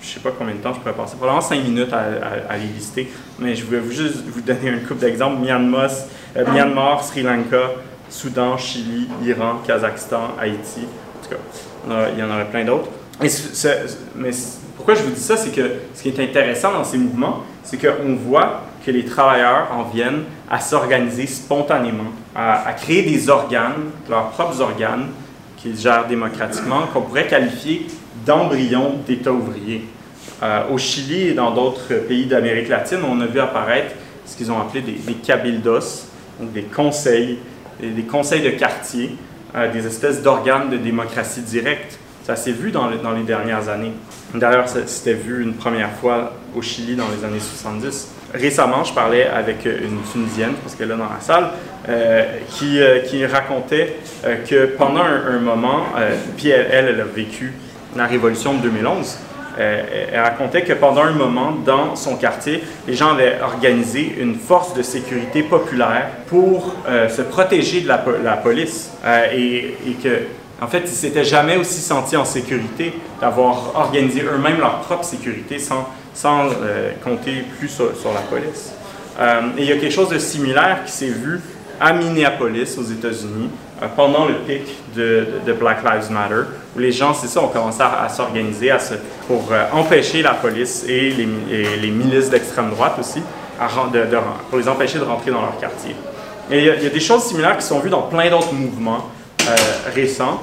ne 0.09 0.15
sais 0.15 0.21
pas 0.21 0.31
combien 0.37 0.55
de 0.55 0.61
temps 0.61 0.73
je 0.75 0.81
pourrais 0.81 0.93
passer, 0.93 1.17
probablement 1.17 1.41
cinq 1.41 1.63
minutes 1.63 1.93
à, 1.93 2.57
les 2.57 2.67
lister, 2.67 3.11
mais 3.39 3.55
je 3.55 3.65
vais 3.65 3.81
juste 3.91 4.25
vous 4.27 4.41
donner 4.41 4.71
un 4.71 4.79
couple 4.79 5.01
d'exemples. 5.01 5.41
Myanmar, 5.41 5.91
Myanmar, 6.35 7.05
Sri 7.05 7.23
Lanka, 7.23 7.73
Soudan, 8.09 8.57
Chili, 8.57 9.09
Iran, 9.25 9.61
Kazakhstan, 9.67 10.35
Haïti, 10.39 10.87
tout 11.25 11.35
cas, 11.35 12.09
il 12.13 12.19
y 12.19 12.23
en 12.23 12.31
aurait 12.31 12.49
plein 12.51 12.65
d'autres. 12.65 12.89
Mais 13.21 14.31
pourquoi 14.77 14.95
je 14.95 15.03
vous 15.03 15.11
dis 15.11 15.21
ça, 15.21 15.37
c'est 15.37 15.51
que 15.51 15.71
ce 15.95 16.03
qui 16.03 16.09
est 16.09 16.21
intéressant 16.21 16.73
dans 16.73 16.85
ces 16.85 16.99
mouvements, 16.99 17.43
c'est 17.63 17.79
qu'on 17.79 18.15
voit 18.15 18.63
que 18.85 18.91
les 18.91 19.05
travailleurs 19.05 19.69
en 19.73 19.85
viennent 19.85 20.25
à 20.51 20.61
s'organiser 20.61 21.27
spontanément, 21.27 22.13
à, 22.35 22.73
créer 22.75 23.03
des 23.03 23.29
organes, 23.29 23.91
leurs 24.11 24.31
propres 24.31 24.61
organes, 24.61 25.07
qu'ils 25.57 25.79
gèrent 25.79 26.07
démocratiquement, 26.07 26.83
qu'on 26.93 27.03
pourrait 27.03 27.27
qualifier 27.27 27.87
d'embryons 28.27 28.97
d'État 29.07 29.33
ouvrier. 29.33 29.87
Euh, 30.43 30.63
au 30.71 30.79
Chili 30.79 31.29
et 31.29 31.35
dans 31.35 31.53
d'autres 31.53 31.95
pays 32.09 32.27
d'Amérique 32.27 32.69
latine, 32.69 32.99
on 33.09 33.21
a 33.21 33.27
vu 33.27 33.41
apparaître 33.41 33.95
ce 34.27 34.37
qu'ils 34.37 34.51
ont 34.51 34.61
appelé 34.61 34.83
des, 34.83 35.15
cabildos, 35.15 36.07
donc 36.41 36.53
des 36.53 36.63
conseils, 36.63 37.39
des 37.81 38.03
conseils 38.03 38.43
de 38.43 38.51
quartier, 38.51 39.17
des 39.73 39.87
espèces 39.87 40.23
d'organes 40.23 40.71
de 40.71 40.79
démocratie 40.79 41.43
directe. 41.43 41.99
Ça 42.25 42.37
s'est 42.37 42.53
vu 42.53 42.71
dans, 42.71 42.89
les 42.89 43.23
dernières 43.23 43.69
années. 43.69 43.93
D'ailleurs, 44.35 44.67
c'était 44.67 45.13
vu 45.13 45.43
une 45.43 45.53
première 45.53 45.91
fois 45.91 46.33
au 46.57 46.63
Chili 46.63 46.97
dans 46.97 47.05
les 47.09 47.23
années 47.23 47.39
70. 47.39 48.09
Récemment, 48.33 48.83
je 48.83 48.95
parlais 48.95 49.27
avec 49.27 49.67
une 49.67 50.01
Tunisienne, 50.11 50.55
parce 50.63 50.75
qu'elle 50.75 50.87
est 50.87 50.97
là 50.97 50.97
dans 50.97 51.13
la 51.13 51.21
salle, 51.21 51.51
euh, 51.89 52.39
qui, 52.49 52.81
euh, 52.81 53.29
racontait 53.31 53.97
euh, 54.25 54.37
que 54.37 54.75
pendant 54.77 55.03
un, 55.03 55.37
un 55.37 55.39
moment, 55.39 55.85
puis 56.37 56.49
elle, 56.49 56.67
elle, 56.71 56.89
elle, 56.95 57.01
a 57.03 57.05
vécu 57.05 57.53
la 57.97 58.07
révolution 58.07 58.55
de 58.55 58.63
2011, 58.63 59.19
euh, 59.59 60.07
elle 60.13 60.21
racontait 60.21 60.63
que 60.63 60.73
pendant 60.73 61.03
un 61.03 61.13
moment, 61.13 61.53
dans 61.65 61.95
son 61.95 62.17
quartier, 62.17 62.63
les 62.89 62.95
gens 62.95 63.13
avaient 63.13 63.41
organisé 63.41 64.17
une 64.19 64.35
force 64.35 64.75
de 64.75 64.83
sécurité 64.83 65.43
populaire 65.43 66.09
pour 66.27 66.75
euh, 66.89 67.09
se 67.09 67.23
protéger 67.23 67.83
de 67.83 67.89
la, 67.89 68.37
police 68.37 68.91
euh, 69.05 69.27
et, 69.33 69.93
que, 70.03 70.25
en 70.61 70.67
fait, 70.67 70.83
ils 70.85 70.89
s'étaient 70.89 71.25
jamais 71.25 71.57
aussi 71.57 71.81
sentis 71.81 72.17
en 72.17 72.25
sécurité 72.25 72.95
d'avoir 73.21 73.77
organisé 73.77 74.23
eux-mêmes 74.23 74.59
leur 74.59 74.81
propre 74.81 75.05
sécurité 75.05 75.59
sans, 75.59 75.89
sans 76.15 76.49
compter 77.05 77.45
plus 77.59 77.69
sur, 77.69 78.13
la 78.13 78.21
police. 78.23 78.73
et 79.57 79.63
il 79.63 79.69
y 79.69 79.73
a 79.73 79.77
quelque 79.77 79.93
chose 79.93 80.09
de 80.09 80.19
similaire 80.19 80.85
qui 80.85 80.93
s'est 80.93 81.07
vu 81.07 81.41
à 81.81 81.93
Minneapolis, 81.93 82.79
aux 82.79 82.85
États-Unis, 82.85 83.51
pendant 83.97 84.27
le 84.27 84.35
pic 84.35 84.63
de, 84.95 85.53
Black 85.59 85.83
Lives 85.83 86.11
Matter, 86.11 86.43
où 86.75 86.79
les 86.79 86.93
gens, 86.93 87.15
c'est 87.15 87.29
ça, 87.29 87.41
ont 87.41 87.49
commencé 87.49 87.83
à, 87.83 88.09
s'organiser 88.09 88.73
pour 89.27 89.49
euh, 89.51 89.67
empêcher 89.73 90.23
la 90.23 90.35
police 90.35 90.85
et 90.89 91.11
les, 91.11 91.91
milices 91.91 92.31
d'extrême 92.31 92.71
droite 92.71 92.97
aussi, 92.99 93.23
pour 94.51 94.59
les 94.59 94.69
empêcher 94.69 94.99
de 94.99 95.05
rentrer 95.05 95.31
dans 95.31 95.43
leur 95.43 95.59
quartier. 95.59 95.95
Et 96.51 96.59
il 96.59 96.65
y, 96.65 96.87
a, 96.87 96.91
des 96.91 97.01
choses 97.01 97.25
similaires 97.25 97.57
qui 97.57 97.65
sont 97.65 97.79
vues 97.79 97.91
dans 97.91 98.03
plein 98.03 98.29
d'autres 98.29 98.53
mouvements 98.53 99.09
euh, 99.49 99.55
récents, 99.95 100.43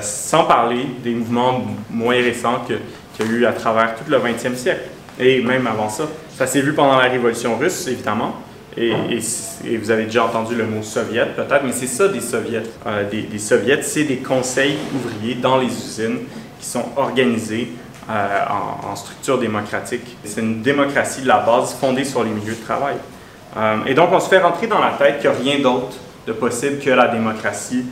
sans 0.00 0.44
parler 0.44 0.86
des 1.02 1.10
mouvements 1.10 1.60
moins 1.90 2.14
récents 2.14 2.62
qu'il 2.66 3.26
y 3.26 3.28
a 3.28 3.32
eu 3.32 3.46
à 3.46 3.52
travers 3.52 3.96
tout 3.96 4.04
le 4.08 4.16
20e 4.16 4.54
siècle, 4.54 4.88
et 5.18 5.42
même 5.42 5.66
avant 5.66 5.88
ça. 5.88 6.04
Ça 6.36 6.46
s'est 6.46 6.60
vu 6.60 6.72
pendant 6.72 6.96
la 6.96 7.08
Révolution 7.08 7.56
russe, 7.58 7.86
évidemment, 7.88 8.36
et, 8.76 9.78
vous 9.78 9.90
avez 9.90 10.04
déjà 10.04 10.24
entendu 10.24 10.54
le 10.54 10.66
mot 10.66 10.82
soviet, 10.82 11.26
peut-être, 11.34 11.64
mais 11.64 11.72
c'est 11.72 11.86
ça 11.86 12.08
des 12.08 12.20
soviets. 12.20 12.62
Euh, 12.86 13.08
des, 13.08 13.22
des, 13.22 13.38
soviets, 13.38 13.82
c'est 13.82 14.04
des 14.04 14.18
conseils 14.18 14.76
ouvriers 14.94 15.34
dans 15.34 15.56
les 15.56 15.66
usines 15.66 16.18
qui 16.60 16.66
sont 16.66 16.84
organisés 16.96 17.68
euh, 18.10 18.44
en, 18.84 18.94
structure 18.94 19.38
démocratique. 19.38 20.16
C'est 20.24 20.40
une 20.40 20.60
démocratie 20.60 21.22
de 21.22 21.28
la 21.28 21.38
base 21.38 21.74
fondée 21.74 22.04
sur 22.04 22.22
les 22.22 22.30
milieux 22.30 22.54
de 22.54 22.64
travail. 22.64 22.96
Euh, 23.56 23.76
et 23.86 23.94
donc, 23.94 24.10
on 24.12 24.20
se 24.20 24.28
fait 24.28 24.40
rentrer 24.40 24.66
dans 24.66 24.80
la 24.80 24.90
tête 24.90 25.20
qu'il 25.20 25.30
n'y 25.30 25.36
a 25.36 25.38
rien 25.38 25.58
d'autre 25.60 25.96
de 26.26 26.32
possible 26.32 26.78
que 26.78 26.90
la 26.90 27.08
démocratie 27.08 27.84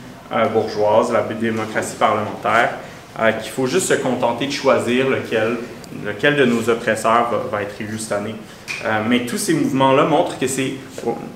bourgeoise, 0.51 1.13
la 1.13 1.21
démocratie 1.21 1.95
parlementaire, 1.95 2.71
qu'il 3.41 3.51
faut 3.51 3.67
juste 3.67 3.87
se 3.87 3.93
contenter 3.93 4.47
de 4.47 4.51
choisir 4.51 5.07
lequel, 5.07 5.57
lequel 6.03 6.35
de 6.35 6.43
nos 6.43 6.67
oppresseurs 6.67 7.31
va, 7.49 7.61
être 7.61 7.79
élu 7.79 7.97
cette. 7.97 8.35
Euh, 8.83 9.01
mais 9.07 9.25
tous 9.25 9.37
ces 9.37 9.53
mouvements-là 9.53 10.03
montrent 10.03 10.37
que 10.39 10.47
c'est... 10.47 10.73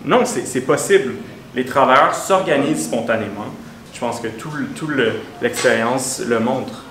Non, 0.06 0.24
c'est 0.26 0.62
possible. 0.62 1.14
Les 1.56 1.66
travailleurs 1.66 2.14
s'organisent 2.14 2.86
spontanément. 2.86 3.46
Je 3.94 4.00
pense 4.00 4.20
que 4.20 4.28
tout 4.28 4.88
l'expérience 5.42 6.22
le, 6.26 6.40
montre. 6.40 6.84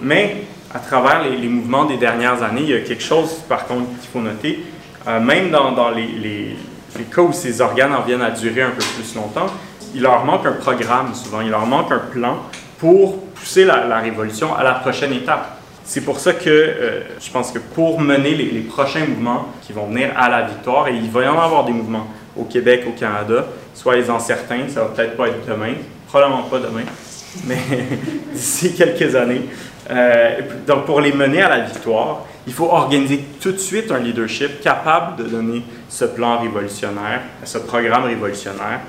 Mais 0.00 0.44
à 0.74 0.78
travers 0.78 1.22
les, 1.22 1.48
mouvements 1.48 1.84
des 1.84 1.96
dernières 1.96 2.42
années, 2.42 2.62
il 2.62 2.70
y 2.70 2.74
a 2.74 2.80
quelque 2.80 3.02
chose, 3.02 3.34
par 3.48 3.66
contre, 3.66 3.88
qu'il 4.00 4.08
faut 4.12 4.20
noter. 4.20 4.64
Euh, 5.08 5.18
même 5.18 5.50
dans, 5.50 5.72
dans 5.72 5.90
les, 5.90 6.06
les, 6.06 6.56
les, 6.96 7.04
cas 7.04 7.22
où 7.22 7.32
ces 7.32 7.60
organes 7.60 7.92
en 7.94 8.02
viennent 8.02 8.22
à 8.22 8.30
durer 8.30 8.62
un 8.62 8.70
peu 8.70 8.84
plus 8.96 9.14
longtemps, 9.16 9.46
il 9.94 10.02
leur 10.02 10.24
manque 10.24 10.46
un 10.46 10.52
programme 10.52 11.14
souvent, 11.14 11.40
il 11.40 11.50
leur 11.50 11.66
manque 11.66 11.90
un 11.90 11.98
plan 11.98 12.38
pour 12.78 13.18
pousser 13.32 13.64
la, 13.64 13.86
la 13.86 13.98
révolution 13.98 14.54
à 14.54 14.62
la 14.62 14.74
prochaine 14.74 15.12
étape. 15.12 15.61
C'est 15.92 16.00
pour 16.00 16.18
ça 16.18 16.32
que 16.32 16.48
euh, 16.48 17.00
je 17.20 17.30
pense 17.30 17.52
que 17.52 17.58
pour 17.58 18.00
mener 18.00 18.34
les, 18.34 18.60
prochains 18.60 19.04
mouvements 19.04 19.48
qui 19.60 19.74
vont 19.74 19.88
venir 19.88 20.08
à 20.16 20.30
la 20.30 20.40
victoire, 20.46 20.88
et 20.88 20.94
il 20.94 21.10
va 21.10 21.24
y 21.24 21.28
en 21.28 21.38
avoir 21.38 21.66
des 21.66 21.72
mouvements 21.72 22.06
au 22.34 22.44
Québec, 22.44 22.84
au 22.88 22.98
Canada, 22.98 23.44
soyez-en 23.74 24.18
certains, 24.18 24.70
ça 24.70 24.84
va 24.84 24.86
peut-être 24.86 25.18
pas 25.18 25.28
être 25.28 25.46
demain, 25.46 25.74
probablement 26.08 26.44
pas 26.44 26.60
demain, 26.60 26.84
mais 27.44 27.58
d'ici 28.32 28.74
quelques 28.74 29.14
années. 29.14 29.42
Euh, 29.90 30.40
donc 30.66 30.86
pour 30.86 31.02
les 31.02 31.12
mener 31.12 31.42
à 31.42 31.50
la 31.50 31.60
victoire, 31.60 32.24
il 32.46 32.54
faut 32.54 32.70
organiser 32.70 33.22
tout 33.38 33.52
de 33.52 33.58
suite 33.58 33.92
un 33.92 33.98
leadership 33.98 34.62
capable 34.62 35.22
de 35.22 35.28
donner 35.28 35.62
ce 35.90 36.06
plan 36.06 36.38
révolutionnaire, 36.38 37.20
ce 37.44 37.58
programme 37.58 38.04
révolutionnaire, 38.04 38.80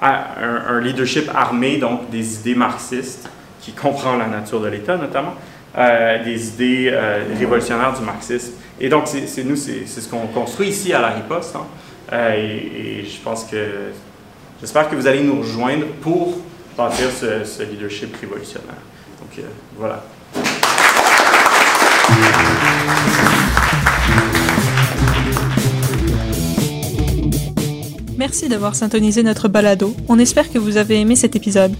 à 0.00 0.26
un, 0.40 0.76
un 0.76 0.80
leadership 0.80 1.28
armé, 1.34 1.78
donc 1.78 2.08
des 2.10 2.36
idées 2.36 2.54
marxistes, 2.54 3.28
qui 3.60 3.72
comprend 3.72 4.16
la 4.16 4.26
nature 4.26 4.60
de 4.60 4.68
l'État 4.68 4.96
notamment, 4.96 5.34
des 5.74 6.48
idées 6.48 6.90
euh, 6.92 7.24
révolutionnaires 7.38 7.94
du 7.98 8.04
marxisme. 8.04 8.52
Et 8.80 8.88
donc, 8.88 9.06
c'est 9.06 9.44
nous, 9.44 9.56
c'est 9.56 9.86
ce 9.86 10.08
qu'on 10.08 10.26
construit 10.26 10.68
ici 10.68 10.92
à 10.92 11.00
la 11.00 11.10
riposte. 11.10 11.56
Hein. 11.56 11.66
Euh, 12.12 12.34
et, 12.34 13.04
je 13.04 13.20
pense 13.22 13.44
que, 13.44 13.56
j'espère 14.60 14.88
que 14.90 14.96
vous 14.96 15.06
allez 15.06 15.22
nous 15.22 15.40
rejoindre 15.40 15.86
pour 16.02 16.38
bâtir 16.76 17.08
ce, 17.10 17.62
leadership 17.62 18.14
révolutionnaire. 18.20 18.82
Donc, 19.20 19.44
voilà. 19.78 20.04
Merci 28.18 28.48
d'avoir 28.48 28.74
syntonisé 28.74 29.22
notre 29.22 29.48
balado. 29.48 29.96
On 30.08 30.18
espère 30.18 30.50
que 30.52 30.58
vous 30.58 30.76
avez 30.76 31.00
aimé 31.00 31.16
cet 31.16 31.34
épisode. 31.34 31.74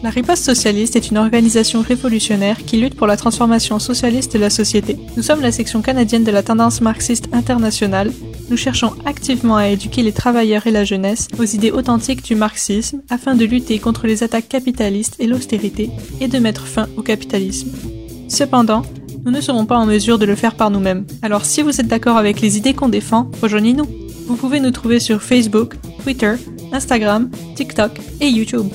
La 0.00 0.10
riposte 0.10 0.44
socialiste 0.44 0.94
est 0.94 1.10
une 1.10 1.18
organisation 1.18 1.82
révolutionnaire 1.82 2.64
qui 2.64 2.76
lutte 2.76 2.94
pour 2.94 3.08
la 3.08 3.16
transformation 3.16 3.80
socialiste 3.80 4.32
de 4.32 4.38
la 4.38 4.48
société. 4.48 4.96
Nous 5.16 5.24
sommes 5.24 5.40
la 5.40 5.50
section 5.50 5.82
canadienne 5.82 6.22
de 6.22 6.30
la 6.30 6.44
tendance 6.44 6.80
marxiste 6.80 7.28
internationale. 7.32 8.12
Nous 8.48 8.56
cherchons 8.56 8.92
activement 9.06 9.56
à 9.56 9.66
éduquer 9.66 10.04
les 10.04 10.12
travailleurs 10.12 10.68
et 10.68 10.70
la 10.70 10.84
jeunesse 10.84 11.26
aux 11.36 11.44
idées 11.44 11.72
authentiques 11.72 12.22
du 12.22 12.36
marxisme 12.36 13.02
afin 13.10 13.34
de 13.34 13.44
lutter 13.44 13.80
contre 13.80 14.06
les 14.06 14.22
attaques 14.22 14.48
capitalistes 14.48 15.16
et 15.18 15.26
l'austérité 15.26 15.90
et 16.20 16.28
de 16.28 16.38
mettre 16.38 16.68
fin 16.68 16.86
au 16.96 17.02
capitalisme. 17.02 17.72
Cependant, 18.28 18.82
nous 19.24 19.32
ne 19.32 19.40
serons 19.40 19.66
pas 19.66 19.78
en 19.78 19.86
mesure 19.86 20.20
de 20.20 20.26
le 20.26 20.36
faire 20.36 20.54
par 20.54 20.70
nous-mêmes. 20.70 21.06
Alors 21.22 21.44
si 21.44 21.60
vous 21.62 21.80
êtes 21.80 21.88
d'accord 21.88 22.16
avec 22.16 22.40
les 22.40 22.56
idées 22.56 22.72
qu'on 22.72 22.88
défend, 22.88 23.32
rejoignez-nous. 23.42 23.86
Vous 24.28 24.36
pouvez 24.36 24.60
nous 24.60 24.70
trouver 24.70 25.00
sur 25.00 25.22
Facebook, 25.22 25.74
Twitter, 26.04 26.34
Instagram, 26.72 27.30
TikTok 27.56 27.98
et 28.20 28.28
YouTube. 28.28 28.68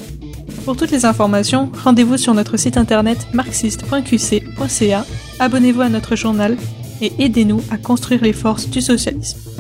Pour 0.66 0.78
toutes 0.78 0.92
les 0.92 1.06
informations, 1.06 1.70
rendez-vous 1.84 2.18
sur 2.18 2.34
notre 2.34 2.56
site 2.56 2.78
internet 2.78 3.28
marxiste.qc.ca, 3.34 5.06
abonnez-vous 5.40 5.82
à 5.82 5.90
notre 5.90 6.16
journal 6.16 6.58
et 7.02 7.12
aidez-nous 7.20 7.62
à 7.70 7.78
construire 7.78 8.24
les 8.24 8.32
forces 8.32 8.70
du 8.70 8.82
socialisme. 8.82 9.53